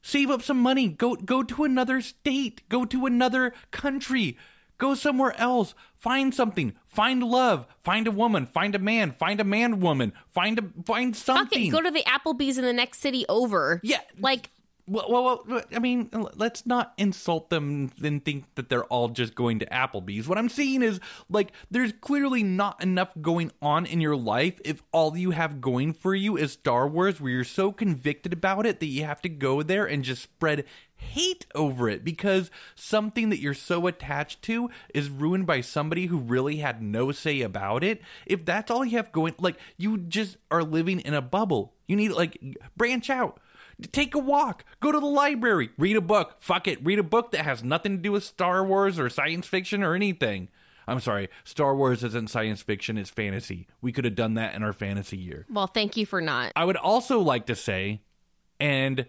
Save 0.00 0.30
up 0.30 0.42
some 0.42 0.60
money, 0.60 0.88
go 0.88 1.16
go 1.16 1.42
to 1.42 1.64
another 1.64 2.00
state, 2.00 2.66
go 2.68 2.84
to 2.84 3.04
another 3.04 3.52
country, 3.70 4.38
go 4.78 4.94
somewhere 4.94 5.38
else, 5.38 5.74
find 5.96 6.32
something, 6.32 6.72
find 6.86 7.22
love, 7.22 7.66
find 7.82 8.06
a 8.06 8.12
woman, 8.12 8.46
find 8.46 8.74
a 8.74 8.78
man, 8.78 9.10
find 9.10 9.40
a 9.40 9.44
man 9.44 9.80
woman, 9.80 10.12
find 10.30 10.58
a 10.58 10.64
find 10.84 11.14
something. 11.14 11.70
Fuck 11.70 11.80
it, 11.80 11.82
go 11.82 11.82
to 11.82 11.90
the 11.90 12.04
Applebee's 12.04 12.58
in 12.58 12.64
the 12.64 12.72
next 12.72 13.00
city 13.00 13.26
over. 13.28 13.80
Yeah. 13.82 14.00
Like, 14.18 14.50
Well, 14.88 15.06
well, 15.08 15.44
well, 15.46 15.62
I 15.74 15.78
mean, 15.78 16.08
let's 16.34 16.64
not 16.64 16.94
insult 16.96 17.50
them 17.50 17.92
and 18.02 18.24
think 18.24 18.44
that 18.54 18.68
they're 18.68 18.84
all 18.84 19.08
just 19.08 19.34
going 19.34 19.58
to 19.58 19.66
Applebee's. 19.66 20.26
What 20.26 20.38
I'm 20.38 20.48
saying 20.48 20.82
is, 20.82 20.98
like, 21.28 21.52
there's 21.70 21.92
clearly 22.00 22.42
not 22.42 22.82
enough 22.82 23.12
going 23.20 23.52
on 23.60 23.84
in 23.84 24.00
your 24.00 24.16
life 24.16 24.60
if 24.64 24.82
all 24.92 25.16
you 25.16 25.32
have 25.32 25.60
going 25.60 25.92
for 25.92 26.14
you 26.14 26.36
is 26.36 26.52
Star 26.52 26.88
Wars, 26.88 27.20
where 27.20 27.32
you're 27.32 27.44
so 27.44 27.70
convicted 27.70 28.32
about 28.32 28.64
it 28.64 28.80
that 28.80 28.86
you 28.86 29.04
have 29.04 29.20
to 29.22 29.28
go 29.28 29.62
there 29.62 29.84
and 29.84 30.04
just 30.04 30.22
spread 30.22 30.64
hate 30.98 31.46
over 31.54 31.88
it 31.88 32.04
because 32.04 32.50
something 32.74 33.28
that 33.28 33.40
you're 33.40 33.54
so 33.54 33.86
attached 33.86 34.42
to 34.42 34.68
is 34.92 35.08
ruined 35.08 35.46
by 35.46 35.60
somebody 35.60 36.06
who 36.06 36.18
really 36.18 36.56
had 36.56 36.82
no 36.82 37.12
say 37.12 37.40
about 37.40 37.84
it. 37.84 38.02
If 38.26 38.44
that's 38.44 38.70
all 38.70 38.84
you 38.84 38.96
have 38.96 39.12
going, 39.12 39.34
like, 39.38 39.56
you 39.76 39.98
just 39.98 40.38
are 40.50 40.64
living 40.64 41.00
in 41.00 41.14
a 41.14 41.22
bubble. 41.22 41.74
You 41.86 41.96
need, 41.96 42.10
like, 42.10 42.38
branch 42.76 43.10
out. 43.10 43.40
Take 43.92 44.14
a 44.14 44.18
walk. 44.18 44.64
Go 44.80 44.90
to 44.90 44.98
the 44.98 45.06
library. 45.06 45.70
Read 45.78 45.96
a 45.96 46.00
book. 46.00 46.36
Fuck 46.40 46.66
it. 46.66 46.84
Read 46.84 46.98
a 46.98 47.04
book 47.04 47.30
that 47.30 47.44
has 47.44 47.62
nothing 47.62 47.96
to 47.96 48.02
do 48.02 48.12
with 48.12 48.24
Star 48.24 48.64
Wars 48.64 48.98
or 48.98 49.08
science 49.08 49.46
fiction 49.46 49.82
or 49.82 49.94
anything. 49.94 50.48
I'm 50.88 51.00
sorry. 51.00 51.28
Star 51.44 51.76
Wars 51.76 52.02
isn't 52.02 52.30
science 52.30 52.62
fiction, 52.62 52.96
it's 52.96 53.10
fantasy. 53.10 53.68
We 53.82 53.92
could 53.92 54.04
have 54.06 54.14
done 54.14 54.34
that 54.34 54.54
in 54.54 54.62
our 54.62 54.72
fantasy 54.72 55.18
year. 55.18 55.44
well, 55.50 55.66
thank 55.66 55.96
you 55.96 56.06
for 56.06 56.20
not. 56.20 56.52
I 56.56 56.64
would 56.64 56.76
also 56.78 57.20
like 57.20 57.46
to 57.46 57.54
say, 57.54 58.00
and 58.58 59.04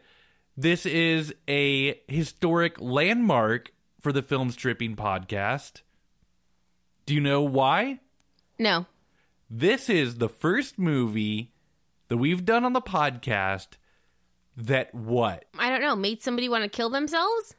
this 0.57 0.85
is 0.85 1.33
a 1.47 1.99
historic 2.09 2.79
landmark 2.81 3.71
for 4.01 4.11
the 4.11 4.21
Film 4.21 4.51
Stripping 4.51 4.97
podcast. 4.97 5.81
Do 7.05 7.15
you 7.15 7.21
know 7.21 7.41
why? 7.41 8.01
No. 8.59 8.85
This 9.49 9.89
is 9.89 10.15
the 10.15 10.29
first 10.29 10.77
movie 10.77 11.53
that 12.09 12.17
we've 12.17 12.43
done 12.45 12.65
on 12.65 12.73
the 12.73 12.81
podcast 12.81 13.77
that 14.67 14.93
what? 14.93 15.45
I 15.57 15.69
don't 15.69 15.81
know. 15.81 15.95
Made 15.95 16.21
somebody 16.21 16.49
want 16.49 16.63
to 16.63 16.69
kill 16.69 16.89
themselves? 16.89 17.55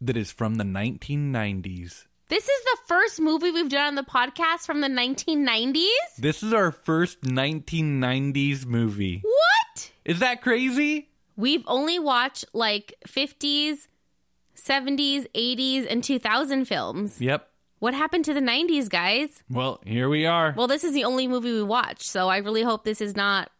That 0.00 0.16
is 0.16 0.32
from 0.32 0.56
the 0.56 0.64
1990s. 0.64 2.06
This 2.28 2.48
is 2.48 2.64
the 2.64 2.78
first 2.86 3.20
movie 3.20 3.50
we've 3.50 3.68
done 3.68 3.88
on 3.88 3.94
the 3.94 4.02
podcast 4.02 4.64
from 4.64 4.80
the 4.80 4.88
1990s? 4.88 6.16
This 6.18 6.42
is 6.42 6.52
our 6.52 6.72
first 6.72 7.20
1990s 7.20 8.64
movie. 8.64 9.20
What? 9.22 9.90
Is 10.04 10.20
that 10.20 10.40
crazy? 10.40 11.10
We've 11.36 11.64
only 11.66 11.98
watched 11.98 12.46
like 12.52 12.94
50s, 13.06 13.86
70s, 14.56 15.26
80s, 15.34 15.86
and 15.90 16.02
2000 16.02 16.64
films. 16.64 17.20
Yep. 17.20 17.48
What 17.80 17.94
happened 17.94 18.24
to 18.26 18.34
the 18.34 18.40
90s, 18.40 18.88
guys? 18.88 19.42
Well, 19.50 19.80
here 19.84 20.08
we 20.08 20.24
are. 20.24 20.54
Well, 20.56 20.68
this 20.68 20.84
is 20.84 20.94
the 20.94 21.04
only 21.04 21.26
movie 21.28 21.52
we 21.52 21.62
watched, 21.62 22.04
so 22.04 22.28
I 22.28 22.38
really 22.38 22.62
hope 22.62 22.84
this 22.84 23.00
is 23.00 23.16
not. 23.16 23.50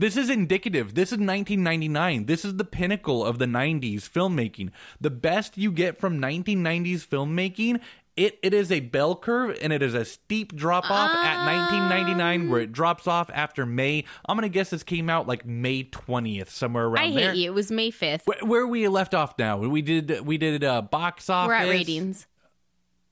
This 0.00 0.16
is 0.16 0.30
indicative. 0.30 0.94
This 0.94 1.08
is 1.08 1.18
1999. 1.18 2.24
This 2.24 2.42
is 2.42 2.56
the 2.56 2.64
pinnacle 2.64 3.22
of 3.22 3.38
the 3.38 3.44
90s 3.44 4.08
filmmaking. 4.08 4.70
The 4.98 5.10
best 5.10 5.58
you 5.58 5.70
get 5.70 5.98
from 5.98 6.18
1990s 6.18 7.06
filmmaking, 7.06 7.82
it, 8.16 8.38
it 8.42 8.54
is 8.54 8.72
a 8.72 8.80
bell 8.80 9.14
curve 9.14 9.58
and 9.60 9.74
it 9.74 9.82
is 9.82 9.92
a 9.92 10.06
steep 10.06 10.56
drop 10.56 10.90
off 10.90 11.14
at 11.14 11.44
1999 11.44 12.48
where 12.48 12.62
it 12.62 12.72
drops 12.72 13.06
off 13.06 13.28
after 13.34 13.66
May. 13.66 14.04
I'm 14.24 14.38
going 14.38 14.50
to 14.50 14.52
guess 14.52 14.70
this 14.70 14.82
came 14.82 15.10
out 15.10 15.28
like 15.28 15.44
May 15.44 15.84
20th, 15.84 16.48
somewhere 16.48 16.86
around 16.86 17.04
I 17.04 17.10
hate 17.10 17.36
you. 17.36 17.50
It 17.50 17.54
was 17.54 17.70
May 17.70 17.90
5th. 17.90 18.22
Where, 18.24 18.38
where 18.42 18.66
we 18.66 18.88
left 18.88 19.12
off 19.12 19.34
now? 19.38 19.58
We 19.58 19.82
did 19.82 20.22
we 20.26 20.38
did 20.38 20.64
uh, 20.64 20.80
box 20.80 21.28
office. 21.28 21.48
We're 21.48 21.54
at 21.56 21.68
ratings. 21.68 22.26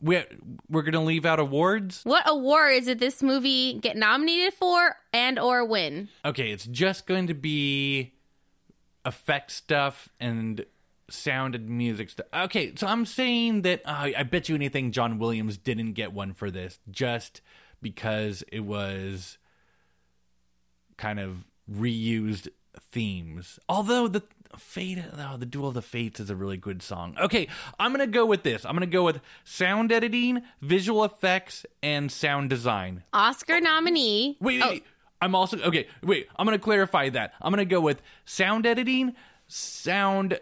We're, 0.00 0.26
we're 0.68 0.82
going 0.82 0.92
to 0.92 1.00
leave 1.00 1.26
out 1.26 1.40
awards. 1.40 2.02
What 2.04 2.22
awards 2.26 2.86
did 2.86 3.00
this 3.00 3.22
movie 3.22 3.74
get 3.74 3.96
nominated 3.96 4.54
for 4.54 4.96
and 5.12 5.38
or 5.38 5.64
win? 5.64 6.08
Okay, 6.24 6.50
it's 6.50 6.66
just 6.66 7.06
going 7.06 7.26
to 7.26 7.34
be 7.34 8.14
effect 9.04 9.50
stuff 9.50 10.08
and 10.20 10.64
sound 11.10 11.54
and 11.54 11.68
music 11.68 12.10
stuff. 12.10 12.26
Okay, 12.32 12.74
so 12.76 12.86
I'm 12.86 13.06
saying 13.06 13.62
that 13.62 13.82
uh, 13.84 14.10
I 14.16 14.22
bet 14.22 14.48
you 14.48 14.54
anything 14.54 14.92
John 14.92 15.18
Williams 15.18 15.56
didn't 15.56 15.94
get 15.94 16.12
one 16.12 16.34
for 16.34 16.50
this 16.50 16.78
just 16.90 17.40
because 17.80 18.44
it 18.52 18.60
was 18.60 19.38
kind 20.96 21.18
of 21.18 21.44
reused 21.70 22.48
themes. 22.90 23.58
Although 23.68 24.08
the 24.08 24.22
Fate, 24.56 24.98
oh, 25.18 25.36
the 25.36 25.46
Duel 25.46 25.68
of 25.68 25.74
the 25.74 25.82
Fates 25.82 26.20
is 26.20 26.30
a 26.30 26.36
really 26.36 26.56
good 26.56 26.82
song. 26.82 27.16
Okay, 27.20 27.48
I'm 27.78 27.92
gonna 27.92 28.06
go 28.06 28.24
with 28.24 28.42
this. 28.42 28.64
I'm 28.64 28.74
gonna 28.74 28.86
go 28.86 29.04
with 29.04 29.20
sound 29.44 29.92
editing, 29.92 30.42
visual 30.62 31.04
effects, 31.04 31.66
and 31.82 32.10
sound 32.10 32.50
design. 32.50 33.02
Oscar 33.12 33.60
nominee. 33.60 34.36
Wait, 34.40 34.62
Oh. 34.62 34.70
wait. 34.70 34.84
I'm 35.20 35.34
also 35.34 35.58
okay. 35.60 35.88
Wait, 36.02 36.28
I'm 36.36 36.46
gonna 36.46 36.58
clarify 36.58 37.08
that. 37.10 37.34
I'm 37.42 37.50
gonna 37.52 37.64
go 37.64 37.80
with 37.80 38.00
sound 38.24 38.66
editing, 38.66 39.14
sound, 39.48 40.38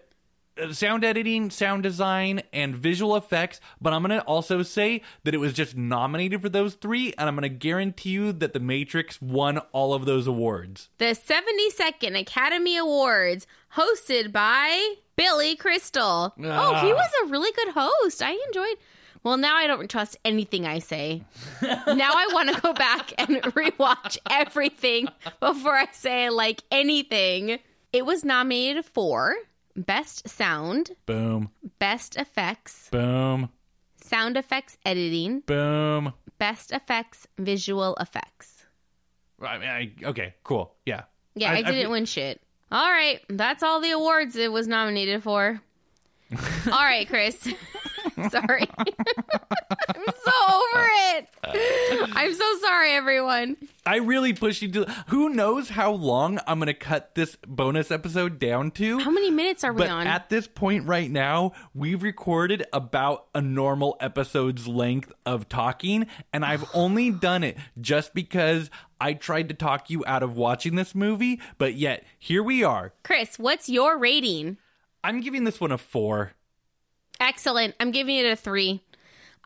uh, 0.63 0.73
sound 0.73 1.03
editing, 1.05 1.51
sound 1.51 1.83
design, 1.83 2.43
and 2.53 2.77
visual 2.77 3.17
effects. 3.17 3.59
But 3.81 3.93
I'm 3.95 4.03
gonna 4.03 4.19
also 4.27 4.63
say 4.63 5.01
that 5.25 5.35
it 5.35 5.39
was 5.39 5.55
just 5.55 5.77
nominated 5.77 6.43
for 6.43 6.49
those 6.51 6.75
three, 6.75 7.15
and 7.17 7.27
I'm 7.29 7.35
gonna 7.35 7.49
guarantee 7.49 8.11
you 8.11 8.33
that 8.33 8.53
The 8.53 8.61
Matrix 8.61 9.21
won 9.23 9.59
all 9.73 9.95
of 9.95 10.05
those 10.05 10.27
awards. 10.27 10.91
The 10.99 11.15
72nd 11.15 12.15
Academy 12.19 12.77
Awards, 12.77 13.47
hosted 13.77 14.33
by 14.33 14.95
Billy 15.17 15.57
Crystal. 15.57 16.35
Oh, 16.39 16.75
he 16.75 16.93
Ah. 16.93 16.95
was 16.95 17.11
a 17.25 17.27
really 17.29 17.53
good 17.53 17.75
host. 17.75 18.23
I 18.23 18.33
enjoyed. 18.49 18.77
Well, 19.23 19.37
now 19.37 19.57
I 19.57 19.67
don't 19.67 19.91
trust 19.91 20.17
anything 20.25 20.67
I 20.67 20.79
say. 20.79 21.23
now 21.63 22.13
I 22.15 22.29
want 22.33 22.55
to 22.55 22.61
go 22.61 22.73
back 22.73 23.13
and 23.19 23.43
rewatch 23.43 24.19
everything 24.31 25.09
before 25.41 25.75
I 25.75 25.89
say 25.93 26.31
like 26.31 26.63
anything. 26.71 27.59
It 27.93 28.07
was 28.07 28.25
nominated 28.25 28.85
for 28.85 29.35
Best 29.75 30.29
Sound, 30.29 30.93
Boom, 31.07 31.51
Best 31.79 32.17
Effects, 32.17 32.89
boom, 32.91 33.51
Sound 34.01 34.37
Effects 34.37 34.77
Editing, 34.85 35.41
boom. 35.41 36.13
Best 36.39 36.71
Effects 36.71 37.27
Visual 37.39 37.97
Effects. 37.97 38.65
I 39.43 39.59
mean, 39.59 39.69
I, 39.69 39.93
okay, 40.05 40.35
cool. 40.45 40.75
Yeah. 40.87 41.03
Yeah, 41.35 41.51
I, 41.53 41.57
didn't 41.63 41.75
feel- 41.83 41.91
win 41.91 42.05
shit. 42.07 42.41
All 42.71 42.91
right, 42.91 43.21
that's 43.29 43.63
all 43.63 43.81
the 43.81 43.93
awards 43.93 44.37
it 44.37 44.51
was 44.51 44.67
nominated 44.67 45.23
for. 45.23 45.61
all 46.67 46.73
right, 46.73 47.09
Chris. 47.09 47.49
sorry. 48.31 48.69
I'm 48.79 50.05
so 50.25 50.33
over 50.49 50.87
it. 51.17 51.29
I'm 52.15 52.35
so 52.35 52.59
sorry, 52.61 52.93
everyone. 52.93 53.57
I 53.85 53.97
really 53.97 54.33
pushed 54.33 54.63
you 54.63 54.71
to. 54.73 54.91
Who 55.09 55.29
knows 55.31 55.71
how 55.71 55.93
long 55.93 56.39
I'm 56.47 56.59
going 56.59 56.67
to 56.67 56.75
cut 56.75 57.15
this 57.15 57.37
bonus 57.47 57.91
episode 57.91 58.39
down 58.39 58.71
to? 58.73 58.99
How 58.99 59.11
many 59.11 59.31
minutes 59.31 59.65
are 59.65 59.73
we 59.73 59.79
But 59.79 59.91
on? 59.91 60.07
at 60.07 60.29
this 60.29 60.47
point 60.47 60.87
right 60.87 61.11
now, 61.11 61.53
we've 61.75 62.03
recorded 62.03 62.65
about 62.73 63.27
a 63.35 63.41
normal 63.41 63.97
episode's 64.01 64.67
length 64.67 65.13
of 65.25 65.49
talking, 65.49 66.07
and 66.33 66.45
I've 66.45 66.65
only 66.75 67.11
done 67.11 67.45
it 67.45 67.57
just 67.81 68.15
because 68.15 68.71
I 69.01 69.15
tried 69.15 69.49
to 69.49 69.55
talk 69.55 69.91
you 69.91 70.05
out 70.07 70.23
of 70.23 70.37
watching 70.37 70.75
this 70.75 70.95
movie, 70.95 71.41
but 71.59 71.75
yet 71.75 72.05
here 72.19 72.43
we 72.43 72.65
are. 72.65 72.93
Chris, 73.05 73.39
what's 73.39 73.69
your 73.69 73.99
rating? 73.99 74.57
I'm 75.05 75.21
giving 75.21 75.45
this 75.45 75.61
one 75.61 75.71
a 75.71 75.79
four. 75.79 76.33
Excellent. 77.21 77.75
I'm 77.81 77.91
giving 77.91 78.17
it 78.17 78.27
a 78.27 78.37
three. 78.37 78.83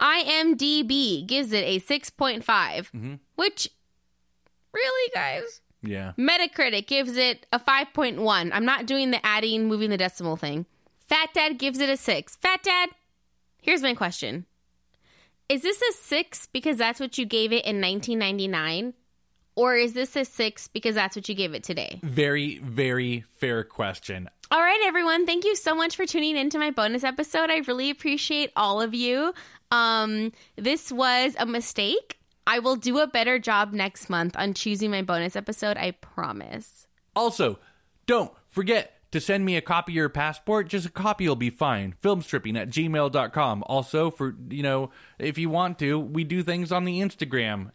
IMDb 0.00 1.26
gives 1.26 1.52
it 1.52 1.62
a 1.62 1.78
6.5, 1.78 2.42
mm-hmm. 2.44 3.14
which 3.34 3.68
Really, 4.72 5.10
guys? 5.14 5.60
Yeah. 5.82 6.12
Metacritic 6.18 6.86
gives 6.86 7.16
it 7.16 7.46
a 7.52 7.58
5.1. 7.58 8.50
I'm 8.52 8.64
not 8.64 8.86
doing 8.86 9.10
the 9.10 9.24
adding, 9.24 9.66
moving 9.66 9.90
the 9.90 9.96
decimal 9.96 10.36
thing. 10.36 10.66
Fat 11.08 11.30
Dad 11.34 11.58
gives 11.58 11.78
it 11.80 11.88
a 11.88 11.96
6. 11.96 12.36
Fat 12.36 12.62
Dad, 12.62 12.90
here's 13.60 13.82
my 13.82 13.94
question 13.94 14.46
Is 15.48 15.62
this 15.62 15.82
a 15.82 15.92
6 15.92 16.48
because 16.52 16.76
that's 16.76 17.00
what 17.00 17.18
you 17.18 17.24
gave 17.24 17.52
it 17.52 17.64
in 17.64 17.80
1999? 17.80 18.94
Or 19.56 19.76
is 19.76 19.92
this 19.92 20.16
a 20.16 20.24
6 20.24 20.68
because 20.68 20.94
that's 20.94 21.16
what 21.16 21.28
you 21.28 21.34
gave 21.34 21.54
it 21.54 21.64
today? 21.64 22.00
Very, 22.02 22.58
very 22.58 23.24
fair 23.34 23.64
question. 23.64 24.28
All 24.50 24.60
right, 24.60 24.80
everyone. 24.84 25.26
Thank 25.26 25.44
you 25.44 25.54
so 25.54 25.74
much 25.74 25.96
for 25.96 26.06
tuning 26.06 26.36
into 26.36 26.58
my 26.58 26.70
bonus 26.70 27.04
episode. 27.04 27.50
I 27.50 27.58
really 27.58 27.90
appreciate 27.90 28.50
all 28.56 28.80
of 28.80 28.94
you. 28.94 29.32
Um, 29.70 30.32
this 30.56 30.90
was 30.90 31.36
a 31.38 31.46
mistake. 31.46 32.18
I 32.46 32.58
will 32.58 32.76
do 32.76 32.98
a 32.98 33.06
better 33.06 33.38
job 33.38 33.72
next 33.72 34.10
month 34.10 34.34
on 34.36 34.54
choosing 34.54 34.90
my 34.90 35.02
bonus 35.02 35.36
episode. 35.36 35.76
I 35.76 35.92
promise. 35.92 36.88
Also, 37.14 37.60
don't 38.06 38.32
forget 38.48 39.00
to 39.12 39.20
send 39.20 39.44
me 39.44 39.56
a 39.56 39.60
copy 39.60 39.92
of 39.92 39.96
your 39.96 40.08
passport. 40.08 40.68
Just 40.68 40.86
a 40.86 40.90
copy 40.90 41.28
will 41.28 41.36
be 41.36 41.50
fine. 41.50 41.94
Filmstripping 42.02 42.58
at 42.58 42.70
gmail.com. 42.70 43.64
Also, 43.66 44.10
for, 44.10 44.34
you 44.48 44.62
know, 44.62 44.90
if 45.18 45.38
you 45.38 45.48
want 45.48 45.78
to, 45.80 45.98
we 45.98 46.24
do 46.24 46.42
things 46.42 46.72
on 46.72 46.84
the 46.84 47.00
Instagram 47.00 47.70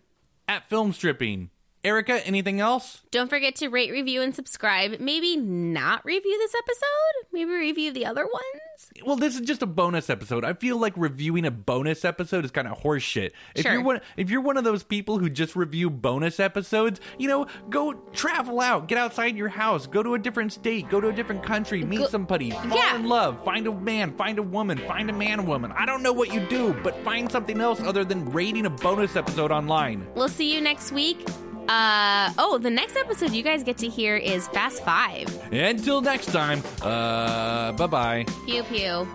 at 0.47 0.69
Filmstripping. 0.69 1.49
Erica, 1.85 2.25
anything 2.25 2.59
else? 2.59 3.03
Don't 3.11 3.29
forget 3.29 3.55
to 3.57 3.69
rate, 3.69 3.91
review, 3.91 4.21
and 4.21 4.33
subscribe. 4.35 4.99
Maybe 4.99 5.37
not 5.37 6.03
review 6.03 6.37
this 6.39 6.53
episode. 6.55 7.31
Maybe 7.31 7.51
review 7.51 7.93
the 7.93 8.05
other 8.07 8.23
ones. 8.23 8.91
Well, 9.05 9.15
this 9.15 9.35
is 9.35 9.41
just 9.41 9.61
a 9.61 9.65
bonus 9.67 10.09
episode. 10.09 10.43
I 10.43 10.53
feel 10.53 10.77
like 10.77 10.93
reviewing 10.97 11.45
a 11.45 11.51
bonus 11.51 12.03
episode 12.03 12.43
is 12.43 12.51
kind 12.51 12.67
of 12.67 12.77
horseshit. 12.81 13.31
If 13.55 13.61
Sure. 13.63 13.73
you're 13.73 13.83
one, 13.83 14.01
if 14.17 14.29
you're 14.29 14.41
one 14.41 14.57
of 14.57 14.63
those 14.63 14.83
people 14.83 15.19
who 15.19 15.29
just 15.29 15.55
review 15.55 15.89
bonus 15.89 16.39
episodes, 16.39 16.99
you 17.19 17.27
know, 17.27 17.45
go 17.69 17.93
travel 18.13 18.59
out, 18.59 18.87
get 18.87 18.97
outside 18.97 19.37
your 19.37 19.49
house, 19.49 19.85
go 19.87 20.01
to 20.03 20.15
a 20.15 20.19
different 20.19 20.51
state, 20.53 20.89
go 20.89 20.99
to 20.99 21.09
a 21.09 21.13
different 21.13 21.43
country, 21.43 21.83
meet 21.83 21.99
Go- 21.99 22.07
somebody, 22.07 22.49
fall 22.51 22.75
Yeah. 22.75 22.95
in 22.95 23.05
love, 23.05 23.43
find 23.45 23.67
a 23.67 23.71
man, 23.71 24.15
find 24.17 24.39
a 24.39 24.43
woman, 24.43 24.77
find 24.79 25.09
a 25.09 25.13
man 25.13 25.45
woman. 25.45 25.71
I 25.77 25.85
don't 25.85 26.01
know 26.01 26.13
what 26.13 26.33
you 26.33 26.39
do, 26.47 26.73
but 26.83 26.97
find 27.03 27.31
something 27.31 27.61
else 27.61 27.79
other 27.81 28.03
than 28.03 28.31
rating 28.31 28.65
a 28.65 28.69
bonus 28.71 29.15
episode 29.15 29.51
online. 29.51 30.05
We'll 30.15 30.29
see 30.29 30.53
you 30.53 30.61
next 30.61 30.91
week. 30.91 31.25
Uh 31.67 32.31
oh, 32.37 32.57
the 32.59 32.69
next 32.69 32.95
episode 32.95 33.31
you 33.31 33.41
guys 33.43 33.63
get 33.63 33.77
to 33.79 33.87
hear 33.87 34.15
is 34.15 34.47
Fast 34.49 34.83
Five. 34.83 35.27
Until 35.51 36.01
next 36.01 36.27
time, 36.27 36.61
uh, 36.81 37.71
bye 37.73 37.87
bye. 37.87 38.25
Pew 38.45 38.63
pew. 38.63 39.07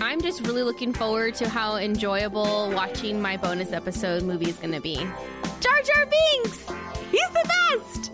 I'm 0.00 0.20
just 0.20 0.46
really 0.46 0.62
looking 0.62 0.92
forward 0.92 1.34
to 1.36 1.48
how 1.48 1.76
enjoyable 1.76 2.70
watching 2.70 3.20
my 3.20 3.36
bonus 3.36 3.72
episode 3.72 4.22
movie 4.22 4.48
is 4.48 4.56
going 4.56 4.72
to 4.72 4.80
be. 4.80 4.96
Jar 4.96 5.82
Jar 5.84 6.06
Binks! 6.06 6.58
He's 7.10 7.28
the 7.30 7.50
best! 7.78 8.11